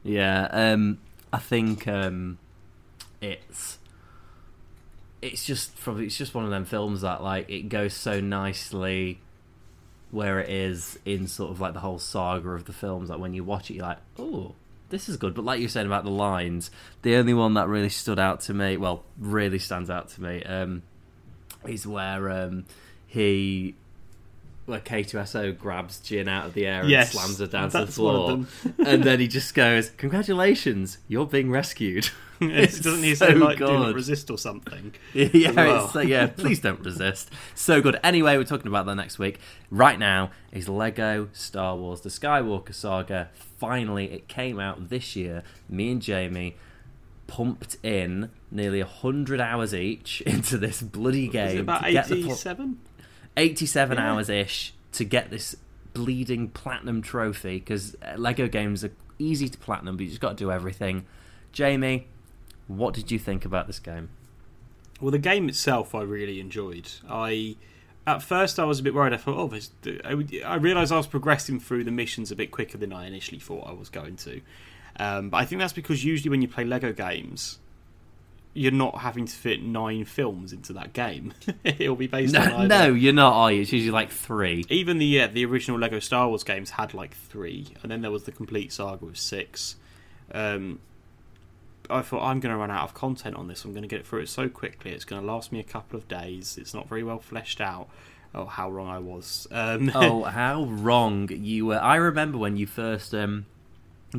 yeah 0.02 0.48
um, 0.50 0.96
i 1.30 1.38
think 1.38 1.86
um, 1.86 2.38
it's 3.20 3.78
it's 5.22 5.44
just 5.44 5.76
from 5.76 6.00
it's 6.02 6.16
just 6.16 6.34
one 6.34 6.44
of 6.44 6.50
them 6.50 6.64
films 6.64 7.02
that 7.02 7.22
like 7.22 7.48
it 7.50 7.68
goes 7.68 7.94
so 7.94 8.20
nicely 8.20 9.20
where 10.10 10.40
it 10.40 10.48
is 10.48 10.98
in 11.04 11.26
sort 11.26 11.50
of 11.50 11.60
like 11.60 11.74
the 11.74 11.80
whole 11.80 11.98
saga 11.98 12.50
of 12.50 12.64
the 12.64 12.72
films 12.72 13.10
like 13.10 13.18
when 13.18 13.34
you 13.34 13.44
watch 13.44 13.70
it 13.70 13.74
you're 13.74 13.86
like 13.86 13.98
oh 14.18 14.54
this 14.90 15.08
is 15.08 15.16
good. 15.16 15.34
But 15.34 15.44
like 15.44 15.60
you're 15.60 15.68
saying 15.68 15.86
about 15.86 16.04
the 16.04 16.10
lines 16.10 16.70
the 17.02 17.16
only 17.16 17.32
one 17.32 17.54
that 17.54 17.68
really 17.68 17.88
stood 17.88 18.18
out 18.18 18.40
to 18.42 18.54
me 18.54 18.76
well 18.76 19.04
really 19.18 19.58
stands 19.58 19.88
out 19.88 20.08
to 20.10 20.22
me 20.22 20.42
um, 20.42 20.82
is 21.66 21.86
where 21.86 22.30
um, 22.30 22.66
he 23.06 23.74
where 24.70 24.80
K2SO 24.80 25.58
grabs 25.58 25.98
Jyn 26.00 26.28
out 26.28 26.46
of 26.46 26.54
the 26.54 26.66
air 26.66 26.80
and 26.82 26.90
Yes, 26.90 27.12
slams 27.12 27.38
her 27.38 27.46
down 27.46 27.70
to 27.70 27.78
the 27.78 27.84
that's 27.84 27.98
one 27.98 28.14
of 28.14 28.48
floor. 28.48 28.74
and 28.86 29.04
then 29.04 29.20
he 29.20 29.28
just 29.28 29.54
goes, 29.54 29.90
Congratulations, 29.90 30.98
you're 31.08 31.26
being 31.26 31.50
rescued. 31.50 32.08
It 32.42 32.70
doesn't 32.82 33.02
he 33.02 33.14
so 33.14 33.26
say 33.26 33.34
like 33.34 33.58
do 33.58 33.66
not 33.66 33.94
resist 33.94 34.30
or 34.30 34.38
something? 34.38 34.94
yeah, 35.12 35.50
well. 35.50 35.84
it's, 35.84 35.94
uh, 35.94 36.00
yeah, 36.00 36.26
please 36.26 36.58
don't 36.58 36.80
resist. 36.80 37.30
So 37.54 37.82
good. 37.82 38.00
Anyway, 38.02 38.34
we're 38.38 38.44
talking 38.44 38.66
about 38.68 38.86
that 38.86 38.94
next 38.94 39.18
week. 39.18 39.38
Right 39.70 39.98
now 39.98 40.30
is 40.50 40.66
Lego 40.66 41.28
Star 41.34 41.76
Wars 41.76 42.00
The 42.00 42.08
Skywalker 42.08 42.74
Saga. 42.74 43.28
Finally, 43.58 44.10
it 44.10 44.26
came 44.26 44.58
out 44.58 44.88
this 44.88 45.14
year. 45.16 45.42
Me 45.68 45.92
and 45.92 46.00
Jamie 46.00 46.56
pumped 47.26 47.76
in 47.82 48.30
nearly 48.50 48.82
100 48.82 49.38
hours 49.38 49.74
each 49.74 50.22
into 50.22 50.56
this 50.56 50.80
bloody 50.80 51.28
game. 51.28 51.48
Is 51.48 51.54
it 51.56 51.60
about 51.60 51.84
to 51.84 51.92
get 51.92 52.08
the 52.08 52.14
pl- 52.22 52.24
eighty-seven? 52.24 52.78
87 53.36 53.96
Yeah. 53.96 54.12
hours 54.12 54.28
ish 54.28 54.72
to 54.92 55.04
get 55.04 55.30
this 55.30 55.56
bleeding 55.94 56.48
platinum 56.48 57.02
trophy 57.02 57.58
because 57.58 57.96
Lego 58.16 58.48
games 58.48 58.84
are 58.84 58.92
easy 59.18 59.48
to 59.48 59.58
platinum, 59.58 59.96
but 59.96 60.02
you 60.04 60.08
just 60.08 60.20
got 60.20 60.30
to 60.30 60.44
do 60.44 60.50
everything. 60.50 61.04
Jamie, 61.52 62.06
what 62.68 62.94
did 62.94 63.10
you 63.10 63.18
think 63.18 63.44
about 63.44 63.66
this 63.66 63.78
game? 63.78 64.08
Well, 65.00 65.10
the 65.10 65.18
game 65.18 65.48
itself, 65.48 65.94
I 65.94 66.02
really 66.02 66.40
enjoyed. 66.40 66.88
I 67.08 67.56
at 68.06 68.22
first 68.22 68.58
I 68.58 68.64
was 68.64 68.80
a 68.80 68.82
bit 68.82 68.94
worried. 68.94 69.12
I 69.12 69.16
thought, 69.18 69.36
oh, 69.36 69.46
there's, 69.48 69.70
I, 70.04 70.42
I 70.44 70.54
realised 70.56 70.92
I 70.92 70.96
was 70.96 71.06
progressing 71.06 71.60
through 71.60 71.84
the 71.84 71.90
missions 71.90 72.30
a 72.30 72.36
bit 72.36 72.50
quicker 72.50 72.78
than 72.78 72.92
I 72.92 73.06
initially 73.06 73.38
thought 73.40 73.66
I 73.68 73.72
was 73.72 73.88
going 73.88 74.16
to. 74.16 74.40
Um, 74.98 75.30
but 75.30 75.38
I 75.38 75.44
think 75.44 75.60
that's 75.60 75.72
because 75.72 76.04
usually 76.04 76.30
when 76.30 76.42
you 76.42 76.48
play 76.48 76.64
Lego 76.64 76.92
games, 76.92 77.58
you're 78.52 78.72
not 78.72 78.98
having 78.98 79.26
to 79.26 79.32
fit 79.34 79.62
nine 79.62 80.04
films 80.04 80.52
into 80.52 80.72
that 80.72 80.92
game. 80.92 81.32
It'll 81.64 81.94
be 81.96 82.06
based 82.08 82.34
on 82.34 82.48
No, 82.48 82.56
either- 82.58 82.68
no, 82.68 82.94
you're 82.94 83.12
not, 83.12 83.32
are 83.32 83.52
you? 83.52 83.62
It's 83.62 83.72
usually 83.72 83.92
like 83.92 84.10
three. 84.10 84.64
Even 84.68 84.98
the 84.98 85.06
yeah, 85.06 85.26
the 85.28 85.44
original 85.44 85.78
Lego 85.78 85.98
Star 86.00 86.28
Wars 86.28 86.42
games 86.44 86.70
had 86.70 86.92
like 86.94 87.14
three, 87.14 87.68
and 87.82 87.90
then 87.90 88.02
there 88.02 88.10
was 88.10 88.24
the 88.24 88.32
complete 88.32 88.72
saga 88.72 89.04
with 89.04 89.18
six. 89.18 89.76
Um, 90.32 90.80
I 91.88 92.02
thought 92.02 92.22
I'm 92.24 92.38
going 92.40 92.52
to 92.52 92.58
run 92.58 92.70
out 92.70 92.84
of 92.84 92.94
content 92.94 93.34
on 93.36 93.48
this. 93.48 93.64
I'm 93.64 93.72
going 93.72 93.82
to 93.82 93.88
get 93.88 94.06
through 94.06 94.20
it 94.20 94.28
so 94.28 94.48
quickly. 94.48 94.92
It's 94.92 95.04
going 95.04 95.20
to 95.20 95.26
last 95.26 95.50
me 95.50 95.58
a 95.58 95.64
couple 95.64 95.98
of 95.98 96.06
days. 96.06 96.56
It's 96.56 96.72
not 96.74 96.88
very 96.88 97.02
well 97.02 97.18
fleshed 97.18 97.60
out. 97.60 97.88
Oh, 98.32 98.44
how 98.44 98.70
wrong 98.70 98.86
I 98.88 99.00
was. 99.00 99.48
Um, 99.50 99.90
oh, 99.94 100.22
how 100.38 100.64
wrong 100.64 101.28
you 101.32 101.66
were! 101.66 101.80
I 101.82 101.96
remember 101.96 102.38
when 102.38 102.56
you 102.56 102.66
first 102.66 103.12
um, 103.12 103.46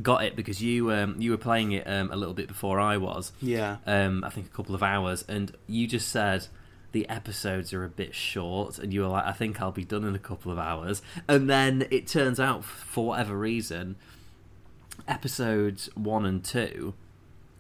got 0.02 0.24
it 0.24 0.36
because 0.36 0.62
you 0.62 0.92
um, 0.92 1.16
you 1.20 1.32
were 1.32 1.38
playing 1.38 1.72
it 1.72 1.84
um, 1.88 2.12
a 2.12 2.16
little 2.16 2.34
bit 2.34 2.48
before 2.48 2.80
I 2.80 2.98
was. 2.98 3.32
yeah. 3.42 3.78
Um, 3.86 4.24
I 4.24 4.30
think 4.30 4.46
a 4.48 4.50
couple 4.50 4.76
of 4.76 4.84
hours, 4.84 5.24
and 5.28 5.52
you 5.68 5.88
just 5.88 6.10
said 6.10 6.48
the 6.94 7.08
episodes 7.10 7.74
are 7.74 7.84
a 7.86 7.90
bit 7.90 8.14
short, 8.14 8.78
and 8.80 8.94
you 8.94 9.02
were 9.02 9.08
like, 9.08 9.26
"I 9.26 9.32
think 9.34 9.62
I'll 9.62 9.72
be 9.72 9.86
done 9.86 10.04
in 10.04 10.14
a 10.16 10.20
couple 10.20 10.52
of 10.52 10.60
hours." 10.60 11.02
And 11.28 11.50
then 11.50 11.88
it 11.90 12.08
turns 12.08 12.40
out, 12.40 12.64
for 12.66 13.06
whatever 13.08 13.38
reason, 13.38 13.96
episodes 15.08 15.90
one 15.96 16.26
and 16.26 16.44
two 16.44 16.94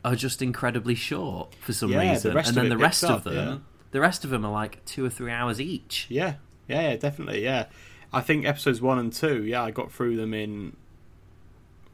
are 0.03 0.15
just 0.15 0.41
incredibly 0.41 0.95
short 0.95 1.55
for 1.61 1.73
some 1.73 1.91
Yeah, 1.91 1.99
the 2.05 2.11
reason, 2.11 2.33
rest 2.35 2.47
and 2.49 2.57
then 2.57 2.69
the 2.69 2.77
rest 2.77 3.03
of 3.03 3.09
up, 3.11 3.23
them, 3.23 3.33
yeah. 3.35 3.57
the 3.91 3.99
rest 3.99 4.23
of 4.23 4.29
them 4.31 4.45
are 4.45 4.51
like 4.51 4.83
two 4.85 5.05
or 5.05 5.09
three 5.09 5.31
hours 5.31 5.61
each. 5.61 6.07
Yeah, 6.09 6.35
yeah, 6.67 6.89
yeah, 6.91 6.95
definitely. 6.95 7.43
Yeah, 7.43 7.65
I 8.11 8.21
think 8.21 8.45
episodes 8.45 8.81
one 8.81 8.97
and 8.99 9.13
two. 9.13 9.43
Yeah, 9.43 9.63
I 9.63 9.71
got 9.71 9.91
through 9.91 10.17
them 10.17 10.33
in 10.33 10.75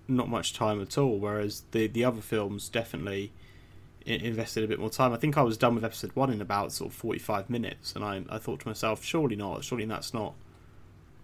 not 0.08 0.30
much 0.30 0.54
time 0.54 0.82
at 0.82 0.98
all. 0.98 1.18
Whereas 1.18 1.64
the 1.72 1.88
the 1.88 2.04
other 2.06 2.22
films 2.22 2.70
definitely 2.70 3.32
invested 4.06 4.64
a 4.64 4.68
bit 4.68 4.80
more 4.80 4.90
time. 4.90 5.12
I 5.14 5.18
think 5.18 5.38
I 5.38 5.42
was 5.42 5.58
done 5.58 5.76
with 5.76 5.84
episode 5.84 6.12
one 6.16 6.32
in 6.32 6.42
about 6.42 6.72
sort 6.72 6.92
of 6.92 6.96
forty 6.96 7.20
five 7.20 7.50
minutes, 7.50 7.94
and 7.96 8.04
I 8.04 8.24
I 8.30 8.38
thought 8.38 8.62
to 8.62 8.68
myself, 8.68 9.04
surely 9.04 9.36
not. 9.36 9.64
Surely 9.64 9.86
that's 9.86 10.14
not 10.14 10.34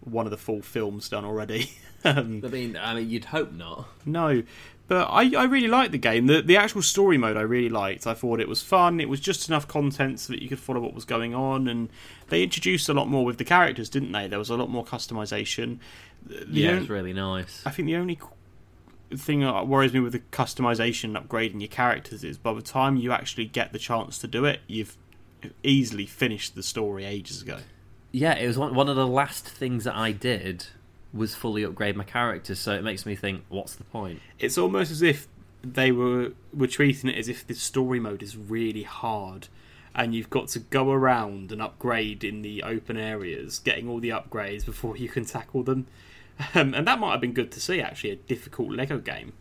one 0.02 0.26
of 0.26 0.32
the 0.32 0.38
full 0.38 0.62
films 0.62 1.08
done 1.10 1.24
already. 1.26 1.72
um, 2.04 2.42
I 2.44 2.48
mean, 2.50 2.78
I 2.78 2.94
mean, 2.96 3.10
you'd 3.10 3.26
hope 3.26 3.54
not. 3.54 3.88
no, 4.06 4.44
but 4.90 5.08
I, 5.10 5.32
I 5.38 5.46
really 5.46 5.70
liked 5.70 5.94
the 5.94 5.98
game. 5.98 6.28
The 6.28 6.42
the 6.42 6.58
actual 6.58 6.82
story 6.82 7.18
mode 7.18 7.38
I 7.38 7.42
really 7.42 7.70
liked. 7.70 8.06
I 8.06 8.14
thought 8.14 8.42
it 8.42 8.50
was 8.50 8.62
fun. 8.62 9.00
It 9.00 9.08
was 9.08 9.22
just 9.22 9.48
enough 9.48 9.68
content 9.68 10.20
so 10.20 10.34
that 10.34 10.42
you 10.42 10.50
could 10.50 10.60
follow 10.60 10.82
what 10.82 10.94
was 10.94 11.06
going 11.06 11.34
on, 11.34 11.70
and 11.70 11.90
they 12.28 12.44
introduced 12.44 12.90
a 12.90 12.94
lot 12.94 13.08
more 13.08 13.24
with 13.24 13.38
the 13.38 13.46
characters, 13.46 13.90
didn't 13.90 14.12
they? 14.12 14.28
There 14.28 14.40
was 14.40 14.50
a 14.50 14.58
lot 14.58 14.70
more 14.70 14.84
customization. 14.84 15.80
The 16.26 16.46
yeah, 16.50 16.72
on- 16.72 16.78
it's 16.80 16.90
really 16.90 17.14
nice. 17.14 17.64
I 17.66 17.70
think 17.70 17.86
the 17.86 17.96
only 17.96 18.20
thing 19.18 19.42
that 19.42 19.68
worries 19.68 19.94
me 19.94 20.00
with 20.00 20.14
the 20.14 20.20
customization 20.20 21.16
and 21.16 21.18
upgrading 21.18 21.62
your 21.62 21.70
characters 21.70 22.24
is 22.24 22.38
by 22.38 22.54
the 22.54 22.62
time 22.62 22.98
you 22.98 23.12
actually 23.12 23.46
get 23.46 23.74
the 23.74 23.80
chance 23.80 24.18
to 24.20 24.28
do 24.28 24.46
it, 24.46 24.62
you've 24.68 24.98
easily 25.64 26.06
finished 26.06 26.56
the 26.56 26.64
story 26.64 27.06
ages 27.06 27.42
ago. 27.42 27.60
Yeah, 28.12 28.36
it 28.36 28.48
was 28.48 28.58
one, 28.58 28.76
one 28.76 28.90
of 28.90 28.96
the 28.96 29.08
last 29.08 29.48
things 29.48 29.84
that 29.86 29.96
I 29.96 30.12
did 30.12 30.68
was 31.14 31.36
fully 31.36 31.64
upgrade 31.64 31.96
my 31.96 32.04
characters, 32.04 32.60
so 32.60 32.74
it 32.74 32.84
makes 32.84 33.06
me 33.06 33.16
think, 33.16 33.44
what's 33.50 33.76
the 33.76 33.84
point? 33.84 34.20
it's 34.40 34.58
almost 34.58 34.92
as 34.92 35.02
if 35.02 35.28
they 35.64 35.92
were 35.92 36.34
were 36.54 36.68
treating 36.68 37.10
it 37.10 37.18
as 37.18 37.30
if 37.30 37.48
the 37.48 37.54
story 37.54 38.00
mode 38.00 38.22
is 38.22 38.36
really 38.36 38.84
hard 38.84 39.48
and 39.96 40.14
you've 40.14 40.30
got 40.30 40.48
to 40.50 40.60
go 40.60 40.92
around 40.92 41.52
and 41.52 41.62
upgrade 41.62 42.24
in 42.24 42.42
the 42.42 42.62
open 42.64 42.98
areas 42.98 43.60
getting 43.60 43.88
all 43.88 44.00
the 44.00 44.10
upgrades 44.10 44.66
before 44.66 44.98
you 45.04 45.08
can 45.08 45.24
tackle 45.24 45.64
them 45.64 45.88
um, 46.56 46.74
and 46.74 46.88
that 46.88 47.00
might 47.00 47.12
have 47.12 47.22
been 47.22 47.34
good 47.34 47.52
to 47.52 47.60
see 47.62 47.82
actually 47.82 48.12
a 48.12 48.16
difficult 48.16 48.72
lego 48.72 48.98
game. 49.00 49.34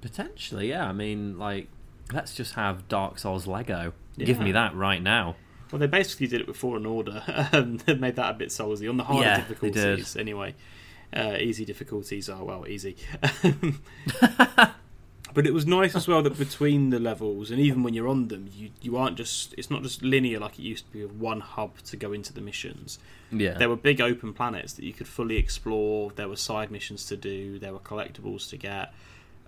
Potentially, 0.00 0.68
yeah. 0.70 0.88
I 0.88 0.92
mean, 0.92 1.38
like, 1.38 1.68
let's 2.12 2.34
just 2.34 2.54
have 2.54 2.88
Dark 2.88 3.18
Souls 3.18 3.46
Lego. 3.46 3.92
Give 4.18 4.38
me 4.40 4.52
that 4.52 4.74
right 4.74 5.02
now. 5.02 5.36
well 5.72 5.78
they 5.80 5.86
basically 5.86 6.26
did 6.28 6.40
it 6.40 6.46
with 6.46 6.56
Fallen 6.56 6.86
Order. 6.86 7.22
Um, 7.52 7.78
they 7.78 7.94
made 7.94 8.16
that 8.16 8.30
a 8.30 8.34
bit 8.34 8.48
soulsy. 8.50 8.88
On 8.88 8.96
the 8.96 9.04
harder 9.04 9.22
Yeah, 9.28 9.36
difficulties 9.38 10.16
anyway. 10.16 10.54
Uh, 11.12 11.36
easy 11.38 11.64
difficulties 11.64 12.28
are 12.28 12.42
well 12.44 12.66
easy 12.66 12.96
But 15.34 15.46
it 15.46 15.52
was 15.52 15.66
nice 15.66 15.96
as 15.96 16.06
well 16.06 16.22
that 16.22 16.38
between 16.38 16.90
the 16.90 17.00
levels, 17.00 17.50
and 17.50 17.60
even 17.60 17.82
when 17.82 17.92
you're 17.92 18.08
on 18.08 18.28
them, 18.28 18.48
you 18.54 18.70
you 18.80 18.96
aren't 18.96 19.16
just 19.16 19.54
it's 19.58 19.70
not 19.70 19.82
just 19.82 20.02
linear 20.02 20.38
like 20.38 20.58
it 20.58 20.62
used 20.62 20.86
to 20.86 20.92
be 20.92 21.02
with 21.04 21.12
one 21.12 21.40
hub 21.40 21.78
to 21.82 21.96
go 21.96 22.12
into 22.12 22.32
the 22.32 22.40
missions. 22.40 22.98
Yeah. 23.30 23.58
There 23.58 23.68
were 23.68 23.76
big 23.76 24.00
open 24.00 24.32
planets 24.32 24.72
that 24.74 24.84
you 24.84 24.92
could 24.92 25.08
fully 25.08 25.36
explore. 25.36 26.12
There 26.14 26.28
were 26.28 26.36
side 26.36 26.70
missions 26.70 27.04
to 27.06 27.16
do. 27.16 27.58
There 27.58 27.72
were 27.72 27.80
collectibles 27.80 28.48
to 28.50 28.56
get, 28.56 28.94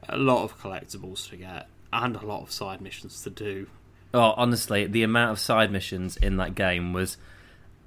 a 0.09 0.19
lot 0.19 0.43
of 0.43 0.59
collectibles 0.59 1.29
to 1.31 1.37
get, 1.37 1.69
and 1.93 2.17
a 2.17 2.27
lot 2.27 2.43
of 2.43 2.51
side 2.51 2.81
missions 2.81 3.23
to 3.23 3.31
do. 3.31 3.69
Oh, 4.13 4.35
honestly, 4.37 4.87
the 4.87 5.03
amount 5.03 5.33
of 5.33 5.39
side 5.39 5.71
missions 5.71 6.17
in 6.17 6.37
that 6.39 6.55
game 6.55 6.93
was 6.93 7.17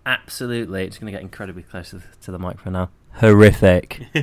absolutely. 0.06 0.86
It's 0.86 0.98
going 0.98 1.12
to 1.12 1.18
get 1.18 1.22
incredibly 1.22 1.64
close 1.64 1.90
to, 1.92 2.02
to 2.22 2.32
the 2.32 2.40
microphone 2.40 2.74
now. 2.74 2.90
Horrific. 3.14 4.06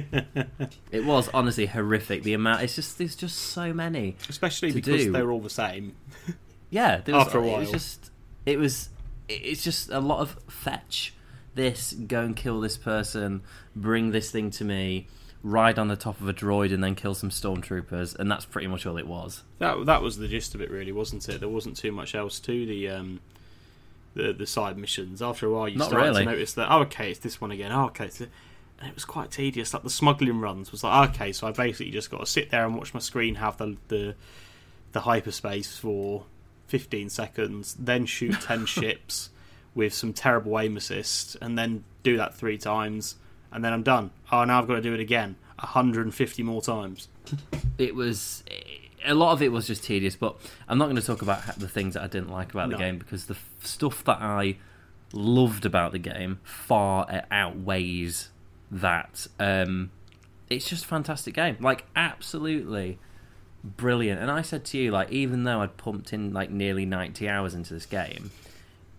it 0.90 1.04
was 1.04 1.28
honestly 1.34 1.66
horrific. 1.66 2.22
The 2.22 2.34
amount. 2.34 2.62
It's 2.62 2.74
just. 2.74 2.98
There's 2.98 3.16
just 3.16 3.36
so 3.36 3.72
many. 3.72 4.16
Especially 4.28 4.72
because 4.72 5.04
do. 5.04 5.12
they 5.12 5.22
were 5.22 5.32
all 5.32 5.40
the 5.40 5.50
same. 5.50 5.96
Yeah. 6.68 7.00
There 7.04 7.14
was, 7.14 7.26
After 7.26 7.38
a 7.38 7.42
while, 7.42 7.56
It 7.56 7.60
was 7.60 7.70
just. 7.70 8.10
It 8.44 8.58
was. 8.58 8.88
It's 9.28 9.62
just 9.62 9.88
a 9.90 10.00
lot 10.00 10.18
of 10.20 10.36
fetch. 10.48 11.14
This 11.54 11.92
go 11.92 12.22
and 12.22 12.34
kill 12.34 12.60
this 12.60 12.76
person. 12.76 13.42
Bring 13.74 14.10
this 14.10 14.32
thing 14.32 14.50
to 14.50 14.64
me. 14.64 15.06
Ride 15.42 15.78
on 15.78 15.86
the 15.86 15.96
top 15.96 16.20
of 16.20 16.28
a 16.28 16.34
droid 16.34 16.74
and 16.74 16.82
then 16.82 16.96
kill 16.96 17.14
some 17.14 17.30
stormtroopers, 17.30 18.18
and 18.18 18.28
that's 18.28 18.44
pretty 18.44 18.66
much 18.66 18.84
all 18.84 18.98
it 18.98 19.06
was. 19.06 19.44
That 19.58 19.86
that 19.86 20.02
was 20.02 20.16
the 20.18 20.26
gist 20.26 20.56
of 20.56 20.60
it, 20.60 20.70
really, 20.70 20.90
wasn't 20.90 21.28
it? 21.28 21.38
There 21.38 21.48
wasn't 21.48 21.76
too 21.76 21.92
much 21.92 22.16
else 22.16 22.40
to 22.40 22.66
the 22.66 22.88
um, 22.88 23.20
the 24.14 24.32
the 24.32 24.46
side 24.46 24.76
missions. 24.76 25.22
After 25.22 25.46
a 25.46 25.50
while, 25.52 25.68
you 25.68 25.78
Not 25.78 25.88
started 25.88 26.06
really. 26.06 26.24
to 26.24 26.30
notice 26.32 26.54
that. 26.54 26.68
Oh, 26.68 26.80
okay, 26.80 27.12
it's 27.12 27.20
this 27.20 27.40
one 27.40 27.52
again. 27.52 27.70
Oh, 27.70 27.84
okay, 27.86 28.06
it's, 28.06 28.20
and 28.20 28.30
it 28.82 28.94
was 28.94 29.04
quite 29.04 29.30
tedious. 29.30 29.72
Like 29.74 29.82
the 29.82 29.90
smuggling 29.90 30.40
runs 30.40 30.70
was 30.72 30.84
like, 30.84 31.10
okay, 31.10 31.32
so 31.32 31.46
I 31.46 31.52
basically 31.52 31.90
just 31.92 32.10
got 32.10 32.20
to 32.20 32.26
sit 32.26 32.50
there 32.50 32.64
and 32.66 32.76
watch 32.76 32.92
my 32.94 33.00
screen 33.00 33.36
have 33.36 33.56
the 33.58 33.76
the, 33.88 34.14
the 34.92 35.00
hyperspace 35.00 35.76
for 35.78 36.24
fifteen 36.66 37.08
seconds, 37.08 37.76
then 37.78 38.06
shoot 38.06 38.40
ten 38.40 38.66
ships 38.66 39.30
with 39.74 39.92
some 39.94 40.12
terrible 40.12 40.58
aim 40.58 40.76
assist, 40.76 41.36
and 41.40 41.58
then 41.58 41.84
do 42.02 42.16
that 42.16 42.34
three 42.34 42.58
times, 42.58 43.16
and 43.52 43.64
then 43.64 43.72
I'm 43.72 43.82
done. 43.82 44.10
Oh, 44.32 44.44
now 44.44 44.58
I've 44.60 44.66
got 44.68 44.76
to 44.76 44.80
do 44.82 44.94
it 44.94 45.00
again, 45.00 45.36
hundred 45.58 46.06
and 46.06 46.14
fifty 46.14 46.42
more 46.42 46.62
times. 46.62 47.08
it 47.78 47.94
was 47.94 48.42
a 49.04 49.14
lot 49.14 49.32
of 49.32 49.42
it 49.42 49.52
was 49.52 49.66
just 49.68 49.84
tedious 49.84 50.16
but 50.16 50.36
i'm 50.68 50.78
not 50.78 50.86
going 50.86 50.96
to 50.96 51.02
talk 51.02 51.22
about 51.22 51.44
the 51.58 51.68
things 51.68 51.94
that 51.94 52.02
i 52.02 52.06
didn't 52.08 52.30
like 52.30 52.50
about 52.52 52.68
No. 52.70 52.76
the 52.76 52.82
game 52.82 52.98
because 52.98 53.26
the 53.26 53.34
f- 53.34 53.50
stuff 53.64 54.02
that 54.04 54.18
i 54.20 54.56
loved 55.12 55.64
about 55.66 55.92
the 55.92 55.98
game 55.98 56.40
far 56.42 57.22
outweighs 57.30 58.30
that 58.70 59.26
um 59.38 59.90
it's 60.48 60.68
just 60.68 60.84
a 60.84 60.88
fantastic 60.88 61.34
game 61.34 61.56
like 61.60 61.84
absolutely 61.94 62.98
brilliant 63.64 64.20
and 64.20 64.30
i 64.30 64.42
said 64.42 64.64
to 64.64 64.78
you 64.78 64.90
like 64.90 65.10
even 65.10 65.44
though 65.44 65.60
i'd 65.60 65.76
pumped 65.76 66.12
in 66.12 66.32
like 66.32 66.50
nearly 66.50 66.84
90 66.84 67.28
hours 67.28 67.54
into 67.54 67.74
this 67.74 67.86
game 67.86 68.30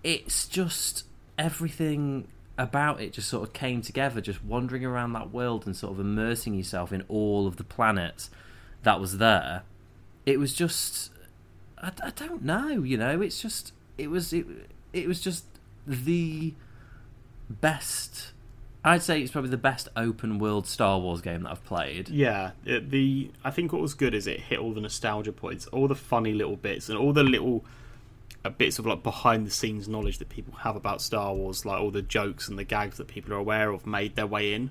it's 0.04 0.48
just 0.48 1.06
everything 1.38 2.28
about 2.58 3.00
it 3.00 3.14
just 3.14 3.30
sort 3.30 3.48
of 3.48 3.54
came 3.54 3.82
together 3.82 4.20
just 4.20 4.44
wandering 4.44 4.84
around 4.84 5.14
that 5.14 5.32
world 5.32 5.66
and 5.66 5.76
sort 5.76 5.94
of 5.94 6.00
immersing 6.00 6.54
yourself 6.54 6.92
in 6.92 7.04
all 7.08 7.46
of 7.46 7.58
the 7.58 7.64
planets 7.64 8.30
that 8.84 9.00
was 9.00 9.20
there 9.20 9.64
it 10.26 10.40
was 10.40 10.54
just 10.54 11.12
I, 11.78 11.92
I 12.04 12.10
don't 12.10 12.44
know 12.44 12.84
you 12.84 12.98
know 12.98 13.22
it's 13.22 13.42
just 13.42 13.74
it 13.98 14.10
was 14.10 14.34
it, 14.34 14.46
it 14.94 15.08
was 15.08 15.22
just 15.22 15.46
the 15.86 16.54
best. 17.50 18.32
I'd 18.84 19.04
say 19.04 19.22
it's 19.22 19.32
probably 19.32 19.50
the 19.50 19.58
best 19.58 19.90
open 19.96 20.40
world 20.40 20.68
Star 20.68 21.00
Wars 21.00 21.22
game 21.22 21.44
that 21.44 21.52
I've 21.52 21.66
played. 21.66 22.10
Yeah, 22.10 22.52
it, 22.66 22.90
the 22.90 23.32
I 23.44 23.52
think 23.52 23.74
what 23.74 23.82
was 23.82 23.94
good 23.94 24.14
is 24.14 24.28
it 24.28 24.40
hit 24.40 24.60
all 24.60 24.74
the 24.74 24.82
nostalgia 24.82 25.34
points, 25.34 25.68
all 25.68 25.88
the 25.88 25.96
funny 25.96 26.34
little 26.34 26.56
bits, 26.56 26.90
and 26.90 26.98
all 26.98 27.12
the 27.12 27.24
little 27.24 27.66
uh, 28.46 28.50
bits 28.50 28.80
of 28.80 28.86
like 28.86 29.04
behind 29.04 29.46
the 29.46 29.52
scenes 29.52 29.88
knowledge 29.88 30.20
that 30.20 30.30
people 30.30 30.54
have 30.60 30.76
about 30.76 31.02
Star 31.02 31.34
Wars, 31.34 31.66
like 31.66 31.80
all 31.80 31.92
the 31.92 32.02
jokes 32.02 32.48
and 32.48 32.58
the 32.58 32.64
gags 32.64 32.98
that 32.98 33.08
people 33.08 33.34
are 33.34 33.38
aware 33.38 33.72
of, 33.72 33.86
made 33.86 34.16
their 34.16 34.28
way 34.28 34.54
in, 34.54 34.70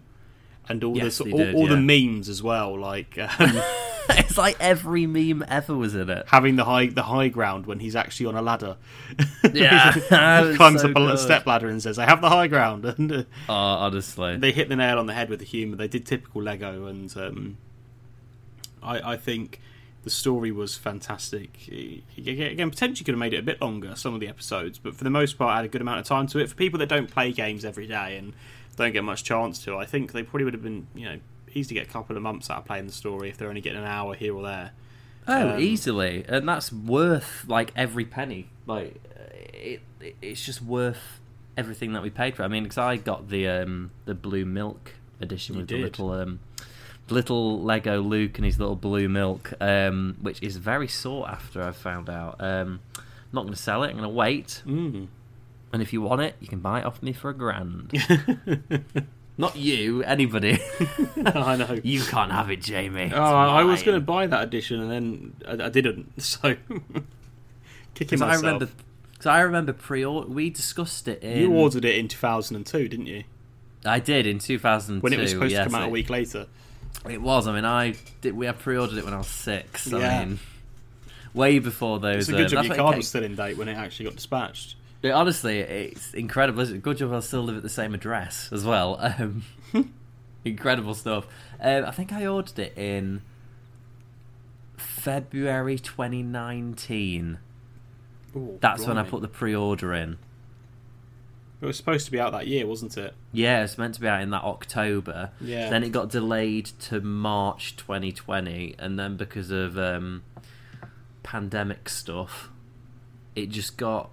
and 0.69 0.83
all 0.83 0.97
Yes, 0.97 1.19
the 1.19 1.31
all, 1.31 1.39
did, 1.39 1.55
all 1.55 1.67
the 1.67 1.77
memes 1.77 2.29
as 2.29 2.43
well, 2.43 2.79
like 2.79 3.19
um, 3.39 3.61
it's 4.19 4.39
like 4.39 4.57
every 4.61 5.07
meme 5.07 5.45
ever 5.49 5.75
was 5.75 5.95
in 5.95 6.09
it. 6.11 6.27
having 6.29 6.57
the 6.57 6.65
high 6.65 6.87
the 6.87 7.05
high 7.05 7.29
ground 7.29 7.67
when 7.67 7.81
he's 7.81 7.97
actually 7.97 8.27
on 8.27 8.37
a 8.37 8.43
ladder. 8.43 8.77
Yeah, 9.53 9.93
he 10.51 10.57
climbs 10.57 10.83
so 10.83 10.91
up 10.91 10.97
a 10.97 11.19
step 11.19 11.47
ladder 11.47 11.69
and 11.69 11.83
says, 11.83 11.99
"I 11.99 12.05
have 12.07 12.21
the 12.21 12.29
high 12.31 12.47
ground." 12.49 12.85
And 12.99 13.13
uh, 13.13 13.23
Oh, 13.49 13.55
honestly, 13.55 14.37
they 14.37 14.53
hit 14.53 14.69
the 14.69 14.77
nail 14.77 14.99
on 14.99 15.07
the 15.07 15.15
head 15.15 15.29
with 15.29 15.41
the 15.41 15.45
humour. 15.45 15.77
They 15.77 15.89
did 15.89 16.07
typical 16.07 16.43
Lego, 16.43 16.87
and 16.87 17.15
um, 17.17 17.57
I, 18.83 19.13
I 19.13 19.17
think 19.17 19.61
the 20.05 20.11
story 20.11 20.53
was 20.53 20.77
fantastic. 20.77 21.51
Again, 22.17 22.71
potentially 22.71 23.05
could 23.05 23.15
have 23.15 23.19
made 23.19 23.35
it 23.35 23.39
a 23.39 23.43
bit 23.43 23.61
longer, 23.61 23.97
some 23.97 24.15
of 24.15 24.21
the 24.21 24.29
episodes, 24.29 24.79
but 24.79 24.95
for 24.95 25.03
the 25.05 25.11
most 25.11 25.37
part, 25.37 25.53
I 25.53 25.57
had 25.57 25.65
a 25.65 25.69
good 25.69 25.81
amount 25.81 25.99
of 25.99 26.07
time 26.07 26.27
to 26.29 26.39
it. 26.39 26.49
For 26.49 26.55
people 26.55 26.79
that 26.79 26.89
don't 26.89 27.11
play 27.11 27.33
games 27.33 27.65
every 27.65 27.87
day 27.89 28.17
and 28.17 28.33
don't 28.77 28.93
get 28.93 29.03
much 29.03 29.25
chance 29.25 29.59
to, 29.65 29.77
I 29.77 29.85
think 29.85 30.13
they 30.13 30.23
probably 30.23 30.45
would 30.45 30.55
have 30.55 30.63
been, 30.63 30.87
you 30.95 31.07
know, 31.07 31.19
easy 31.57 31.69
to 31.69 31.75
get 31.75 31.89
a 31.89 31.91
couple 31.91 32.17
of 32.17 32.23
months 32.23 32.51
out 32.51 32.59
of 32.59 32.65
playing 32.65 32.87
the 32.87 32.93
story 32.93 33.29
if 33.29 33.37
they're 33.37 33.49
only 33.49 33.61
getting 33.61 33.79
an 33.79 33.87
hour 33.87 34.15
here 34.15 34.35
or 34.35 34.43
there. 34.43 34.73
oh, 35.27 35.51
um, 35.51 35.61
easily, 35.61 36.25
and 36.29 36.49
that's 36.49 36.73
worth 36.73 37.45
like 37.49 37.73
every 37.77 38.05
penny. 38.05 38.49
Like 38.67 39.01
it, 39.53 39.81
it 40.01 40.17
it's 40.23 40.45
just 40.45 40.63
worth 40.63 41.21
everything 41.57 41.93
that 41.95 42.03
we 42.03 42.11
paid 42.11 42.37
for. 42.37 42.43
I 42.43 42.49
mean, 42.49 42.65
because 42.65 42.79
I 42.79 42.97
got 42.97 43.29
the 43.29 43.49
um 43.49 43.91
the 44.05 44.15
blue 44.15 44.45
milk 44.45 44.95
edition 45.21 45.57
with 45.57 45.69
did. 45.69 45.79
the 45.79 45.83
little 45.83 46.11
um 46.13 46.41
little 47.09 47.63
Lego 47.63 48.01
Luke 48.01 48.39
and 48.39 48.45
his 48.45 48.59
little 48.59 48.77
blue 48.77 49.09
milk, 49.09 49.53
um, 49.61 50.17
which 50.21 50.43
is 50.43 50.57
very 50.57 50.89
sought 50.89 51.29
after. 51.29 51.63
I've 51.63 51.77
found 51.77 52.11
out. 52.11 52.37
Um, 52.41 52.81
I'm 52.97 53.33
not 53.33 53.43
going 53.43 53.55
to 53.55 53.61
sell 53.61 53.83
it. 53.83 53.89
I'm 53.89 53.97
going 53.97 54.03
to 54.05 54.09
wait. 54.09 54.63
Mm. 54.67 55.09
And 55.73 55.83
if 55.83 55.93
you 55.93 56.01
want 56.01 56.23
it, 56.23 56.37
you 56.41 56.49
can 56.49 56.61
buy 56.61 56.81
it 56.81 56.87
off 56.87 57.03
me 57.03 57.13
for 57.13 57.31
a 57.31 57.35
grand. 57.35 57.93
Not 59.39 59.57
you, 59.57 60.03
anybody. 60.03 60.59
I 61.27 61.57
know. 61.57 61.79
you 61.83 62.01
can't 62.03 62.33
have 62.33 62.51
it, 62.51 62.63
Jamie. 62.63 63.13
Oh, 63.15 63.21
I 63.21 63.65
was 63.65 63.83
going 63.83 63.99
to 63.99 64.05
buy 64.05 64.27
that 64.27 64.43
edition 64.43 64.81
and 64.81 64.91
then 64.91 65.61
I, 65.61 65.67
I 65.67 65.69
didn't. 65.69 66.13
So 66.23 66.57
kicking 67.95 68.19
Because 68.19 68.23
I 68.23 68.35
remember, 68.35 68.69
cause 69.19 69.27
I 69.27 69.41
remember 69.41 69.73
pre-order. 69.73 70.29
We 70.29 70.51
discussed 70.51 71.09
it 71.09 71.23
in. 71.23 71.39
you 71.39 71.53
ordered 71.53 71.85
it 71.85 71.97
in 71.97 72.09
2002, 72.09 72.89
didn't 72.89 73.07
you? 73.07 73.25
I 73.85 74.01
did 74.01 74.27
in 74.27 74.39
2002. 74.39 75.03
When 75.03 75.13
it 75.13 75.19
was 75.21 75.31
supposed 75.31 75.53
yes, 75.53 75.65
to 75.65 75.71
come 75.71 75.81
out 75.81 75.85
it, 75.85 75.89
a 75.89 75.91
week 75.91 76.11
later. 76.11 76.47
It 77.09 77.21
was. 77.23 77.47
I 77.47 77.55
mean, 77.55 77.65
I 77.65 77.95
did. 78.21 78.37
We 78.37 78.47
had 78.47 78.59
pre-ordered 78.59 78.99
it 78.99 79.05
when 79.05 79.15
I 79.15 79.19
was 79.19 79.29
six. 79.29 79.87
Yeah. 79.87 79.99
I 79.99 80.25
mean, 80.25 80.39
way 81.35 81.59
before 81.59 82.01
those. 82.01 82.29
It's 82.29 82.29
a 82.29 82.33
good 82.33 82.47
uh, 82.47 82.49
job 82.49 82.57
that's 82.57 82.69
your 82.69 82.77
what 82.77 82.83
card 82.83 82.93
came- 82.95 82.99
was 82.99 83.09
still 83.09 83.25
in 83.25 83.35
date 83.37 83.57
when 83.59 83.69
it 83.69 83.77
actually 83.77 84.07
got 84.07 84.17
dispatched. 84.17 84.76
It- 85.03 85.11
honestly, 85.11 85.59
it's 85.61 86.13
incredible. 86.15 86.61
It's 86.63 86.71
a 86.71 86.79
good 86.79 86.97
job 86.99 87.13
I 87.13 87.21
still 87.21 87.43
live 87.43 87.57
at 87.57 87.63
the 87.63 87.69
same 87.69 87.95
address 87.95 88.49
as 88.53 88.65
well. 88.65 88.99
Um, 89.73 89.93
incredible 90.45 90.95
stuff. 90.95 91.27
Um, 91.61 91.85
I 91.85 91.91
think 91.91 92.13
I 92.13 92.25
ordered 92.27 92.59
it 92.61 92.73
in 92.79 93.23
February 94.77 95.79
2019. 95.79 97.39
Ooh, 98.37 98.59
That's 98.61 98.87
when 98.87 98.99
I 98.99 99.03
put 99.03 99.23
the 99.23 99.29
pre-order 99.29 99.93
in. 99.95 100.19
It 101.61 101.67
was 101.67 101.77
supposed 101.79 102.05
to 102.07 102.13
be 102.13 102.21
out 102.21 102.33
that 102.33 102.47
year, 102.47 102.67
wasn't 102.67 102.97
it? 102.99 103.15
Yeah, 103.33 103.65
it's 103.65 103.79
meant 103.79 103.95
to 103.95 104.01
be 104.01 104.07
out 104.07 104.21
in 104.21 104.31
that 104.31 104.43
October. 104.45 105.31
Yeah. 105.41 105.71
Then 105.71 105.83
it 105.83 105.91
got 105.91 106.11
delayed 106.11 106.67
to 106.81 107.01
March 107.01 107.77
2020, 107.77 108.75
and 108.79 108.99
then 108.99 109.17
because 109.17 109.51
of 109.51 109.79
um, 109.79 110.23
pandemic 111.23 111.89
stuff, 111.89 112.51
it 113.35 113.49
just 113.49 113.79
got 113.79 114.11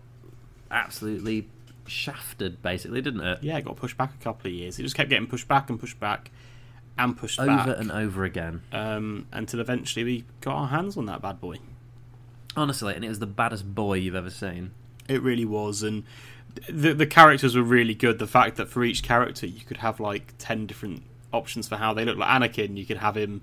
absolutely 0.74 1.48
shafted, 1.88 2.62
basically, 2.62 3.02
didn't 3.02 3.22
it? 3.22 3.40
Yeah, 3.42 3.58
it 3.58 3.66
got 3.66 3.76
pushed 3.76 3.98
back 3.98 4.14
a 4.20 4.24
couple 4.24 4.48
of 4.48 4.54
years. 4.54 4.80
It 4.80 4.84
just 4.84 4.96
kept 4.96 5.10
getting 5.10 5.28
pushed 5.28 5.48
back 5.48 5.70
and 5.70 5.80
pushed 5.80 6.00
back 6.00 6.32
and 6.98 7.18
pushed 7.18 7.40
Over 7.40 7.48
back 7.50 7.80
and 7.80 7.92
over 7.92 8.24
again. 8.24 8.62
um, 8.72 9.28
until 9.32 9.60
eventually 9.60 10.04
we 10.04 10.26
got 10.42 10.56
our 10.56 10.68
hands 10.68 10.98
on 10.98 11.06
that 11.08 11.22
bad 11.22 11.40
boy. 11.40 11.58
Honestly, 12.56 12.94
and 12.94 13.04
it 13.04 13.10
was 13.10 13.20
the 13.20 13.26
baddest 13.26 13.74
boy 13.74 13.96
you've 13.96 14.16
ever 14.16 14.30
seen. 14.30 14.72
It 15.08 15.22
really 15.24 15.46
was, 15.46 15.82
and 15.82 16.04
the 16.70 16.94
the 16.94 17.08
characters 17.08 17.56
were 17.56 17.64
really 17.64 17.96
good. 17.96 18.20
The 18.20 18.28
fact 18.28 18.58
that 18.58 18.70
for 18.70 18.84
each 18.84 19.02
character 19.02 19.48
you 19.48 19.62
could 19.62 19.78
have 19.78 20.00
like 20.00 20.36
ten 20.38 20.68
different 20.68 21.02
options 21.34 21.68
for 21.68 21.78
how 21.78 21.94
they 21.96 22.06
look. 22.06 22.18
Like 22.18 22.30
Anakin, 22.30 22.78
you 22.78 22.86
could 22.86 22.98
have 22.98 23.18
him 23.18 23.42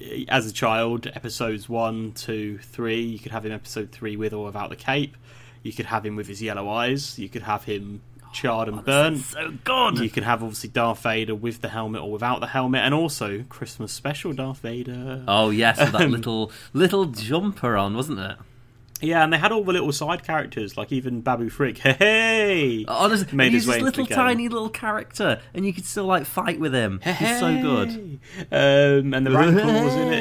eh, 0.00 0.24
as 0.28 0.46
a 0.46 0.52
child, 0.52 1.08
episodes 1.14 1.68
one, 1.68 2.12
two, 2.12 2.58
three. 2.58 3.00
You 3.02 3.18
could 3.18 3.32
have 3.32 3.44
him 3.44 3.50
episode 3.50 3.90
three 3.90 4.16
with 4.16 4.32
or 4.32 4.44
without 4.44 4.70
the 4.70 4.76
cape. 4.76 5.16
You 5.62 5.72
could 5.72 5.86
have 5.86 6.04
him 6.04 6.16
with 6.16 6.28
his 6.28 6.40
yellow 6.42 6.68
eyes. 6.68 7.18
You 7.18 7.28
could 7.28 7.42
have 7.42 7.64
him 7.64 8.02
charred 8.32 8.68
and 8.68 8.84
burnt. 8.84 9.18
So 9.18 9.52
good! 9.64 9.98
You 9.98 10.10
could 10.10 10.22
have 10.22 10.42
obviously 10.42 10.70
Darth 10.70 11.02
Vader 11.02 11.34
with 11.34 11.60
the 11.60 11.68
helmet 11.68 12.02
or 12.02 12.10
without 12.10 12.40
the 12.40 12.46
helmet, 12.46 12.82
and 12.82 12.94
also 12.94 13.44
Christmas 13.48 13.92
special 13.92 14.32
Darth 14.32 14.58
Vader. 14.58 15.24
Oh, 15.26 15.50
yes, 15.50 15.78
with 15.78 15.92
that 15.92 16.10
little 16.10 16.52
little 16.72 17.06
jumper 17.06 17.76
on, 17.76 17.94
wasn't 17.94 18.20
it? 18.20 18.36
Yeah, 19.00 19.22
and 19.22 19.32
they 19.32 19.38
had 19.38 19.52
all 19.52 19.62
the 19.62 19.72
little 19.72 19.92
side 19.92 20.24
characters, 20.24 20.76
like 20.76 20.90
even 20.90 21.20
Babu 21.20 21.50
Frick. 21.50 21.78
Hey, 21.78 21.92
hey! 21.98 22.84
Honestly, 22.88 23.36
Made 23.36 23.52
he's 23.52 23.62
his 23.62 23.68
way 23.68 23.74
this 23.76 23.84
little 23.84 24.06
tiny 24.06 24.48
little 24.48 24.68
character, 24.68 25.40
and 25.54 25.64
you 25.64 25.72
could 25.72 25.84
still 25.84 26.06
like 26.06 26.24
fight 26.26 26.58
with 26.58 26.74
him. 26.74 27.00
He's 27.04 27.38
so 27.38 27.60
good. 27.62 28.18
Um, 28.50 29.14
and 29.14 29.24
the 29.26 29.30
Rancor 29.30 29.64
was 29.84 29.94
in 29.94 30.12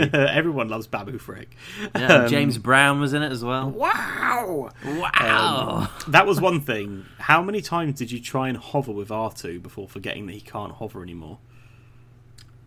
it. 0.00 0.14
Everyone 0.14 0.68
loves 0.68 0.86
Babu 0.88 1.18
Frick. 1.18 1.54
Yeah, 1.94 2.24
Um, 2.24 2.28
James 2.28 2.58
Brown 2.58 3.00
was 3.00 3.14
in 3.14 3.22
it 3.22 3.30
as 3.30 3.44
well. 3.44 3.70
Wow! 3.70 4.70
Wow. 4.84 5.88
That 6.08 6.26
was 6.26 6.40
one 6.40 6.60
thing. 6.60 7.04
How 7.18 7.42
many 7.42 7.60
times 7.60 7.98
did 7.98 8.10
you 8.10 8.20
try 8.20 8.48
and 8.48 8.56
hover 8.58 8.92
with 8.92 9.08
R2 9.08 9.62
before 9.62 9.86
forgetting 9.88 10.26
that 10.26 10.32
he 10.32 10.40
can't 10.40 10.72
hover 10.72 11.02
anymore? 11.02 11.38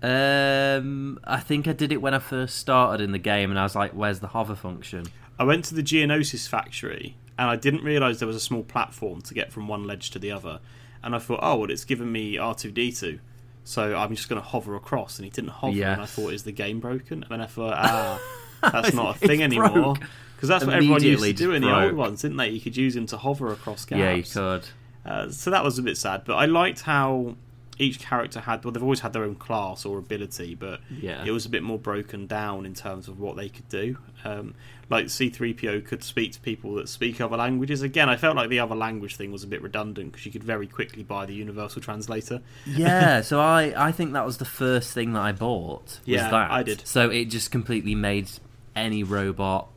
Um, 0.01 1.19
I 1.25 1.39
think 1.41 1.67
I 1.67 1.73
did 1.73 1.91
it 1.91 2.01
when 2.01 2.13
I 2.13 2.19
first 2.19 2.55
started 2.57 3.03
in 3.03 3.11
the 3.11 3.19
game, 3.19 3.49
and 3.49 3.59
I 3.59 3.63
was 3.63 3.75
like, 3.75 3.91
"Where's 3.91 4.21
the 4.21 4.27
hover 4.27 4.55
function?" 4.55 5.05
I 5.39 5.43
went 5.45 5.65
to 5.65 5.73
the 5.73 5.81
Geonosis 5.81 6.47
factory 6.47 7.15
and 7.37 7.49
I 7.49 7.55
didn't 7.55 7.83
realise 7.83 8.19
there 8.19 8.27
was 8.27 8.35
a 8.35 8.41
small 8.41 8.63
platform 8.63 9.21
to 9.21 9.33
get 9.33 9.53
from 9.53 9.69
one 9.69 9.85
ledge 9.85 10.11
to 10.11 10.19
the 10.19 10.31
other. 10.31 10.59
And 11.01 11.15
I 11.15 11.19
thought, 11.19 11.39
oh, 11.41 11.55
well, 11.55 11.71
it's 11.71 11.85
given 11.85 12.11
me 12.11 12.35
R2D2. 12.35 13.19
So 13.63 13.95
I'm 13.95 14.13
just 14.13 14.27
going 14.27 14.41
to 14.41 14.45
hover 14.45 14.75
across. 14.75 15.17
And 15.17 15.23
he 15.23 15.31
didn't 15.31 15.51
hover. 15.51 15.77
And 15.93 16.01
I 16.01 16.05
thought, 16.05 16.33
is 16.33 16.43
the 16.43 16.51
game 16.51 16.81
broken? 16.81 17.23
And 17.23 17.31
then 17.31 17.39
I 17.39 17.45
thought, 17.45 17.73
ah, 17.77 18.19
that's 18.61 18.93
not 18.93 19.15
a 19.15 19.19
thing 19.19 19.41
anymore. 19.41 19.95
Because 20.35 20.49
that's 20.49 20.65
what 20.65 20.75
everyone 20.75 21.01
used 21.01 21.23
to 21.23 21.33
do 21.33 21.53
in 21.53 21.61
just 21.61 21.71
the 21.71 21.85
old 21.85 21.93
ones, 21.95 22.21
didn't 22.21 22.37
they? 22.37 22.49
You 22.49 22.59
could 22.59 22.75
use 22.75 22.93
him 22.95 23.05
to 23.07 23.17
hover 23.17 23.53
across 23.53 23.85
gaps. 23.85 23.99
Yeah, 23.99 24.13
you 24.13 24.23
could. 24.23 24.67
Uh, 25.05 25.29
so 25.29 25.51
that 25.51 25.63
was 25.63 25.79
a 25.79 25.81
bit 25.81 25.97
sad. 25.97 26.23
But 26.25 26.35
I 26.35 26.45
liked 26.45 26.81
how 26.81 27.35
each 27.79 27.97
character 27.99 28.41
had, 28.41 28.63
well, 28.63 28.71
they've 28.73 28.83
always 28.83 28.99
had 28.99 29.13
their 29.13 29.23
own 29.23 29.35
class 29.35 29.85
or 29.85 29.97
ability, 29.97 30.53
but 30.53 30.81
Yeah. 30.91 31.23
it 31.25 31.31
was 31.31 31.45
a 31.45 31.49
bit 31.49 31.63
more 31.63 31.79
broken 31.79 32.27
down 32.27 32.65
in 32.65 32.73
terms 32.73 33.07
of 33.07 33.19
what 33.19 33.37
they 33.37 33.47
could 33.47 33.69
do. 33.69 33.97
Um, 34.25 34.53
like 34.89 35.05
C3PO 35.05 35.85
could 35.85 36.03
speak 36.03 36.33
to 36.33 36.41
people 36.41 36.75
that 36.75 36.89
speak 36.89 37.21
other 37.21 37.37
languages. 37.37 37.81
Again, 37.81 38.09
I 38.09 38.17
felt 38.17 38.35
like 38.35 38.49
the 38.49 38.59
other 38.59 38.75
language 38.75 39.15
thing 39.15 39.31
was 39.31 39.43
a 39.43 39.47
bit 39.47 39.61
redundant 39.61 40.11
because 40.11 40.25
you 40.25 40.31
could 40.31 40.43
very 40.43 40.67
quickly 40.67 41.03
buy 41.03 41.25
the 41.25 41.33
universal 41.33 41.81
translator. 41.81 42.41
Yeah, 42.65 43.21
so 43.29 43.39
I, 43.39 43.73
I 43.77 43.91
think 43.93 44.11
that 44.13 44.25
was 44.25 44.37
the 44.39 44.45
first 44.45 44.91
thing 44.93 45.13
that 45.13 45.21
I 45.21 45.31
bought. 45.31 45.83
Was 45.85 45.99
Yeah, 46.05 46.29
that. 46.29 46.51
I 46.51 46.63
did. 46.63 46.85
So 46.85 47.09
it 47.09 47.25
just 47.25 47.49
completely 47.49 47.95
made 47.95 48.29
any 48.75 49.03
robot 49.03 49.69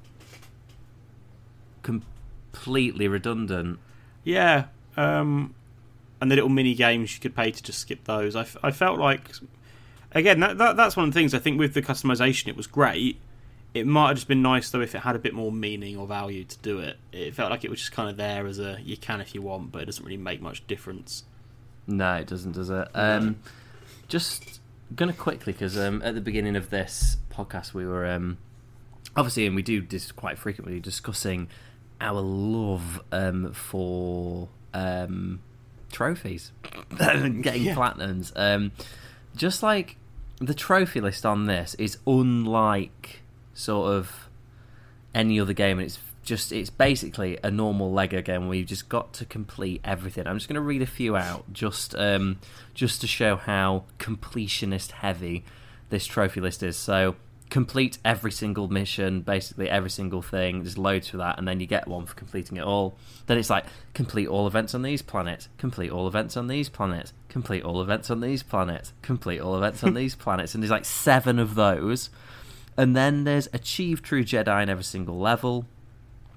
completely 1.82 3.08
redundant. 3.08 3.78
Yeah, 4.24 4.66
um, 4.96 5.54
and 6.22 6.30
the 6.30 6.36
little 6.36 6.48
mini 6.48 6.72
games 6.72 7.12
you 7.16 7.20
could 7.20 7.34
pay 7.34 7.50
to 7.50 7.60
just 7.60 7.80
skip 7.80 8.04
those. 8.04 8.36
I, 8.36 8.42
f- 8.42 8.56
I 8.62 8.70
felt 8.70 9.00
like, 9.00 9.32
again, 10.12 10.38
that, 10.38 10.56
that 10.56 10.76
that's 10.76 10.96
one 10.96 11.08
of 11.08 11.12
the 11.12 11.18
things 11.18 11.34
I 11.34 11.40
think 11.40 11.58
with 11.58 11.74
the 11.74 11.82
customization, 11.82 12.46
it 12.46 12.56
was 12.56 12.68
great. 12.68 13.20
It 13.74 13.88
might 13.88 14.08
have 14.08 14.18
just 14.18 14.28
been 14.28 14.40
nice 14.40 14.70
though 14.70 14.82
if 14.82 14.94
it 14.94 15.00
had 15.00 15.16
a 15.16 15.18
bit 15.18 15.34
more 15.34 15.50
meaning 15.50 15.96
or 15.96 16.06
value 16.06 16.44
to 16.44 16.58
do 16.58 16.78
it. 16.78 16.96
It 17.10 17.34
felt 17.34 17.50
like 17.50 17.64
it 17.64 17.70
was 17.70 17.80
just 17.80 17.90
kind 17.90 18.08
of 18.08 18.16
there 18.16 18.46
as 18.46 18.60
a 18.60 18.78
you 18.84 18.96
can 18.96 19.20
if 19.20 19.34
you 19.34 19.42
want, 19.42 19.72
but 19.72 19.82
it 19.82 19.86
doesn't 19.86 20.04
really 20.04 20.16
make 20.16 20.40
much 20.40 20.64
difference. 20.68 21.24
No, 21.88 22.14
it 22.14 22.28
doesn't, 22.28 22.52
does 22.52 22.70
it? 22.70 22.86
Um, 22.94 23.40
just 24.06 24.60
gonna 24.94 25.12
quickly 25.12 25.52
because 25.52 25.76
um, 25.76 26.02
at 26.04 26.14
the 26.14 26.20
beginning 26.20 26.54
of 26.54 26.70
this 26.70 27.16
podcast 27.32 27.74
we 27.74 27.84
were 27.84 28.06
um, 28.06 28.38
obviously, 29.16 29.46
and 29.46 29.56
we 29.56 29.62
do 29.62 29.80
this 29.82 30.12
quite 30.12 30.38
frequently, 30.38 30.78
discussing 30.78 31.48
our 32.00 32.20
love 32.20 33.02
um, 33.10 33.52
for 33.52 34.48
um, 34.72 35.40
trophies, 35.92 36.50
getting 36.98 37.62
Yeah. 37.62 37.74
platinums. 37.74 38.32
Um, 38.34 38.72
just 39.36 39.62
like 39.62 39.96
the 40.40 40.54
trophy 40.54 41.00
list 41.00 41.24
on 41.24 41.46
this 41.46 41.74
is 41.74 41.98
unlike 42.06 43.20
sort 43.54 43.92
of 43.92 44.28
any 45.14 45.38
other 45.38 45.52
game, 45.52 45.78
and 45.78 45.86
it's 45.86 45.98
just 46.24 46.52
it's 46.52 46.70
basically 46.70 47.38
a 47.42 47.50
normal 47.50 47.92
Lego 47.92 48.22
game 48.22 48.46
where 48.48 48.56
you've 48.56 48.68
just 48.68 48.88
got 48.88 49.12
to 49.14 49.24
complete 49.24 49.80
everything. 49.84 50.26
I'm 50.26 50.36
just 50.36 50.48
going 50.48 50.54
to 50.54 50.60
read 50.60 50.82
a 50.82 50.86
few 50.86 51.16
out 51.16 51.52
just 51.52 51.94
um, 51.96 52.38
just 52.74 53.00
to 53.02 53.06
show 53.06 53.36
how 53.36 53.84
completionist 53.98 54.92
heavy 54.92 55.44
this 55.90 56.06
trophy 56.06 56.40
list 56.40 56.62
is. 56.62 56.76
So 56.76 57.16
complete 57.52 57.98
every 58.02 58.32
single 58.32 58.66
mission, 58.68 59.20
basically 59.20 59.68
every 59.68 59.90
single 59.90 60.22
thing. 60.22 60.60
There's 60.60 60.78
loads 60.78 61.08
for 61.08 61.18
that, 61.18 61.36
and 61.36 61.46
then 61.46 61.60
you 61.60 61.66
get 61.66 61.86
one 61.86 62.06
for 62.06 62.14
completing 62.14 62.56
it 62.56 62.64
all. 62.64 62.96
Then 63.26 63.36
it's 63.36 63.50
like 63.50 63.66
complete 63.92 64.26
all 64.26 64.46
events 64.46 64.74
on 64.74 64.80
these 64.80 65.02
planets, 65.02 65.50
complete 65.58 65.90
all 65.90 66.08
events 66.08 66.34
on 66.34 66.46
these 66.46 66.70
planets, 66.70 67.12
complete 67.28 67.62
all 67.62 67.82
events 67.82 68.10
on 68.10 68.20
these 68.22 68.42
planets, 68.42 68.94
complete 69.02 69.38
all 69.38 69.54
events 69.54 69.84
on 69.84 69.92
these 70.00 70.14
planets, 70.14 70.54
and 70.54 70.62
there's 70.62 70.70
like 70.70 70.86
seven 70.86 71.38
of 71.38 71.54
those. 71.54 72.08
And 72.78 72.96
then 72.96 73.24
there's 73.24 73.50
achieve 73.52 74.00
true 74.00 74.24
Jedi 74.24 74.62
in 74.62 74.70
every 74.70 74.82
single 74.82 75.18
level, 75.18 75.66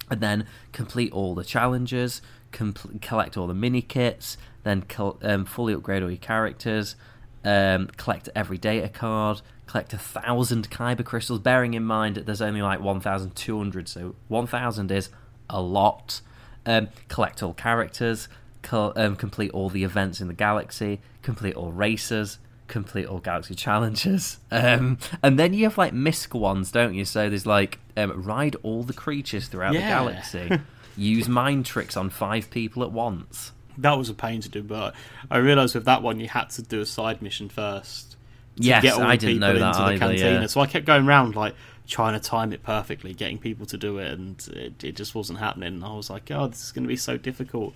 and 0.09 0.20
then 0.20 0.45
complete 0.74 1.13
all 1.13 1.34
the 1.34 1.45
challenges, 1.45 2.22
collect 2.51 3.38
all 3.38 3.47
the 3.47 3.53
mini 3.53 3.82
kits, 3.82 4.38
then 4.63 4.82
col- 4.82 5.18
um, 5.22 5.45
fully 5.45 5.72
upgrade 5.72 6.03
all 6.03 6.09
your 6.09 6.18
characters, 6.18 6.97
um, 7.45 7.87
collect 7.95 8.27
every 8.35 8.57
data 8.57 8.89
card, 8.89 9.41
collect 9.67 9.93
a 9.93 9.97
thousand 9.97 10.69
Kyber 10.69 11.05
crystals, 11.05 11.39
bearing 11.39 11.75
in 11.75 11.83
mind 11.83 12.15
that 12.15 12.25
there's 12.25 12.41
only 12.41 12.61
like 12.61 12.81
1,200, 12.81 13.87
so 13.87 14.15
1,000 14.27 14.91
is 14.91 15.09
a 15.49 15.61
lot. 15.61 16.21
Um, 16.65 16.89
collect 17.07 17.43
all 17.43 17.53
characters, 17.53 18.27
co- 18.63 18.93
um, 18.95 19.15
complete 19.15 19.51
all 19.51 19.69
the 19.69 19.83
events 19.83 20.19
in 20.19 20.27
the 20.27 20.33
galaxy, 20.33 20.99
complete 21.21 21.55
all 21.55 21.71
races, 21.71 22.39
complete 22.67 23.05
all 23.05 23.19
galaxy 23.19 23.53
challenges. 23.65 24.39
Um, 24.51 24.97
and 25.21 25.37
then 25.37 25.53
you 25.53 25.65
have 25.65 25.77
like 25.77 25.93
misc 25.93 26.33
ones, 26.33 26.71
don't 26.71 26.95
you? 26.95 27.05
So 27.05 27.29
there's 27.29 27.45
like 27.45 27.79
um, 27.95 28.23
ride 28.23 28.55
all 28.63 28.81
the 28.81 28.93
creatures 28.93 29.47
throughout 29.47 29.73
the 29.73 29.79
galaxy, 29.79 30.59
use 30.97 31.29
mind 31.29 31.67
tricks 31.67 31.95
on 31.95 32.09
five 32.09 32.49
people 32.49 32.83
at 32.83 32.91
once. 32.91 33.51
That 33.78 33.97
was 33.97 34.09
a 34.09 34.13
pain 34.13 34.41
to 34.41 34.49
do, 34.49 34.63
but 34.63 34.95
I 35.30 35.38
realised 35.38 35.76
with 35.76 35.86
that 35.86 36.01
one 36.01 36.19
you 36.19 36.28
had 36.28 36.49
to 36.51 36.61
do 36.61 36.80
a 36.82 36.86
side 36.86 37.21
mission 37.21 37.49
first. 37.49 38.11
To 38.57 38.63
Yes, 38.63 38.84
get 38.84 38.93
all 38.93 38.99
the 39.01 39.05
I 39.07 39.15
didn't 39.17 39.36
people 39.36 39.47
know 39.49 39.59
that 39.59 39.67
into 39.67 39.80
the 39.80 39.86
either, 39.86 39.97
cantina. 39.99 40.41
yeah. 40.41 40.47
So 40.47 40.61
I 40.61 40.67
kept 40.67 40.86
going 40.86 41.05
around 41.07 41.36
like 41.36 41.55
trying 41.88 42.13
to 42.13 42.19
time 42.19 42.53
it 42.53 42.63
perfectly, 42.63 43.13
getting 43.13 43.38
people 43.38 43.65
to 43.67 43.78
do 43.78 43.97
it, 43.97 44.11
and 44.11 44.47
it, 44.53 44.84
it 44.84 44.95
just 44.95 45.13
wasn't 45.13 45.39
happening. 45.39 45.73
And 45.76 45.84
I 45.84 45.93
was 45.93 46.09
like, 46.09 46.32
"Oh, 46.32 46.47
this 46.47 46.63
is 46.63 46.71
going 46.71 46.84
to 46.86 46.88
be 46.88 46.95
so 46.95 47.17
difficult." 47.17 47.73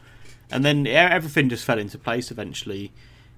And 0.51 0.63
then 0.65 0.87
everything 0.87 1.49
just 1.49 1.65
fell 1.65 1.77
into 1.77 1.97
place 1.97 2.31
eventually. 2.31 2.91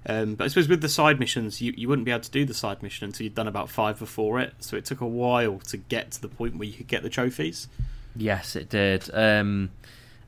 Um, 0.06 0.34
but 0.34 0.44
I 0.44 0.48
suppose 0.48 0.68
with 0.68 0.80
the 0.80 0.88
side 0.88 1.20
missions, 1.20 1.60
you, 1.60 1.72
you 1.76 1.88
wouldn't 1.88 2.04
be 2.06 2.10
able 2.10 2.22
to 2.22 2.30
do 2.30 2.44
the 2.44 2.54
side 2.54 2.82
mission 2.82 3.04
until 3.06 3.22
you'd 3.24 3.34
done 3.36 3.46
about 3.46 3.68
five 3.70 3.98
before 3.98 4.40
it. 4.40 4.54
So 4.60 4.76
it 4.76 4.84
took 4.84 5.00
a 5.00 5.06
while 5.06 5.58
to 5.68 5.76
get 5.76 6.10
to 6.12 6.20
the 6.22 6.28
point 6.28 6.56
where 6.56 6.66
you 6.66 6.74
could 6.74 6.88
get 6.88 7.02
the 7.02 7.08
trophies. 7.10 7.68
Yes, 8.16 8.56
it 8.56 8.68
did. 8.68 9.08
Um, 9.12 9.70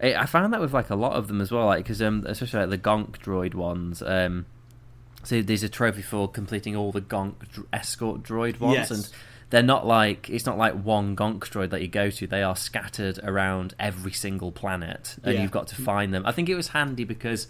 it, 0.04 0.16
I 0.16 0.26
found 0.26 0.52
that 0.52 0.60
with 0.60 0.72
like 0.74 0.90
a 0.90 0.94
lot 0.96 1.12
of 1.14 1.28
them 1.28 1.40
as 1.40 1.50
well, 1.50 1.66
like 1.66 1.84
because 1.84 2.00
um, 2.02 2.24
especially 2.26 2.60
like 2.60 2.70
the 2.70 2.78
Gonk 2.78 3.18
droid 3.18 3.54
ones. 3.54 4.02
Um, 4.02 4.46
so 5.22 5.40
there's 5.40 5.62
a 5.62 5.68
trophy 5.68 6.02
for 6.02 6.28
completing 6.28 6.76
all 6.76 6.92
the 6.92 7.00
Gonk 7.00 7.34
dr- 7.52 7.66
escort 7.72 8.22
droid 8.22 8.60
ones, 8.60 8.74
Yes. 8.76 8.90
and 8.90 9.08
they're 9.50 9.62
not 9.62 9.86
like 9.86 10.28
it's 10.28 10.46
not 10.46 10.58
like 10.58 10.74
one 10.74 11.16
Gonk 11.16 11.40
droid 11.40 11.70
that 11.70 11.80
you 11.82 11.88
go 11.88 12.10
to. 12.10 12.26
They 12.26 12.42
are 12.42 12.56
scattered 12.56 13.18
around 13.22 13.74
every 13.78 14.12
single 14.12 14.52
planet, 14.52 15.16
and 15.22 15.34
Yeah. 15.34 15.42
you've 15.42 15.50
got 15.50 15.68
to 15.68 15.76
find 15.76 16.12
them. 16.12 16.24
I 16.26 16.32
think 16.32 16.48
it 16.48 16.54
was 16.56 16.68
handy 16.68 17.04
because 17.04 17.46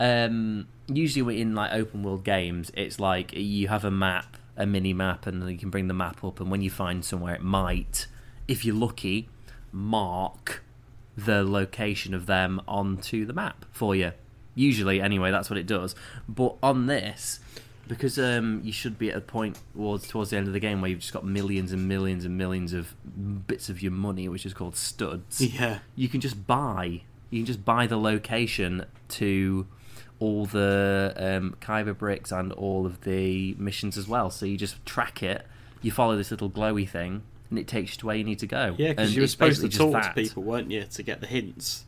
um, 0.00 0.66
usually 0.88 1.22
we're 1.22 1.40
in 1.40 1.54
like 1.54 1.72
open 1.72 2.02
world 2.02 2.24
games, 2.24 2.72
it's 2.74 2.98
like 2.98 3.32
you 3.34 3.68
have 3.68 3.84
a 3.84 3.90
map, 3.90 4.36
a 4.56 4.66
mini 4.66 4.92
map, 4.92 5.26
and 5.26 5.48
you 5.50 5.58
can 5.58 5.70
bring 5.70 5.86
the 5.88 5.94
map 5.94 6.24
up, 6.24 6.40
and 6.40 6.50
when 6.50 6.62
you 6.62 6.70
find 6.70 7.04
somewhere, 7.04 7.34
it 7.36 7.42
might, 7.42 8.06
if 8.48 8.64
you're 8.64 8.74
lucky, 8.74 9.28
mark 9.70 10.61
the 11.16 11.42
location 11.44 12.14
of 12.14 12.26
them 12.26 12.60
onto 12.66 13.24
the 13.26 13.32
map 13.32 13.64
for 13.70 13.94
you. 13.94 14.12
Usually, 14.54 15.00
anyway, 15.00 15.30
that's 15.30 15.48
what 15.50 15.58
it 15.58 15.66
does. 15.66 15.94
But 16.28 16.56
on 16.62 16.86
this, 16.86 17.40
because 17.88 18.18
um, 18.18 18.60
you 18.64 18.72
should 18.72 18.98
be 18.98 19.10
at 19.10 19.16
a 19.16 19.20
point 19.20 19.58
towards 19.74 20.06
towards 20.08 20.30
the 20.30 20.36
end 20.36 20.46
of 20.46 20.52
the 20.52 20.60
game 20.60 20.80
where 20.80 20.90
you've 20.90 21.00
just 21.00 21.12
got 21.12 21.24
millions 21.24 21.72
and 21.72 21.88
millions 21.88 22.24
and 22.24 22.36
millions 22.38 22.72
of 22.72 22.94
bits 23.46 23.68
of 23.68 23.82
your 23.82 23.92
money, 23.92 24.28
which 24.28 24.46
is 24.46 24.54
called 24.54 24.76
studs 24.76 25.40
Yeah. 25.40 25.78
you 25.96 26.08
can 26.08 26.20
just 26.20 26.46
buy 26.46 27.02
you 27.30 27.40
can 27.40 27.46
just 27.46 27.64
buy 27.64 27.86
the 27.86 27.96
location 27.98 28.84
to 29.08 29.66
all 30.18 30.46
the 30.46 31.12
um, 31.16 31.56
Kyber 31.60 31.96
bricks 31.96 32.30
and 32.30 32.52
all 32.52 32.86
of 32.86 33.00
the 33.02 33.54
missions 33.58 33.96
as 33.98 34.06
well. 34.06 34.30
So 34.30 34.46
you 34.46 34.56
just 34.56 34.84
track 34.86 35.22
it, 35.22 35.46
you 35.80 35.90
follow 35.90 36.16
this 36.16 36.30
little 36.30 36.48
glowy 36.50 36.88
thing, 36.88 37.22
and 37.52 37.58
it 37.58 37.68
takes 37.68 37.92
you 37.92 37.98
to 37.98 38.06
where 38.06 38.16
you 38.16 38.24
need 38.24 38.38
to 38.38 38.46
go. 38.46 38.74
Yeah, 38.78 38.88
because 38.88 39.14
you 39.14 39.20
were 39.22 39.28
supposed 39.28 39.60
to 39.60 39.68
talk 39.68 40.02
to 40.02 40.12
people, 40.14 40.42
weren't 40.42 40.70
you, 40.70 40.84
to 40.84 41.02
get 41.02 41.20
the 41.20 41.26
hints? 41.26 41.84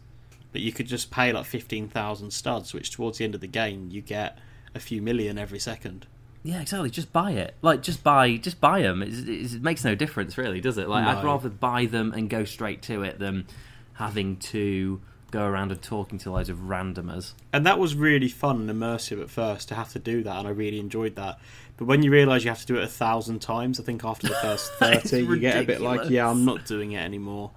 But 0.53 0.61
you 0.61 0.73
could 0.73 0.87
just 0.87 1.11
pay 1.11 1.33
like 1.33 1.47
fifteen 1.47 1.89
thousand 1.89 2.33
studs, 2.33 2.73
which 2.73 2.93
towards 2.93 3.19
the 3.19 3.25
end 3.25 3.35
of 3.35 3.41
the 3.41 3.49
game 3.49 3.89
you 3.91 4.03
get 4.03 4.39
a 4.75 4.79
few 4.79 5.03
million 5.03 5.39
every 5.39 5.59
second. 5.59 6.07
Yeah, 6.43 6.61
exactly. 6.61 6.91
Just 6.91 7.13
buy 7.13 7.33
it. 7.33 7.55
Like, 7.63 7.83
just 7.83 8.05
buy, 8.05 8.37
just 8.37 8.61
buy 8.61 8.83
them. 8.83 9.03
It, 9.03 9.27
it, 9.27 9.55
it 9.55 9.63
makes 9.63 9.83
no 9.83 9.95
difference, 9.95 10.37
really, 10.37 10.61
does 10.61 10.77
it? 10.77 10.89
Like, 10.89 11.07
I'd 11.07 11.25
rather 11.25 11.49
buy 11.49 11.87
them 11.87 12.13
and 12.13 12.29
go 12.29 12.45
straight 12.45 12.83
to 12.83 13.03
it 13.03 13.19
than 13.19 13.47
having 13.95 14.37
to 14.37 15.01
go 15.31 15.47
around 15.47 15.73
and 15.73 15.83
talking 15.83 16.19
to 16.19 16.31
loads 16.31 16.51
of 16.51 16.59
randomers. 16.59 17.33
And 17.53 17.67
that 17.67 17.79
was 17.79 17.97
really 17.97 18.29
fun 18.29 18.69
and 18.69 18.71
immersive 18.71 19.23
at 19.23 19.31
first 19.31 19.69
to 19.69 19.75
have 19.75 19.91
to 19.95 19.99
do 19.99 20.23
that, 20.23 20.37
and 20.37 20.47
I 20.47 20.51
really 20.51 20.79
enjoyed 20.79 21.17
that. 21.17 21.41
But 21.77 21.87
when 21.87 22.03
you 22.03 22.11
realise 22.11 22.45
you 22.45 22.51
have 22.51 22.61
to 22.61 22.67
do 22.67 22.77
it 22.77 22.85
a 22.85 22.89
thousand 22.89 23.41
times, 23.41 23.81
I 23.81 23.83
think 23.83 24.05
after 24.05 24.29
the 24.29 24.35
first 24.35 24.73
thirty, 24.79 25.23
you 25.23 25.37
get 25.39 25.59
a 25.63 25.65
bit 25.65 25.81
like, 25.81 26.09
"Yeah, 26.09 26.29
I'm 26.31 26.45
not 26.45 26.67
doing 26.67 26.93
it 26.93 26.99
anymore. 27.01 27.51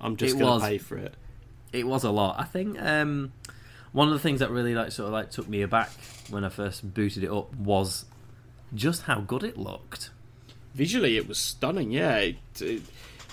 I'm 0.00 0.16
just 0.16 0.36
It 0.36 0.38
going 0.38 0.50
was. 0.52 0.62
to 0.62 0.68
pay 0.68 0.78
for 0.78 0.96
it." 0.96 1.14
it 1.72 1.86
was 1.86 2.04
a 2.04 2.10
lot. 2.10 2.36
I 2.38 2.44
think 2.44 2.80
um, 2.80 3.32
one 3.92 4.06
of 4.08 4.14
the 4.14 4.20
things 4.20 4.40
that 4.40 4.50
really 4.50 4.74
like 4.74 4.92
sort 4.92 5.08
of 5.08 5.12
like 5.12 5.30
took 5.30 5.48
me 5.48 5.62
aback 5.62 5.90
when 6.30 6.44
I 6.44 6.48
first 6.48 6.94
booted 6.94 7.24
it 7.24 7.30
up 7.30 7.52
was 7.54 8.04
just 8.74 9.02
how 9.02 9.20
good 9.20 9.42
it 9.42 9.58
looked. 9.58 10.10
Visually, 10.74 11.16
it 11.16 11.26
was 11.26 11.38
stunning. 11.38 11.90
Yeah, 11.90 12.16
it, 12.18 12.36
it, 12.60 12.82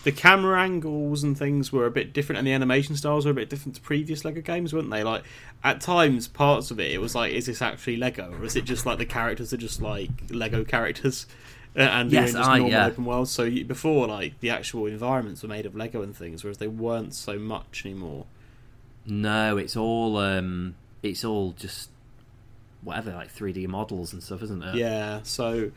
the 0.04 0.12
camera 0.12 0.60
angles 0.62 1.24
and 1.24 1.38
things 1.38 1.72
were 1.72 1.86
a 1.86 1.92
bit 1.92 2.14
different, 2.14 2.38
and 2.40 2.48
the 2.48 2.52
animation 2.52 2.96
styles 2.96 3.26
were 3.26 3.32
a 3.32 3.36
bit 3.36 3.50
different 3.50 3.76
to 3.76 3.82
previous 3.82 4.24
Lego 4.26 4.42
games, 4.42 4.74
weren't 4.74 4.90
they? 4.90 5.04
Like 5.04 5.24
at 5.64 5.80
times, 5.82 6.28
parts 6.28 6.72
of 6.72 6.80
it, 6.80 6.92
it 6.92 7.00
was 7.00 7.16
like, 7.16 7.32
is 7.34 7.46
this 7.46 7.62
actually 7.62 7.98
Lego, 7.98 8.34
or 8.40 8.44
is 8.46 8.56
it 8.56 8.66
just 8.66 8.86
like 8.86 8.98
the 8.98 9.06
characters 9.06 9.54
are 9.54 9.58
just 9.58 9.82
like 9.82 10.10
Lego 10.30 10.64
characters? 10.64 11.26
And 11.76 12.12
Yes, 12.12 12.30
in 12.30 12.36
just 12.38 12.48
I- 12.50 12.58
normal 12.60 12.72
yeah. 12.72 12.86
open 12.86 13.04
world. 13.06 13.28
So 13.30 13.42
you, 13.46 13.66
before, 13.66 14.06
like 14.06 14.40
the 14.42 14.52
actual 14.52 14.86
environments 14.86 15.42
were 15.42 15.50
made 15.50 15.66
of 15.66 15.76
Lego 15.76 16.04
and 16.04 16.16
things, 16.16 16.44
whereas 16.44 16.60
they 16.60 16.68
weren't 16.68 17.16
so 17.16 17.40
much 17.40 17.82
anymore. 17.84 18.28
No, 19.08 19.58
it's 19.58 19.76
all 19.76 20.18
um, 20.18 20.76
it's 21.02 21.26
all 21.26 21.54
just 21.54 21.90
whatever 22.84 23.12
like 23.14 23.34
3D 23.34 23.68
models 23.68 24.14
and 24.14 24.22
stuff, 24.22 24.44
isn't 24.44 24.62
it? 24.62 24.76
Yeah, 24.76 25.22
so 25.24 25.72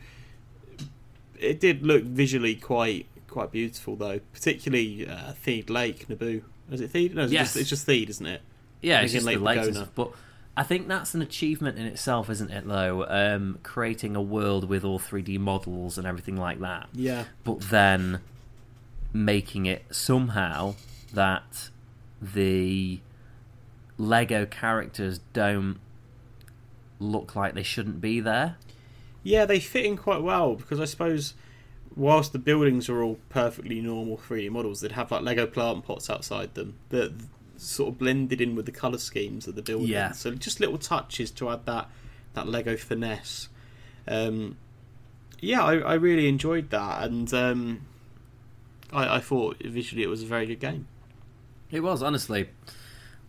it 1.39 1.59
did 1.59 1.81
look 1.83 2.03
visually 2.03 2.53
quite 2.53 3.07
quite 3.27 3.51
beautiful 3.51 3.95
though, 3.95 4.19
particularly 4.33 5.07
uh, 5.07 5.33
Theed 5.45 5.69
Lake, 5.69 6.07
Naboo. 6.07 6.43
Is 6.71 6.81
it 6.81 6.91
Theed? 6.91 7.13
No, 7.13 7.23
it's, 7.23 7.31
Yes. 7.31 7.47
just, 7.53 7.57
it's 7.57 7.69
just 7.69 7.87
Theed, 7.87 8.09
isn't 8.09 8.25
it? 8.25 8.41
yeah. 8.81 9.01
It's 9.01 9.13
just 9.13 9.25
Lake 9.25 9.37
the 9.37 9.43
legs 9.43 9.67
and 9.67 9.75
Lagona. 9.75 9.79
stuff. 9.79 9.91
But 9.95 10.11
I 10.55 10.63
think 10.63 10.87
that's 10.87 11.13
an 11.13 11.21
achievement 11.21 11.77
in 11.77 11.85
itself, 11.85 12.29
isn't 12.29 12.49
it? 12.51 12.67
Though 12.67 13.05
um, 13.07 13.59
creating 13.63 14.15
a 14.15 14.21
world 14.21 14.67
with 14.67 14.83
all 14.83 14.99
3D 14.99 15.39
models 15.39 15.97
and 15.97 16.05
everything 16.07 16.35
like 16.37 16.59
that. 16.61 16.87
Yeah, 16.93 17.25
but 17.43 17.61
then 17.69 18.19
making 19.13 19.65
it 19.65 19.85
somehow 19.91 20.75
that 21.13 21.69
the 22.21 22.99
Lego 23.97 24.45
characters 24.45 25.19
don't 25.33 25.77
look 26.99 27.35
like 27.35 27.53
they 27.53 27.63
shouldn't 27.63 28.01
be 28.01 28.19
there. 28.19 28.57
yeah, 29.23 29.45
they 29.45 29.59
fit 29.59 29.85
in 29.85 29.95
quite 29.97 30.21
well 30.23 30.55
because 30.55 30.79
I 30.79 30.85
suppose 30.85 31.33
whilst 31.97 32.31
the 32.31 32.39
buildings 32.39 32.87
are 32.87 33.01
all 33.01 33.19
perfectly 33.29 33.81
normal 33.81 34.17
3D 34.17 34.49
models, 34.51 34.81
they'd 34.81 34.91
have 34.93 35.11
like 35.11 35.23
Lego 35.23 35.47
plant 35.47 35.83
pots 35.83 36.09
outside 36.09 36.53
them 36.53 36.75
that 36.89 37.13
sort 37.57 37.89
of 37.89 37.97
blended 37.97 38.39
in 38.39 38.55
with 38.55 38.67
the 38.67 38.71
color 38.71 38.99
schemes 38.99 39.47
of 39.47 39.55
the 39.55 39.63
building. 39.63 39.87
Yeah. 39.87 40.11
So 40.11 40.33
just 40.35 40.59
little 40.59 40.77
touches 40.77 41.31
to 41.31 41.49
add 41.49 41.65
that 41.65 41.89
that 42.35 42.47
Lego 42.47 42.77
finesse. 42.77 43.49
Um, 44.07 44.57
yeah, 45.39 45.63
I, 45.63 45.77
I 45.79 45.93
really 45.95 46.29
enjoyed 46.29 46.69
that, 46.69 47.03
and 47.03 47.33
um, 47.33 47.81
I, 48.93 49.17
I 49.17 49.19
thought 49.19 49.57
visually 49.63 50.03
it 50.03 50.09
was 50.09 50.23
a 50.23 50.27
very 50.27 50.45
good 50.45 50.59
game. 50.59 50.87
It 51.71 51.81
was 51.81 52.01
honestly 52.01 52.49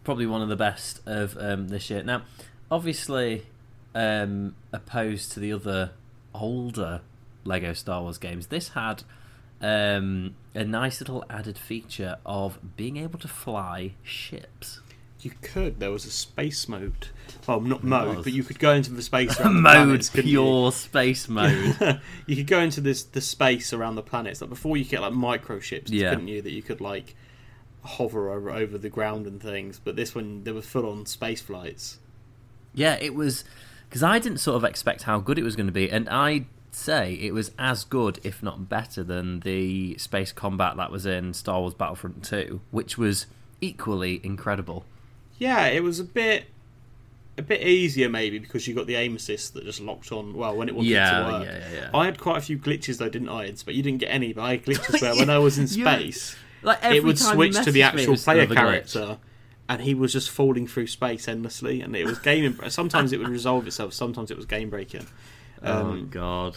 probably 0.05 0.27
one 0.27 0.43
of 0.43 0.49
the 0.49 0.57
best 0.57 1.01
of 1.07 1.37
um, 1.41 1.69
this 1.69 1.91
year. 1.91 2.03
Now, 2.03 2.23
obviously, 2.71 3.47
um, 3.95 4.55
opposed 4.73 5.33
to 5.33 5.41
the 5.41 5.53
other 5.53 5.93
older 6.35 7.01
Lego 7.49 7.73
Star 7.73 8.03
Wars 8.03 8.19
games, 8.19 8.47
this 8.49 8.69
had 8.71 9.03
um, 9.61 10.35
a 10.55 10.65
nice 10.65 11.01
little 11.01 11.25
added 11.29 11.59
feature 11.59 12.17
of 12.25 12.59
being 12.77 12.97
able 12.97 13.19
to 13.19 13.29
fly 13.29 13.95
ships. 14.03 14.81
You 15.21 15.33
could. 15.43 15.81
There 15.81 15.91
was 15.91 16.05
a 16.05 16.11
space 16.13 16.69
mode. 16.69 17.09
Well, 17.49 17.61
not 17.61 17.83
mode, 17.83 18.23
but 18.23 18.33
you 18.33 18.45
could 18.45 18.61
go 18.61 18.73
into 18.73 18.93
the 18.93 19.03
space 19.03 19.39
around 19.41 19.55
the 19.57 19.61
mode, 19.63 19.73
planets, 19.75 20.11
couldn't 20.11 20.31
you? 20.31 20.71
space 20.71 21.29
mode. 21.29 22.01
you 22.27 22.37
could 22.37 22.47
go 22.47 22.61
into 22.61 22.81
this 22.81 23.03
the 23.03 23.21
space 23.21 23.73
around 23.73 23.97
the 23.97 24.03
planets. 24.03 24.41
Like 24.41 24.51
before, 24.51 24.77
you 24.77 24.85
get 24.85 25.01
like 25.01 25.13
micro 25.13 25.59
ships, 25.59 25.91
Yeah. 25.91 26.11
couldn't 26.11 26.29
you? 26.29 26.41
That 26.41 26.53
you 26.53 26.63
could 26.63 26.81
like 26.81 27.17
hover 27.83 28.31
over, 28.31 28.51
over 28.51 28.79
the 28.79 28.89
ground 28.91 29.27
and 29.27 29.43
things, 29.43 29.81
but 29.83 29.97
this 29.97 30.15
one 30.15 30.45
there 30.45 30.55
were 30.55 30.63
full 30.63 30.89
on 30.89 31.05
space 31.07 31.41
flights. 31.41 31.99
Yeah, 32.75 32.97
it 33.01 33.15
was 33.15 33.43
because 33.89 34.05
I 34.05 34.21
didn't 34.21 34.39
sort 34.39 34.57
of 34.57 34.63
expect 34.65 35.03
how 35.03 35.19
good 35.19 35.37
it 35.39 35.43
was 35.43 35.57
going 35.57 35.67
to 35.67 35.73
be, 35.73 35.91
and 35.91 36.09
I 36.09 36.47
say 36.79 37.15
it 37.15 37.35
was 37.35 37.51
as 37.59 37.85
good, 37.85 38.21
if 38.23 38.43
not 38.43 38.69
better, 38.69 39.03
than 39.03 39.41
the 39.41 39.97
space 39.99 40.33
combat 40.33 40.77
that 40.77 40.91
was 40.91 41.05
in 41.07 41.35
Star 41.35 41.61
Wars 41.61 41.75
Battlefront 41.75 42.25
2, 42.25 42.61
which 42.71 42.97
was 42.97 43.27
equally 43.61 44.21
incredible. 44.23 44.85
Yeah, 45.39 45.67
it 45.67 45.83
was 45.83 46.01
a 46.01 46.05
bit 46.05 46.47
a 47.37 47.43
bit 47.43 47.63
easier 47.63 48.09
maybe 48.09 48.41
because 48.41 48.67
you 48.67 48.75
got 48.75 48.89
the 48.89 48.97
aim 48.97 49.15
assist 49.15 49.55
that 49.55 49.65
just 49.65 49.81
locked 49.81 50.11
on 50.11 50.35
well 50.35 50.57
when 50.57 50.69
it 50.69 50.75
wanted 50.75 50.91
Yeah, 50.91 51.21
to 51.21 51.33
work. 51.33 51.45
yeah, 51.45 51.59
yeah, 51.59 51.73
yeah. 51.73 51.91
I 51.95 52.05
had 52.07 52.19
quite 52.19 52.39
a 52.39 52.41
few 52.41 52.59
glitches 52.59 52.99
though, 52.99 53.09
didn't 53.09 53.29
I? 53.29 53.53
But 53.65 53.75
you 53.75 53.83
didn't 53.85 54.01
get 54.01 54.09
any. 54.09 54.33
But 54.33 54.43
I 54.43 54.51
had 54.53 54.65
glitches 54.65 55.01
where 55.03 55.15
when 55.15 55.31
I 55.31 55.39
was 55.39 55.57
in 55.57 55.69
space, 55.69 56.35
Like 56.63 56.83
every 56.83 56.99
it 56.99 57.05
would 57.05 57.19
switch 57.19 57.55
to 57.63 57.71
the 57.71 57.81
messaged 57.83 57.95
me, 57.95 58.03
it 58.03 58.09
actual 58.09 58.17
player 58.17 58.47
character, 58.49 59.19
and 59.69 59.83
he 59.83 59.95
was 59.95 60.13
just 60.13 60.31
falling 60.31 60.67
through 60.67 60.89
space 60.89 61.29
endlessly, 61.29 61.81
and 61.81 61.95
it 61.95 62.05
was 62.07 62.19
game. 62.19 62.59
sometimes 62.71 63.13
it 63.13 63.19
would 63.19 63.29
resolve 63.29 63.67
itself. 63.69 63.93
Sometimes 63.93 64.33
it 64.33 64.37
was 64.37 64.47
game 64.47 64.69
breaking. 64.71 65.07
Oh 65.63 65.81
Um, 65.91 66.09
god. 66.11 66.57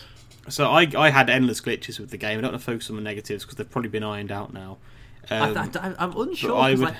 So 0.50 0.70
I, 0.70 0.88
I 0.98 1.10
had 1.12 1.30
endless 1.30 1.62
glitches 1.62 2.00
with 2.00 2.10
the 2.10 2.18
game. 2.18 2.38
I 2.40 2.42
don't 2.42 2.52
want 2.52 2.62
to 2.62 2.66
focus 2.66 2.90
on 2.90 2.96
the 2.96 3.02
negatives 3.02 3.44
because 3.44 3.58
they've 3.58 3.70
probably 3.70 3.90
been 3.90 4.04
ironed 4.04 4.32
out 4.32 4.54
now. 4.54 4.78
Um, 5.30 5.56
I, 5.58 5.70
I, 5.80 5.96
I'm 6.00 6.18
unsure. 6.18 6.58
I 6.58 6.72
'cause, 6.72 6.80
would- 6.80 6.86
like, 6.90 6.98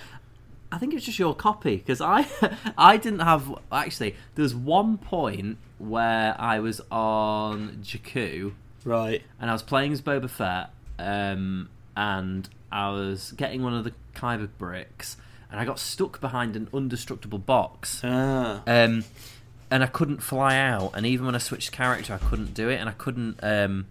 I 0.72 0.78
think 0.78 0.94
it's 0.94 1.06
just 1.06 1.18
your 1.20 1.34
copy 1.36 1.78
because 1.78 2.02
I 2.02 2.26
I 2.78 2.98
didn't 2.98 3.20
have 3.20 3.54
actually. 3.72 4.16
There 4.36 4.44
was 4.44 4.54
one 4.56 4.98
point 4.98 5.58
where 5.80 6.36
I 6.40 6.60
was 6.60 6.80
on 6.92 7.80
Jakku 7.84 8.54
right. 8.86 9.22
and 9.40 9.50
I 9.50 9.54
was 9.54 9.64
playing 9.64 9.92
as 9.92 10.02
Boba 10.02 10.30
Fett, 10.30 10.70
um, 11.00 11.68
and 11.98 12.48
I 12.72 12.90
was 12.92 13.32
getting 13.34 13.64
one 13.64 13.74
of 13.74 13.84
the 13.84 13.94
Kyber 14.16 14.48
bricks, 14.60 15.18
and 15.52 15.60
I 15.60 15.66
got 15.66 15.78
stuck 15.80 16.22
behind 16.22 16.56
an 16.56 16.68
undestructible 16.68 17.44
box, 17.46 18.00
Ah. 18.04 18.62
um, 18.68 19.04
and 19.72 19.82
I 19.82 19.88
couldn't 19.88 20.22
fly 20.22 20.58
out. 20.58 20.92
And 20.94 21.06
even 21.06 21.26
when 21.26 21.34
I 21.34 21.40
switched 21.40 21.72
character, 21.72 22.14
I 22.14 22.18
couldn't 22.18 22.54
do 22.54 22.70
it, 22.70 22.76
and 22.76 22.90
I 22.90 22.92
couldn't 22.92 23.40
um, 23.42 23.88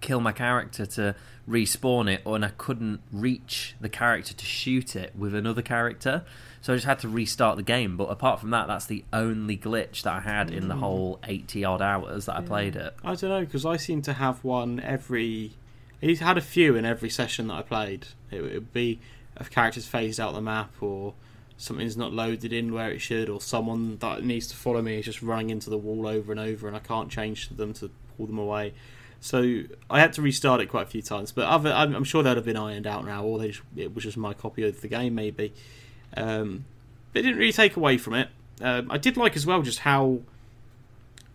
kill 0.00 0.20
my 0.20 0.32
character 0.32 0.84
to 0.84 1.14
respawn 1.48 2.12
it, 2.12 2.22
or 2.24 2.36
and 2.36 2.44
I 2.44 2.50
couldn't 2.58 3.00
reach 3.12 3.76
the 3.80 3.88
character 3.88 4.34
to 4.34 4.44
shoot 4.44 4.96
it 4.96 5.12
with 5.16 5.34
another 5.34 5.62
character. 5.62 6.24
So 6.60 6.72
I 6.72 6.76
just 6.76 6.86
had 6.86 6.98
to 7.00 7.08
restart 7.08 7.56
the 7.56 7.62
game. 7.62 7.96
But 7.96 8.04
apart 8.04 8.40
from 8.40 8.50
that, 8.50 8.66
that's 8.66 8.86
the 8.86 9.04
only 9.12 9.56
glitch 9.56 10.02
that 10.02 10.12
I 10.12 10.20
had 10.20 10.50
in 10.50 10.68
the 10.68 10.76
whole 10.76 11.18
eighty 11.26 11.64
odd 11.64 11.80
hours 11.80 12.26
that 12.26 12.36
I 12.36 12.40
played 12.40 12.76
it. 12.76 12.94
I 13.04 13.14
don't 13.14 13.30
know 13.30 13.40
because 13.40 13.64
I 13.64 13.76
seem 13.76 14.02
to 14.02 14.12
have 14.12 14.44
one 14.44 14.80
every. 14.80 15.52
He's 16.00 16.20
had 16.20 16.36
a 16.36 16.42
few 16.42 16.74
in 16.74 16.84
every 16.84 17.10
session 17.10 17.46
that 17.48 17.54
I 17.54 17.62
played. 17.62 18.08
It 18.32 18.42
would 18.42 18.72
be 18.72 19.00
if 19.38 19.50
characters 19.50 19.86
phased 19.86 20.18
out 20.18 20.34
the 20.34 20.40
map 20.40 20.74
or 20.80 21.14
something's 21.62 21.96
not 21.96 22.12
loaded 22.12 22.52
in 22.52 22.72
where 22.72 22.90
it 22.90 23.00
should, 23.00 23.28
or 23.28 23.40
someone 23.40 23.96
that 23.98 24.24
needs 24.24 24.48
to 24.48 24.56
follow 24.56 24.82
me 24.82 24.98
is 24.98 25.04
just 25.04 25.22
running 25.22 25.50
into 25.50 25.70
the 25.70 25.78
wall 25.78 26.08
over 26.08 26.32
and 26.32 26.40
over, 26.40 26.66
and 26.66 26.76
I 26.76 26.80
can't 26.80 27.08
change 27.08 27.48
them 27.50 27.72
to 27.74 27.88
pull 28.16 28.26
them 28.26 28.38
away. 28.38 28.74
So 29.20 29.62
I 29.88 30.00
had 30.00 30.12
to 30.14 30.22
restart 30.22 30.60
it 30.60 30.66
quite 30.66 30.82
a 30.82 30.90
few 30.90 31.02
times, 31.02 31.30
but 31.30 31.44
other, 31.44 31.72
I'm, 31.72 32.02
sure 32.02 32.24
they'd 32.24 32.36
have 32.36 32.44
been 32.44 32.56
ironed 32.56 32.88
out 32.88 33.04
now, 33.04 33.24
or 33.24 33.40
just, 33.46 33.62
it 33.76 33.94
was 33.94 34.02
just 34.02 34.16
my 34.16 34.34
copy 34.34 34.66
of 34.66 34.80
the 34.80 34.88
game 34.88 35.14
maybe. 35.14 35.52
Um, 36.16 36.64
but 37.12 37.20
it 37.20 37.22
didn't 37.22 37.38
really 37.38 37.52
take 37.52 37.76
away 37.76 37.96
from 37.96 38.14
it. 38.14 38.28
Um, 38.60 38.90
I 38.90 38.98
did 38.98 39.16
like 39.16 39.36
as 39.36 39.46
well 39.46 39.62
just 39.62 39.80
how 39.80 40.18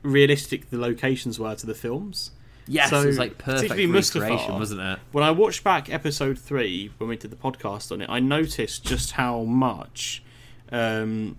realistic 0.03 0.69
the 0.69 0.77
locations 0.77 1.39
were 1.39 1.55
to 1.55 1.65
the 1.65 1.73
films. 1.73 2.31
Yes, 2.67 2.89
So, 2.89 3.01
it 3.01 3.05
was 3.05 3.17
like 3.17 3.37
perfect 3.37 3.69
particularly 3.69 3.99
Mustafar, 3.99 4.59
wasn't 4.59 4.81
it? 4.81 4.99
When 5.11 5.23
I 5.23 5.31
watched 5.31 5.63
back 5.63 5.91
episode 5.91 6.37
three 6.37 6.91
when 6.97 7.09
we 7.09 7.17
did 7.17 7.31
the 7.31 7.37
podcast 7.37 7.91
on 7.91 8.01
it, 8.01 8.09
I 8.09 8.19
noticed 8.19 8.83
just 8.83 9.13
how 9.13 9.43
much 9.43 10.23
um, 10.71 11.37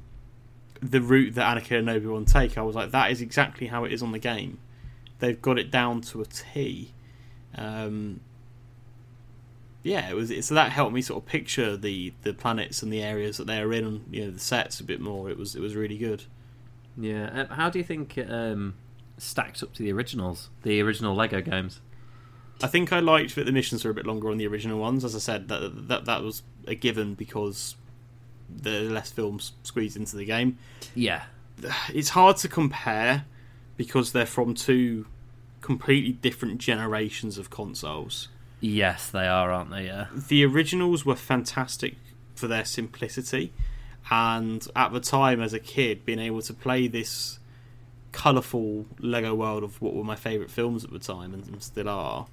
the 0.81 1.01
route 1.01 1.35
that 1.35 1.57
Anakin 1.57 1.81
and 1.81 1.91
Obi 1.91 2.07
Wan 2.07 2.25
take. 2.25 2.57
I 2.57 2.63
was 2.63 2.75
like, 2.75 2.93
that 2.93 3.11
is 3.11 3.21
exactly 3.21 3.67
how 3.67 3.85
it 3.85 3.93
is 3.93 4.03
on 4.03 4.13
the 4.13 4.19
game. 4.19 4.59
They've 5.19 5.41
got 5.41 5.59
it 5.59 5.71
down 5.71 6.01
to 6.03 6.23
a 6.23 6.25
T. 6.25 6.93
Um, 7.55 8.21
yeah, 9.83 10.09
it 10.09 10.15
was. 10.15 10.33
So 10.47 10.55
that 10.55 10.73
helped 10.73 10.93
me 10.93 11.03
sort 11.03 11.23
of 11.23 11.29
picture 11.29 11.77
the, 11.77 12.13
the 12.23 12.33
planets 12.33 12.83
and 12.83 12.93
the 12.93 13.03
areas 13.03 13.37
that 13.39 13.47
they're 13.47 13.73
in, 13.73 13.85
and 13.85 14.05
you 14.11 14.25
know 14.25 14.31
the 14.31 14.39
sets 14.39 14.81
a 14.81 14.85
bit 14.85 15.01
more. 15.01 15.31
It 15.31 15.37
was 15.37 15.55
it 15.55 15.61
was 15.61 15.75
really 15.75 15.99
good. 15.99 16.25
Yeah. 16.97 17.31
Um, 17.33 17.47
how 17.49 17.71
do 17.71 17.79
you 17.79 17.85
think 17.85 18.19
um, 18.29 18.75
stacked 19.19 19.63
up 19.63 19.75
to 19.75 19.83
the 19.83 19.93
originals, 19.93 20.51
the 20.63 20.81
original 20.81 21.15
Lego 21.15 21.41
games? 21.41 21.81
I 22.63 22.67
think 22.67 22.93
I 22.93 23.01
liked 23.01 23.35
that 23.37 23.47
the 23.47 23.53
missions 23.53 23.85
were 23.85 23.91
a 23.91 23.95
bit 23.95 24.07
longer 24.07 24.31
on 24.31 24.39
the 24.39 24.47
original 24.47 24.79
ones. 24.79 25.05
As 25.05 25.15
I 25.15 25.21
said, 25.21 25.49
that 25.49 25.89
that 25.89 26.05
that 26.07 26.23
was 26.23 26.43
a 26.67 26.75
given 26.75 27.15
because 27.15 27.77
the 28.49 28.81
less 28.81 29.11
films 29.11 29.53
squeezed 29.63 29.97
into 29.97 30.17
the 30.17 30.25
game. 30.25 30.59
Yeah. 30.95 31.25
It's 31.93 32.11
hard 32.11 32.37
to 32.39 32.49
compare 32.49 33.25
because 33.77 34.13
they're 34.13 34.27
from 34.27 34.55
two 34.55 35.07
completely 35.61 36.13
different 36.13 36.59
generations 36.59 37.39
of 37.39 37.51
consoles. 37.51 38.29
Yes, 38.61 39.09
they 39.11 39.27
are, 39.27 39.53
aren't 39.53 39.71
they? 39.71 39.87
Yeah. 39.87 40.07
The 40.15 40.45
originals 40.45 41.05
were 41.05 41.15
fantastic 41.15 41.97
for 42.35 42.49
their 42.49 42.65
simplicity, 42.65 43.53
and 44.11 44.67
at 44.75 44.93
the 44.93 45.01
time, 45.01 45.41
as 45.41 45.53
a 45.53 45.59
kid, 45.59 46.05
being 46.05 46.19
able 46.19 46.43
to 46.43 46.55
play 46.55 46.89
this 46.89 47.39
colourful 48.13 48.87
Lego 49.01 49.35
world 49.35 49.63
of 49.63 49.81
what 49.81 49.95
were 49.95 50.05
my 50.05 50.17
favourite 50.17 50.51
films 50.51 50.85
at 50.85 50.91
the 50.91 50.99
time 50.99 51.35
and 51.35 51.63
still 51.63 51.89
are 51.89 52.27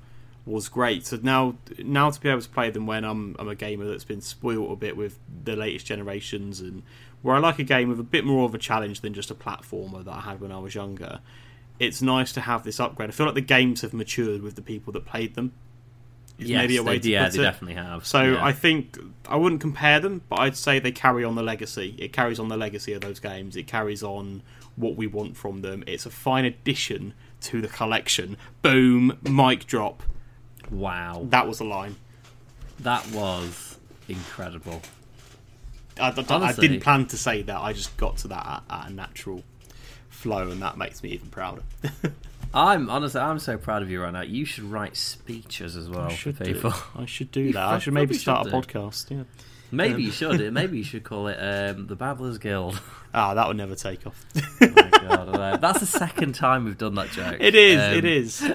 was 0.46 0.70
great. 0.70 1.06
So 1.06 1.20
now, 1.22 1.56
now 1.80 2.10
to 2.10 2.20
be 2.20 2.30
able 2.30 2.42
to 2.42 2.50
play 2.50 2.70
them 2.70 2.86
when 2.86 3.04
I'm 3.04 3.36
I'm 3.40 3.48
a 3.48 3.56
gamer 3.56 3.86
that's 3.86 4.04
been 4.04 4.22
spoiled 4.22 4.72
a 4.72 4.76
bit 4.76 4.96
with 4.96 5.20
the 5.44 5.56
latest 5.56 5.86
generations 5.86 6.60
and 6.62 6.84
where 7.22 7.36
I 7.36 7.40
like 7.40 7.58
a 7.60 7.64
game 7.64 7.90
with 7.90 8.00
a 8.00 8.04
bit 8.04 8.26
more 8.26 8.46
of 8.46 8.54
a 8.54 8.60
challenge 8.60 9.02
than 9.02 9.14
just 9.14 9.32
a 9.32 9.36
platformer 9.36 10.04
that 10.06 10.14
I 10.14 10.22
had 10.22 10.40
when 10.40 10.52
I 10.52 10.60
was 10.60 10.76
younger. 10.76 11.20
It's 11.80 12.02
nice 12.02 12.32
to 12.34 12.42
have 12.42 12.64
this 12.64 12.80
upgrade. 12.80 13.10
I 13.10 13.14
feel 13.14 13.26
like 13.26 13.36
the 13.36 13.42
games 13.42 13.82
have 13.82 13.94
matured 13.94 14.42
with 14.42 14.56
the 14.56 14.62
people 14.62 14.94
that 14.94 15.06
played 15.06 15.36
them. 15.36 15.52
Is 16.38 16.50
yes, 16.50 16.58
maybe 16.58 16.78
a 16.78 16.84
way 16.84 16.94
they, 16.96 17.00
to 17.00 17.10
yeah, 17.10 17.30
they 17.30 17.40
it. 17.40 17.44
definitely 17.44 17.82
have. 17.82 18.06
So 18.06 18.22
yeah. 18.22 18.46
I 18.46 18.52
think 18.52 18.98
I 19.28 19.38
wouldn't 19.38 19.62
compare 19.62 20.02
them, 20.02 20.22
but 20.30 20.40
I'd 20.40 20.58
say 20.58 20.80
they 20.80 20.92
carry 20.92 21.24
on 21.24 21.36
the 21.36 21.44
legacy. 21.44 21.96
It 21.98 22.12
carries 22.12 22.40
on 22.40 22.50
the 22.50 22.58
legacy 22.58 22.94
of 22.94 23.02
those 23.02 23.20
games. 23.20 23.56
It 23.56 23.68
carries 23.68 24.04
on 24.04 24.44
what 24.76 24.96
we 24.96 25.08
want 25.08 25.38
from 25.38 25.62
them. 25.62 25.84
It's 25.88 26.06
a 26.06 26.10
fine 26.10 26.46
addition 26.46 27.14
to 27.42 27.62
the 27.62 27.68
collection. 27.68 28.38
Boom, 28.62 29.18
mic 29.24 29.66
drop. 29.68 30.04
wow, 30.72 31.26
That 31.30 31.48
was 31.48 31.60
a 31.60 31.64
line. 31.64 31.96
that 32.80 33.08
was 33.12 33.78
incredible. 34.10 34.82
I, 36.00 36.10
I- 36.10 36.36
I 36.48 36.52
didn't 36.54 36.82
plan 36.82 37.06
to 37.08 37.18
say 37.18 37.42
that. 37.44 37.58
I 37.58 37.72
just 37.74 37.96
got 37.98 38.18
to 38.18 38.28
that 38.30 38.46
at, 38.46 38.64
at 38.70 38.90
a 38.90 38.94
natural 38.94 39.44
flow, 40.10 40.50
and 40.50 40.62
that 40.62 40.78
makes 40.78 41.02
me 41.04 41.10
even 41.12 41.30
prouder. 41.30 41.64
I'm 42.54 42.90
honestly, 42.90 43.20
I'm 43.20 43.40
so 43.40 43.58
proud 43.58 43.82
of 43.82 43.90
you 43.90 44.02
right 44.02 44.14
now. 44.14 44.22
You 44.22 44.46
should 44.46 44.64
write 44.66 44.96
speeches 44.96 45.76
as 45.76 45.90
well 45.90 46.06
I 46.08 46.14
should 46.14 46.38
people. 46.40 46.72
do. 46.72 46.76
I 46.96 47.06
should 47.06 47.32
do 47.32 47.42
You 47.44 47.54
that. 47.54 47.66
I 47.66 47.80
should 47.80 47.94
maybe 47.94 48.08
probably 48.08 48.18
start 48.20 48.48
a 48.48 48.50
do. 48.52 48.56
podcast. 48.58 49.12
Yeah. 49.12 49.24
Maybe 49.72 49.94
Um, 49.96 50.00
you 50.02 50.12
should. 50.12 50.54
Maybe 50.54 50.78
you 50.78 50.84
should 50.92 51.04
call 51.04 51.28
it 51.28 51.38
um, 51.38 51.88
the 51.88 51.96
Babblers 51.96 52.38
Guild. 52.38 52.80
Ah, 53.14 53.34
that 53.34 53.48
would 53.48 53.58
never 53.58 53.76
take 53.76 54.06
off. 54.06 54.26
oh 54.62 54.68
my 54.76 54.90
god, 54.90 55.62
that's 55.62 55.80
the 55.80 55.86
second 55.86 56.36
time 56.36 56.66
we've 56.66 56.78
done 56.78 56.96
that 56.96 57.10
joke. 57.12 57.38
It 57.40 57.56
is. 57.56 57.80
Um, 57.82 57.94
it 57.98 58.06
is. 58.06 58.42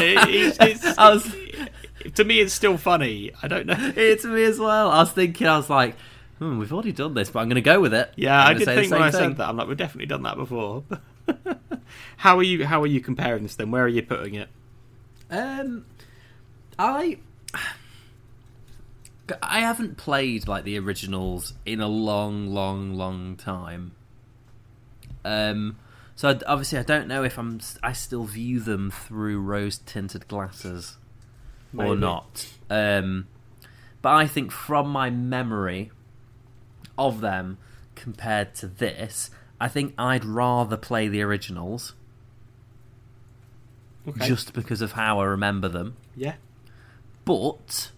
It- 0.00 0.28
it's, 0.28 0.58
it's, 0.60 0.98
I 0.98 1.10
was- 1.10 1.34
to 2.14 2.24
me, 2.24 2.38
it's 2.40 2.54
still 2.54 2.76
funny. 2.76 3.32
I 3.42 3.48
don't 3.48 3.66
know. 3.66 3.74
It's 3.96 4.24
me 4.24 4.44
as 4.44 4.58
well. 4.60 4.90
I 4.90 5.00
was 5.00 5.10
thinking, 5.10 5.46
I 5.48 5.56
was 5.56 5.68
like, 5.68 5.96
hmm, 6.38 6.58
we've 6.58 6.72
already 6.72 6.92
done 6.92 7.14
this, 7.14 7.30
but 7.30 7.40
I'm 7.40 7.48
going 7.48 7.56
to 7.56 7.60
go 7.60 7.80
with 7.80 7.92
it. 7.92 8.12
Yeah, 8.16 8.40
I'm 8.40 8.56
did 8.58 8.66
think 8.66 8.92
when 8.92 9.02
I 9.02 9.10
thing. 9.10 9.20
said 9.20 9.36
that. 9.38 9.48
I'm 9.48 9.56
like, 9.56 9.66
we've 9.66 9.76
definitely 9.76 10.06
done 10.06 10.22
that 10.22 10.36
before. 10.36 10.84
how 12.18 12.38
are 12.38 12.42
you? 12.44 12.64
How 12.64 12.80
are 12.82 12.86
you 12.86 13.00
comparing 13.00 13.42
this? 13.42 13.56
Then, 13.56 13.72
where 13.72 13.82
are 13.84 13.88
you 13.88 14.02
putting 14.02 14.34
it? 14.34 14.48
Um, 15.30 15.84
I 16.78 17.18
I 19.42 19.60
haven't 19.60 19.96
played 19.96 20.48
like 20.48 20.64
the 20.64 20.78
originals 20.78 21.54
in 21.66 21.80
a 21.80 21.88
long, 21.88 22.48
long, 22.48 22.94
long 22.94 23.36
time. 23.36 23.92
Um, 25.24 25.76
so 26.14 26.30
I- 26.30 26.40
obviously 26.46 26.78
I 26.78 26.82
don't 26.82 27.08
know 27.08 27.22
if 27.24 27.38
I'm 27.38 27.60
I 27.82 27.92
still 27.92 28.24
view 28.24 28.60
them 28.60 28.90
through 28.90 29.40
rose 29.40 29.78
tinted 29.78 30.28
glasses 30.28 30.96
or 31.76 31.94
not. 31.96 32.48
Um, 32.70 33.26
but 34.00 34.10
I 34.14 34.26
think 34.26 34.50
from 34.52 34.88
my 34.88 35.10
memory 35.10 35.90
of 36.96 37.20
them 37.20 37.58
compared 37.94 38.54
to 38.56 38.66
this, 38.68 39.30
I 39.60 39.68
think 39.68 39.94
I'd 39.98 40.24
rather 40.24 40.76
play 40.76 41.08
the 41.08 41.20
originals 41.22 41.94
Okay. 44.06 44.26
just 44.28 44.52
because 44.54 44.80
of 44.80 44.92
how 44.92 45.20
I 45.20 45.24
remember 45.24 45.68
them. 45.68 45.96
yeah. 46.16 46.36
But 47.24 47.90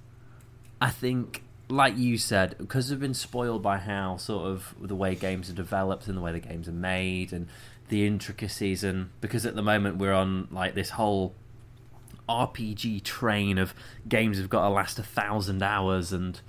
I 0.80 0.90
think, 0.90 1.42
like 1.68 1.96
you 1.96 2.16
said, 2.16 2.56
because 2.58 2.90
we've 2.90 3.00
been 3.00 3.14
spoiled 3.14 3.62
by 3.62 3.78
how 3.78 4.16
sort 4.16 4.50
of 4.50 4.74
the 4.80 4.94
way 4.94 5.14
games 5.14 5.50
are 5.50 5.54
developed 5.54 6.08
and 6.08 6.16
the 6.16 6.20
way 6.20 6.32
the 6.32 6.40
games 6.40 6.68
are 6.68 6.72
made 6.72 7.32
and 7.32 7.48
the 7.88 8.06
intricacies, 8.06 8.82
and 8.82 9.10
because 9.20 9.44
at 9.44 9.54
the 9.54 9.62
moment 9.62 9.98
we're 9.98 10.14
on 10.14 10.48
like 10.50 10.74
this 10.74 10.90
whole 10.90 11.34
RPG 12.28 13.02
train 13.02 13.58
of 13.58 13.74
games 14.08 14.38
have 14.38 14.48
got 14.48 14.62
to 14.62 14.68
last 14.68 14.98
a 14.98 15.02
thousand 15.02 15.62
hours 15.62 16.12
and 16.12 16.40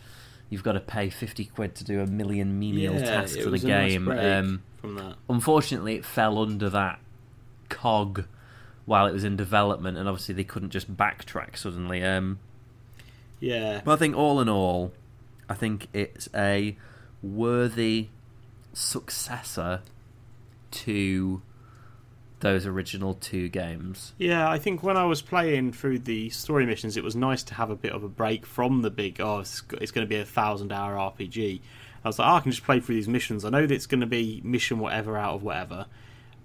you've 0.50 0.64
got 0.64 0.74
to 0.74 0.80
pay 0.80 1.10
fifty 1.10 1.46
quid 1.46 1.76
to 1.76 1.84
do 1.84 2.00
a 2.00 2.08
million 2.08 2.60
menial 2.60 3.00
tasks 3.00 3.38
it 3.38 3.46
of 3.46 3.52
the 3.52 3.58
nice 3.58 3.92
game. 3.92 4.06
break 4.06 4.20
um, 4.20 4.64
from 4.80 4.96
that. 4.96 5.16
unfortunately, 5.30 5.96
it 5.96 6.06
fell 6.06 6.40
under 6.40 6.70
that 6.70 7.00
cog 7.70 8.26
while 8.86 9.08
it 9.08 9.14
was 9.14 9.24
in 9.24 9.36
development, 9.36 9.98
and 9.98 10.08
obviously 10.08 10.36
they 10.36 10.44
couldn't 10.44 10.70
just 10.70 10.96
backtrack 10.96 11.58
suddenly. 11.58 12.04
Um, 12.04 12.40
Yeah, 13.42 13.82
but 13.84 13.92
I 13.92 13.96
think 13.98 14.16
all 14.16 14.40
in 14.40 14.48
all, 14.48 14.94
I 15.50 15.54
think 15.56 15.88
it's 15.94 16.30
a 16.34 16.78
worthy 17.22 18.08
successor 18.74 19.82
to 20.72 21.42
those 22.40 22.66
original 22.66 23.14
two 23.14 23.50
games. 23.50 24.14
Yeah, 24.18 24.50
I 24.50 24.58
think 24.58 24.84
when 24.84 24.98
I 24.98 25.06
was 25.06 25.22
playing 25.22 25.74
through 25.74 26.00
the 26.00 26.30
story 26.30 26.66
missions, 26.66 26.98
it 26.98 27.04
was 27.04 27.16
nice 27.16 27.44
to 27.44 27.54
have 27.56 27.70
a 27.70 27.76
bit 27.76 27.94
of 27.94 28.04
a 28.04 28.10
break 28.10 28.46
from 28.46 28.82
the 28.82 28.90
big. 28.90 29.22
Oh, 29.22 29.40
it's, 29.40 29.62
it's 29.80 29.92
going 29.92 30.06
to 30.06 30.10
be 30.10 30.20
a 30.20 30.26
thousand-hour 30.26 30.96
RPG. 30.96 31.62
I 32.04 32.08
was 32.08 32.18
like, 32.18 32.28
oh, 32.28 32.36
I 32.36 32.40
can 32.40 32.52
just 32.52 32.64
play 32.64 32.80
through 32.80 32.96
these 32.96 33.08
missions. 33.08 33.46
I 33.46 33.50
know 33.50 33.66
that 33.66 33.74
it's 33.74 33.86
going 33.86 34.02
to 34.02 34.08
be 34.08 34.42
mission 34.44 34.80
whatever 34.80 35.18
out 35.18 35.36
of 35.36 35.44
whatever. 35.44 35.86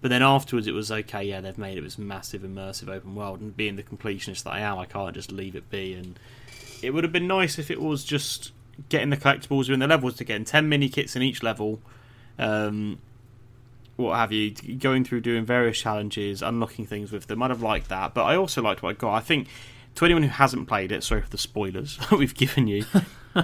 But 0.03 0.09
then 0.09 0.23
afterwards, 0.23 0.67
it 0.67 0.73
was 0.73 0.93
okay. 0.93 1.25
Yeah, 1.25 1.41
they've 1.41 1.57
made 1.57 1.79
it 1.79 1.81
this 1.81 1.97
massive, 1.97 2.43
immersive 2.43 2.89
open 2.89 3.15
world, 3.15 3.41
and 3.41 3.57
being 3.57 3.77
the 3.77 3.83
completionist 3.83 4.45
that 4.45 4.53
I 4.53 4.61
am, 4.61 4.79
I 4.79 4.85
can't 4.85 5.15
just 5.15 5.33
leave 5.33 5.57
it 5.57 5.71
be. 5.71 5.95
And 5.95 6.19
it 6.83 6.91
would 6.91 7.05
have 7.05 7.13
been 7.13 7.27
nice 7.27 7.59
if 7.59 7.71
it 7.71 7.81
was 7.81 8.05
just 8.05 8.53
getting 8.89 9.11
the 9.11 9.17
collectibles 9.17 9.71
in 9.73 9.81
the 9.81 9.87
levels 9.87 10.21
again, 10.21 10.45
ten 10.45 10.69
mini 10.69 10.89
kits 10.89 11.17
in 11.17 11.23
each 11.23 11.43
level. 11.43 11.81
Um, 12.39 12.99
what 13.97 14.17
have 14.17 14.31
you, 14.31 14.51
going 14.79 15.05
through 15.05 15.23
doing 15.23 15.47
various 15.47 15.81
challenges, 15.81 16.43
unlocking 16.43 16.85
things 16.85 17.11
with 17.11 17.29
them. 17.29 17.43
I'd 17.43 17.51
have 17.51 17.63
liked 17.63 17.89
that, 17.89 18.13
but 18.13 18.25
I 18.25 18.37
also 18.37 18.61
liked 18.61 18.83
what 18.83 18.91
I 18.91 18.93
got. 18.93 19.15
I 19.15 19.21
think 19.21 19.49
to 19.95 20.05
anyone 20.05 20.23
who 20.23 20.29
hasn't 20.29 20.69
played 20.69 20.93
it, 20.93 21.03
sorry 21.03 21.23
for 21.23 21.31
the 21.31 21.39
spoilers 21.39 21.99
we've 22.13 22.35
given 22.35 22.67
you, 22.67 22.85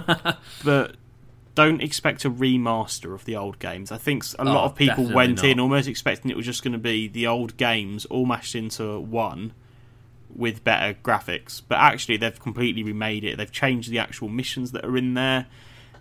but 0.63 0.95
don't 1.55 1.81
expect 1.81 2.25
a 2.25 2.29
remaster 2.29 3.13
of 3.13 3.25
the 3.25 3.35
old 3.35 3.57
games. 3.59 3.91
I 3.91 3.97
think 3.97 4.23
a 4.37 4.45
lot 4.45 4.63
Oh, 4.63 4.65
of 4.67 4.75
people 4.75 5.11
went 5.11 5.43
in 5.43 5.59
almost 5.59 5.87
expecting 5.87 6.29
it 6.31 6.37
was 6.37 6.45
just 6.45 6.63
going 6.63 6.71
to 6.73 6.77
be 6.79 7.07
the 7.07 7.25
old 7.27 7.57
games 7.57 8.05
all 8.05 8.25
mashed 8.25 8.55
into 8.55 8.99
one 8.99 9.53
with 10.35 10.63
better 10.63 10.97
graphics, 11.03 11.61
but 11.67 11.77
actually 11.77 12.17
they've 12.17 12.39
completely 12.39 12.83
remade 12.83 13.23
it. 13.23 13.37
They've 13.37 13.51
changed 13.51 13.89
the 13.91 13.99
actual 13.99 14.29
missions 14.29 14.71
that 14.71 14.83
are 14.85 14.97
in 14.97 15.13
there. 15.13 15.47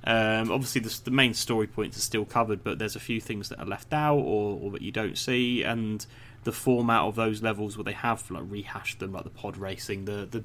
Um, 0.04 0.50
obviously, 0.50 0.80
the, 0.80 1.00
the 1.04 1.10
main 1.10 1.32
story 1.34 1.66
points 1.66 1.96
are 1.96 2.00
still 2.00 2.24
covered, 2.24 2.64
but 2.64 2.78
there's 2.78 2.96
a 2.96 3.00
few 3.00 3.20
things 3.20 3.48
that 3.50 3.60
are 3.60 3.66
left 3.66 3.92
out 3.92 4.18
or, 4.18 4.58
or 4.60 4.70
that 4.72 4.82
you 4.82 4.90
don't 4.90 5.16
see, 5.16 5.62
and 5.62 6.04
the 6.44 6.52
format 6.52 7.02
of 7.02 7.14
those 7.14 7.40
levels 7.42 7.76
where 7.76 7.84
they 7.84 7.92
have 7.92 8.28
like 8.30 8.42
rehashed 8.48 8.98
them, 8.98 9.12
like 9.12 9.24
the 9.24 9.30
pod 9.30 9.56
racing, 9.56 10.06
the 10.06 10.26
the 10.28 10.42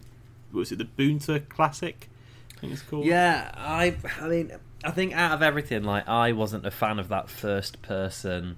what 0.51 0.59
was 0.59 0.71
it 0.71 0.77
the 0.77 0.85
Boonta 0.85 1.47
Classic? 1.49 2.07
I 2.57 2.59
think 2.59 2.73
it's 2.73 2.81
called. 2.83 3.05
Yeah, 3.05 3.51
I, 3.55 3.95
I 4.19 4.27
mean, 4.27 4.51
I 4.83 4.91
think 4.91 5.13
out 5.13 5.31
of 5.31 5.41
everything, 5.41 5.83
like 5.83 6.07
I 6.07 6.33
wasn't 6.33 6.65
a 6.65 6.71
fan 6.71 6.99
of 6.99 7.09
that 7.09 7.29
first 7.29 7.81
person 7.81 8.57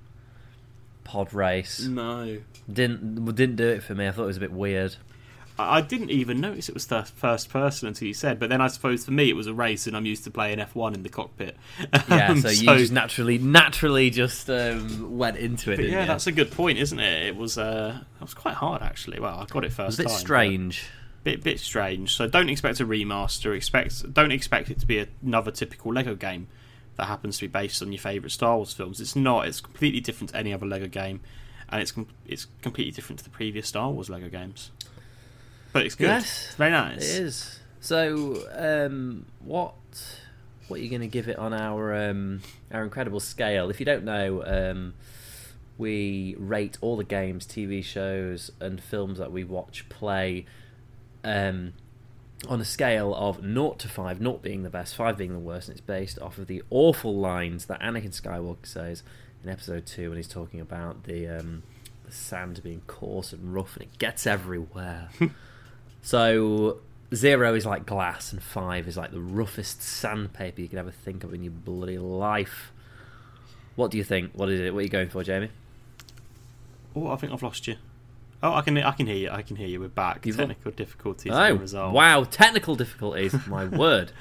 pod 1.06 1.34
race. 1.34 1.80
No, 1.82 2.40
Didn't 2.72 3.26
didn't 3.36 3.56
do 3.56 3.68
it 3.68 3.84
for 3.84 3.96
me. 3.96 4.08
I 4.08 4.12
thought 4.12 4.24
it 4.24 4.28
was 4.28 4.38
a 4.38 4.42
bit 4.42 4.52
weird. 4.52 4.98
I 5.62 5.82
didn't 5.82 6.10
even 6.12 6.40
notice 6.40 6.70
it 6.70 6.74
was 6.74 6.88
the 6.88 7.04
first 7.04 7.50
person 7.50 7.88
until 7.88 8.08
you 8.08 8.14
said. 8.14 8.40
But 8.40 8.50
then 8.50 8.62
I 8.62 8.68
suppose 8.68 9.06
for 9.06 9.12
me 9.12 9.30
it 9.30 9.36
was 9.36 9.48
a 9.48 9.54
race, 9.54 9.88
and 9.88 9.96
I'm 9.98 10.06
used 10.06 10.24
to 10.26 10.32
playing 10.32 10.60
F1 10.60 10.96
in 10.96 11.04
the 11.04 11.10
cockpit. 11.10 11.58
Yeah, 12.10 12.30
Um, 12.32 12.42
so 12.42 12.50
you 12.50 12.78
just 12.78 12.92
naturally 12.92 13.38
naturally 13.38 14.10
just 14.10 14.50
um, 14.50 15.18
went 15.18 15.38
into 15.38 15.72
it. 15.72 15.80
Yeah, 15.80 16.02
you? 16.02 16.08
that's 16.08 16.28
a 16.28 16.32
good 16.32 16.52
point, 16.52 16.78
isn't 16.80 17.00
it? 17.00 17.28
It 17.28 17.36
was 17.36 17.58
uh, 17.58 18.00
that 18.20 18.22
was 18.22 18.34
quite 18.34 18.56
hard 18.56 18.82
actually. 18.82 19.20
Well, 19.20 19.38
I 19.40 19.46
got 19.46 19.64
it 19.64 19.68
It 19.68 19.74
first 19.74 19.98
was 19.98 20.00
a 20.00 20.04
bit 20.04 20.10
time. 20.10 20.18
strange. 20.20 20.86
bit 21.24 21.44
bit 21.44 21.60
strange. 21.60 22.16
So 22.16 22.28
don't 22.28 22.50
expect 22.50 22.80
a 22.80 22.86
remaster. 22.86 23.56
Expect 23.56 24.14
don't 24.14 24.32
expect 24.32 24.70
it 24.70 24.80
to 24.80 24.86
be 24.86 25.06
another 25.24 25.52
typical 25.52 25.94
Lego 25.94 26.16
game 26.16 26.48
that 26.96 27.06
happens 27.06 27.38
to 27.38 27.44
be 27.44 27.48
based 27.48 27.82
on 27.82 27.92
your 27.92 28.00
favourite 28.00 28.32
Star 28.32 28.58
Wars 28.58 28.74
films. 28.74 29.00
It's 29.00 29.16
not. 29.16 29.48
It's 29.48 29.62
completely 29.62 30.02
different 30.02 30.32
to 30.32 30.38
any 30.38 30.54
other 30.54 30.66
Lego 30.66 30.88
game, 30.88 31.22
and 31.70 31.82
it's 31.82 31.92
com- 31.92 32.08
it's 32.26 32.48
completely 32.62 32.92
different 32.92 33.20
to 33.20 33.24
the 33.24 33.30
previous 33.30 33.68
Star 33.68 33.90
Wars 33.90 34.10
Lego 34.10 34.30
games. 34.30 34.72
But 35.72 35.86
it's 35.86 35.96
good. 35.96 36.08
Yes, 36.08 36.48
it's 36.48 36.56
very 36.56 36.72
nice. 36.72 36.98
It 36.98 37.24
is. 37.24 37.60
So, 37.82 38.44
um, 38.56 39.26
what 39.40 39.74
what 40.68 40.80
are 40.80 40.84
you 40.84 40.90
going 40.90 41.02
to 41.02 41.08
give 41.08 41.28
it 41.28 41.38
on 41.38 41.54
our 41.54 42.10
um, 42.10 42.42
our 42.72 42.84
incredible 42.84 43.20
scale? 43.20 43.70
If 43.70 43.80
you 43.80 43.86
don't 43.86 44.04
know, 44.04 44.44
um, 44.46 44.94
we 45.78 46.36
rate 46.38 46.78
all 46.82 46.98
the 46.98 47.04
games, 47.04 47.48
TV 47.48 47.84
shows, 47.84 48.52
and 48.60 48.82
films 48.82 49.18
that 49.18 49.32
we 49.32 49.44
watch 49.44 49.88
play 49.90 50.46
um, 51.24 51.74
on 52.48 52.62
a 52.62 52.66
scale 52.66 53.16
of 53.16 53.42
0 53.42 53.72
to 53.80 53.88
5, 53.88 54.20
0 54.20 54.34
being 54.42 54.64
the 54.64 54.70
best, 54.70 54.96
5 54.96 55.18
being 55.18 55.34
the 55.34 55.40
worst, 55.40 55.70
and 55.70 55.78
it's 55.78 55.86
based 55.86 56.20
off 56.20 56.38
of 56.38 56.48
the 56.48 56.64
awful 56.70 57.16
lines 57.16 57.66
that 57.66 57.82
Anakin 57.82 58.10
Skywalker 58.10 58.66
says 58.66 59.04
in 59.44 59.50
episode 59.50 59.86
2 59.86 60.10
when 60.10 60.18
he's 60.18 60.28
talking 60.28 60.60
about 60.60 61.04
the, 61.04 61.28
um, 61.28 61.64
the 62.06 62.12
sand 62.12 62.62
being 62.62 62.82
coarse 62.88 63.34
and 63.34 63.54
rough 63.54 63.76
and 63.76 63.84
it 63.84 63.98
gets 63.98 64.28
everywhere. 64.28 65.10
so, 66.02 66.78
0 67.14 67.54
is 67.56 67.66
like 67.66 67.86
glass, 67.86 68.32
and 68.32 68.42
5 68.42 68.88
is 68.88 68.98
like 68.98 69.12
the 69.12 69.20
roughest 69.22 69.82
sandpaper 69.82 70.62
you 70.62 70.68
could 70.68 70.80
ever 70.80 70.92
think 70.92 71.24
of 71.24 71.34
in 71.34 71.44
your 71.44 71.52
bloody 71.52 71.98
life. 71.98 72.72
What 73.76 73.92
do 73.92 73.98
you 73.98 74.04
think? 74.04 74.32
What 74.34 74.50
is 74.50 74.60
it? 74.60 74.74
What 74.74 74.80
are 74.80 74.84
you 74.84 74.90
going 74.90 75.10
for, 75.10 75.24
Jamie? 75.24 75.50
Oh, 76.96 77.08
I 77.08 77.16
think 77.16 77.32
I've 77.32 77.44
lost 77.44 77.68
you. 77.68 77.76
Oh, 78.42 78.54
I 78.54 78.62
can 78.62 78.78
I 78.78 78.92
can 78.92 79.06
hear 79.08 79.16
you. 79.18 79.30
I 79.30 79.42
can 79.42 79.58
hear 79.58 79.68
you. 79.68 79.82
We're 79.82 79.90
back. 79.90 80.26
You've 80.26 80.38
Technical 80.38 80.72
difficulties 80.72 81.34
Oh, 81.34 81.92
wow, 81.92 82.24
technical 82.24 82.76
difficulties, 82.76 83.36
my 83.48 83.66
word. 83.66 84.14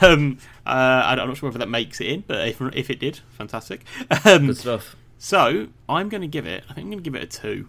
Um, 0.00 0.38
uh, 0.66 0.70
I- 0.70 1.16
I'm 1.20 1.28
not 1.28 1.36
sure 1.36 1.50
whether 1.50 1.58
that 1.58 1.68
makes 1.68 2.00
it 2.00 2.06
in, 2.06 2.24
but 2.26 2.48
if 2.48 2.60
if 2.74 2.88
it 2.90 2.98
did, 2.98 3.20
fantastic. 3.36 3.84
Um, 4.24 4.46
Good 4.46 4.56
stuff. 4.56 4.96
so 5.18 5.68
I'm 5.88 6.08
going 6.08 6.22
to 6.22 6.26
give 6.28 6.46
it. 6.46 6.64
I 6.70 6.72
think 6.74 6.86
I'm 6.86 6.90
going 6.92 7.04
to 7.04 7.10
give 7.10 7.14
it 7.14 7.22
a 7.22 7.26
two. 7.26 7.68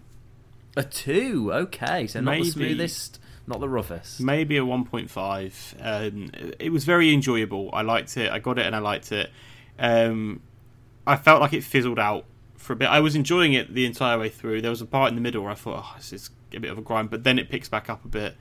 A 0.76 0.82
two, 0.84 1.50
okay. 1.52 2.06
So 2.06 2.20
not 2.20 2.38
the 2.38 2.44
smoothest, 2.44 3.20
not 3.46 3.60
the 3.60 3.68
roughest. 3.68 4.20
maybe 4.20 4.56
a 4.56 4.62
1.5 4.62 5.74
um, 5.80 6.30
it 6.58 6.70
was 6.70 6.84
very 6.84 7.12
enjoyable. 7.12 7.70
I 7.72 7.82
liked 7.82 8.16
it. 8.16 8.30
I 8.30 8.38
got 8.38 8.58
it 8.58 8.66
and 8.66 8.74
i 8.74 8.78
liked 8.78 9.12
it. 9.12 9.30
Um, 9.78 10.42
i 11.06 11.16
felt 11.16 11.40
like 11.40 11.52
it 11.52 11.64
fizzled 11.64 11.98
out 11.98 12.24
for 12.56 12.72
a 12.74 12.76
bit. 12.76 12.88
I 12.88 13.00
was 13.00 13.14
enjoying 13.14 13.52
it 13.52 13.74
the 13.74 13.86
entire 13.86 14.18
way 14.18 14.28
through. 14.28 14.60
There 14.60 14.70
was 14.70 14.82
a 14.82 14.86
part 14.86 15.08
in 15.08 15.14
the 15.14 15.20
middle 15.20 15.42
where 15.42 15.52
i 15.52 15.54
thought 15.54 15.84
oh 15.84 15.94
this 15.96 16.12
is 16.12 16.30
a 16.54 16.60
bit 16.60 16.70
of 16.70 16.78
a 16.78 16.82
grind 16.82 17.10
but 17.10 17.24
then 17.24 17.38
it 17.38 17.48
picks 17.48 17.68
back 17.68 17.88
up 17.88 18.04
a 18.04 18.08
bit. 18.08 18.36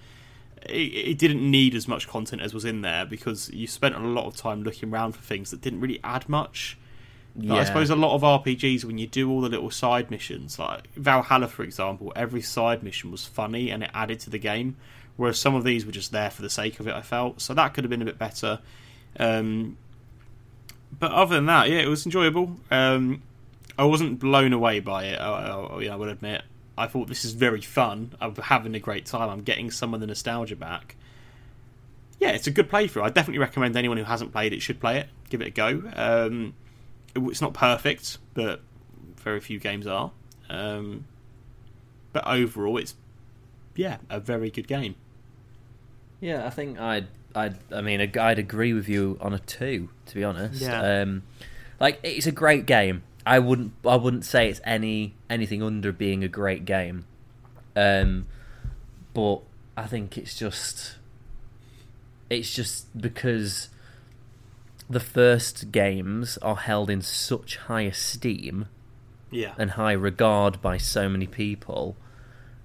It, 0.63 1.11
it 1.11 1.17
didn't 1.17 1.49
need 1.49 1.75
as 1.75 1.87
much 1.87 2.07
content 2.07 2.41
as 2.41 2.53
was 2.53 2.65
in 2.65 2.81
there 2.81 3.05
because 3.05 3.49
you 3.51 3.67
spent 3.67 3.95
a 3.95 3.99
lot 3.99 4.25
of 4.25 4.35
time 4.35 4.63
looking 4.63 4.91
around 4.91 5.13
for 5.13 5.21
things 5.21 5.51
that 5.51 5.61
didn't 5.61 5.79
really 5.79 5.99
add 6.03 6.27
much 6.27 6.77
like, 7.43 7.61
I 7.61 7.63
suppose 7.65 7.89
a 7.89 7.95
lot 7.95 8.15
of 8.15 8.21
RPGs, 8.21 8.83
when 8.83 8.97
you 8.97 9.07
do 9.07 9.29
all 9.29 9.41
the 9.41 9.49
little 9.49 9.71
side 9.71 10.09
missions, 10.11 10.57
like 10.59 10.93
Valhalla, 10.95 11.47
for 11.47 11.63
example, 11.63 12.11
every 12.15 12.41
side 12.41 12.83
mission 12.83 13.11
was 13.11 13.25
funny 13.25 13.69
and 13.69 13.83
it 13.83 13.91
added 13.93 14.19
to 14.21 14.29
the 14.29 14.39
game, 14.39 14.75
whereas 15.17 15.39
some 15.39 15.55
of 15.55 15.63
these 15.63 15.85
were 15.85 15.91
just 15.91 16.11
there 16.11 16.29
for 16.29 16.41
the 16.41 16.49
sake 16.49 16.79
of 16.79 16.87
it. 16.87 16.93
I 16.93 17.01
felt 17.01 17.41
so 17.41 17.53
that 17.53 17.73
could 17.73 17.83
have 17.83 17.89
been 17.89 18.01
a 18.01 18.05
bit 18.05 18.17
better. 18.17 18.59
Um, 19.19 19.77
but 20.97 21.11
other 21.11 21.35
than 21.35 21.45
that, 21.45 21.69
yeah, 21.69 21.79
it 21.79 21.87
was 21.87 22.05
enjoyable. 22.05 22.57
Um, 22.71 23.21
I 23.77 23.85
wasn't 23.85 24.19
blown 24.19 24.53
away 24.53 24.79
by 24.79 25.05
it. 25.05 25.19
I, 25.19 25.51
I, 25.51 25.85
I 25.85 25.95
will 25.95 26.09
admit. 26.09 26.41
I 26.77 26.87
thought 26.87 27.07
this 27.07 27.25
is 27.25 27.33
very 27.33 27.61
fun. 27.61 28.13
I'm 28.21 28.35
having 28.35 28.73
a 28.75 28.79
great 28.79 29.05
time. 29.05 29.29
I'm 29.29 29.43
getting 29.43 29.69
some 29.69 29.93
of 29.93 29.99
the 29.99 30.07
nostalgia 30.07 30.55
back. 30.55 30.95
Yeah, 32.19 32.31
it's 32.31 32.47
a 32.47 32.51
good 32.51 32.69
playthrough. 32.69 33.03
I 33.03 33.09
definitely 33.09 33.39
recommend 33.39 33.75
anyone 33.75 33.97
who 33.97 34.03
hasn't 34.03 34.31
played 34.31 34.53
it 34.53 34.61
should 34.61 34.79
play 34.79 34.99
it. 34.99 35.07
Give 35.29 35.41
it 35.41 35.47
a 35.47 35.51
go. 35.51 35.83
Um, 35.95 36.53
it's 37.15 37.41
not 37.41 37.53
perfect, 37.53 38.17
but 38.33 38.61
very 39.17 39.39
few 39.39 39.59
games 39.59 39.87
are. 39.87 40.11
Um, 40.49 41.05
but 42.13 42.27
overall, 42.27 42.77
it's 42.77 42.95
yeah, 43.75 43.97
a 44.09 44.19
very 44.19 44.49
good 44.49 44.67
game. 44.67 44.95
Yeah, 46.19 46.45
I 46.45 46.49
think 46.49 46.79
I'd, 46.79 47.07
I'd, 47.35 47.55
I 47.71 47.81
mean, 47.81 48.01
I'd 48.17 48.39
agree 48.39 48.73
with 48.73 48.89
you 48.89 49.17
on 49.21 49.33
a 49.33 49.39
two. 49.39 49.89
To 50.07 50.15
be 50.15 50.23
honest, 50.23 50.61
Yeah. 50.61 51.01
um, 51.01 51.23
like 51.79 51.99
it's 52.03 52.27
a 52.27 52.31
great 52.31 52.65
game. 52.65 53.03
I 53.25 53.39
wouldn't, 53.39 53.73
I 53.85 53.95
wouldn't 53.95 54.25
say 54.25 54.49
it's 54.49 54.59
any 54.63 55.13
anything 55.29 55.61
under 55.61 55.91
being 55.91 56.23
a 56.23 56.27
great 56.27 56.65
game. 56.65 57.05
Um, 57.75 58.25
but 59.13 59.41
I 59.77 59.85
think 59.85 60.17
it's 60.17 60.37
just, 60.37 60.95
it's 62.29 62.53
just 62.53 62.99
because 62.99 63.69
the 64.89 64.99
first 64.99 65.71
games 65.71 66.37
are 66.39 66.55
held 66.55 66.89
in 66.89 67.01
such 67.01 67.57
high 67.57 67.81
esteem 67.83 68.65
Yeah, 69.31 69.53
and 69.57 69.71
high 69.71 69.91
regard 69.93 70.61
by 70.61 70.77
so 70.77 71.07
many 71.07 71.27
people 71.27 71.95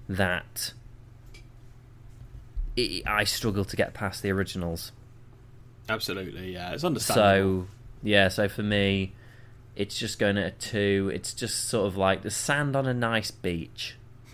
that 0.09 0.73
it, 2.75 3.03
I 3.07 3.23
struggle 3.23 3.63
to 3.65 3.75
get 3.75 3.93
past 3.93 4.21
the 4.21 4.31
originals. 4.31 4.91
absolutely. 5.87 6.53
Yeah, 6.53 6.71
it's 6.73 6.83
understandable. 6.83 7.65
So 7.65 7.67
yeah, 8.03 8.27
so 8.27 8.47
for 8.49 8.63
me, 8.63 9.13
it's 9.75 9.97
just 9.97 10.19
going 10.19 10.37
at 10.37 10.45
a 10.47 10.51
two. 10.51 11.11
It's 11.13 11.33
just 11.33 11.69
sort 11.69 11.87
of 11.87 11.95
like 11.97 12.23
the 12.23 12.31
sand 12.31 12.75
on 12.75 12.87
a 12.87 12.93
nice 12.93 13.31
beach. 13.31 13.95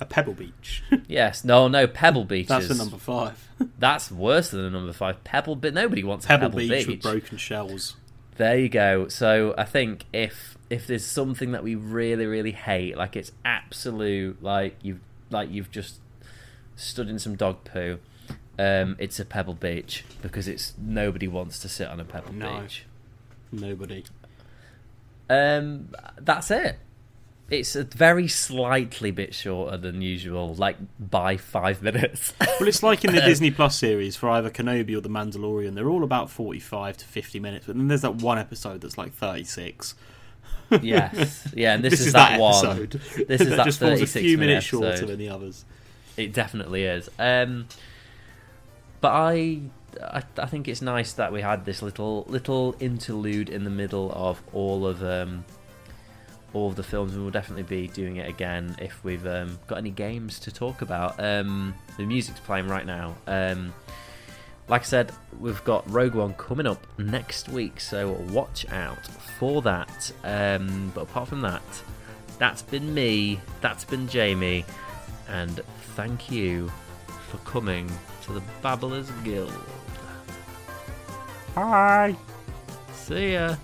a 0.00 0.04
Pebble 0.04 0.34
Beach. 0.34 0.82
Yes, 1.08 1.44
no, 1.44 1.68
no, 1.68 1.86
Pebble 1.86 2.24
Beach. 2.24 2.48
That's 2.48 2.68
the 2.68 2.74
number 2.74 2.96
five. 2.98 3.48
That's 3.78 4.10
worse 4.10 4.50
than 4.50 4.62
the 4.62 4.70
number 4.70 4.92
five. 4.92 5.22
Pebble, 5.24 5.56
but 5.56 5.72
nobody 5.74 6.02
wants 6.04 6.24
a 6.24 6.28
Pebble, 6.28 6.48
Pebble 6.48 6.58
Beach, 6.58 6.70
Beach. 6.70 6.86
with 6.86 7.02
broken 7.02 7.38
shells. 7.38 7.96
There 8.36 8.58
you 8.58 8.68
go. 8.68 9.08
So 9.08 9.54
I 9.56 9.64
think 9.64 10.04
if 10.12 10.56
if 10.68 10.86
there's 10.86 11.06
something 11.06 11.52
that 11.52 11.62
we 11.62 11.74
really 11.74 12.26
really 12.26 12.52
hate, 12.52 12.96
like 12.96 13.16
it's 13.16 13.32
absolute, 13.44 14.42
like 14.42 14.76
you've 14.82 15.00
like 15.30 15.50
you've 15.50 15.70
just 15.70 16.00
stood 16.76 17.08
in 17.08 17.18
some 17.18 17.34
dog 17.36 17.64
poo, 17.64 17.98
um, 18.58 18.96
it's 18.98 19.18
a 19.18 19.24
Pebble 19.24 19.54
Beach 19.54 20.04
because 20.20 20.48
it's 20.48 20.74
nobody 20.78 21.28
wants 21.28 21.58
to 21.60 21.68
sit 21.68 21.88
on 21.88 21.98
a 22.00 22.04
Pebble 22.04 22.32
No. 22.34 22.60
Beach. 22.60 22.84
Nobody. 23.52 24.04
Um, 25.30 25.88
that's 26.20 26.50
it. 26.50 26.78
It's 27.48 27.76
a 27.76 27.84
very 27.84 28.26
slightly 28.26 29.12
bit 29.12 29.32
shorter 29.32 29.76
than 29.76 30.02
usual, 30.02 30.54
like 30.56 30.76
by 30.98 31.36
five 31.36 31.80
minutes. 31.88 32.32
Well, 32.40 32.68
it's 32.68 32.82
like 32.82 33.04
in 33.04 33.14
the 33.14 33.20
Disney 33.24 33.50
Plus 33.52 33.78
series 33.78 34.16
for 34.16 34.28
either 34.30 34.50
Kenobi 34.50 34.96
or 34.96 35.00
The 35.00 35.08
Mandalorian. 35.08 35.74
They're 35.74 35.88
all 35.88 36.02
about 36.02 36.28
forty-five 36.28 36.96
to 36.96 37.04
fifty 37.04 37.38
minutes, 37.38 37.66
but 37.66 37.76
then 37.76 37.86
there's 37.88 38.00
that 38.02 38.16
one 38.16 38.38
episode 38.38 38.80
that's 38.80 38.98
like 38.98 39.12
thirty-six. 39.12 39.94
yes, 40.82 41.46
yeah, 41.54 41.74
and 41.74 41.84
this, 41.84 41.92
This, 41.92 42.00
is, 42.00 42.06
is 42.08 42.12
that, 42.14 42.30
that, 42.30 42.40
one. 42.40 42.66
episode. 42.66 43.00
This 43.28 43.40
is 43.40 43.50
that 43.50 43.56
that 43.58 43.64
just 43.66 43.78
falls 43.78 44.00
a 44.00 44.06
36 44.06 44.12
few 44.24 44.36
minute 44.38 44.46
minutes 44.50 44.66
shorter 44.66 44.88
episode. 44.88 45.06
than 45.06 45.18
the 45.18 45.28
others. 45.28 45.64
It 46.16 46.32
definitely 46.32 46.82
is. 46.82 47.08
Um, 47.20 47.68
but 49.00 49.12
I, 49.12 49.60
I, 50.02 50.22
I 50.38 50.46
think 50.46 50.66
it's 50.66 50.82
nice 50.82 51.12
that 51.12 51.32
we 51.32 51.42
had 51.42 51.64
this 51.66 51.82
little 51.82 52.24
little 52.28 52.74
interlude 52.80 53.48
in 53.48 53.62
the 53.62 53.70
middle 53.70 54.10
of 54.12 54.42
all 54.52 54.84
of 54.86 55.04
um, 55.04 55.44
all 56.56 56.68
of 56.68 56.76
the 56.76 56.82
films, 56.82 57.14
and 57.14 57.22
we'll 57.22 57.30
definitely 57.30 57.62
be 57.62 57.88
doing 57.88 58.16
it 58.16 58.28
again 58.28 58.76
if 58.80 59.02
we've 59.04 59.26
um, 59.26 59.58
got 59.66 59.78
any 59.78 59.90
games 59.90 60.38
to 60.40 60.52
talk 60.52 60.82
about. 60.82 61.22
Um, 61.22 61.74
the 61.96 62.04
music's 62.04 62.40
playing 62.40 62.68
right 62.68 62.86
now. 62.86 63.16
Um, 63.26 63.74
like 64.68 64.82
I 64.82 64.84
said, 64.84 65.12
we've 65.38 65.62
got 65.64 65.88
Rogue 65.90 66.14
One 66.14 66.34
coming 66.34 66.66
up 66.66 66.84
next 66.98 67.48
week, 67.48 67.80
so 67.80 68.12
watch 68.30 68.66
out 68.70 69.06
for 69.38 69.62
that. 69.62 70.12
Um, 70.24 70.90
but 70.94 71.02
apart 71.02 71.28
from 71.28 71.42
that, 71.42 71.62
that's 72.38 72.62
been 72.62 72.92
me. 72.92 73.40
That's 73.60 73.84
been 73.84 74.08
Jamie 74.08 74.64
and 75.28 75.60
thank 75.94 76.30
you 76.30 76.70
for 77.28 77.38
coming 77.38 77.90
to 78.22 78.32
the 78.32 78.42
Babblers 78.62 79.10
Guild. 79.24 79.52
Hi. 81.54 82.16
See 82.92 83.32
ya. 83.32 83.56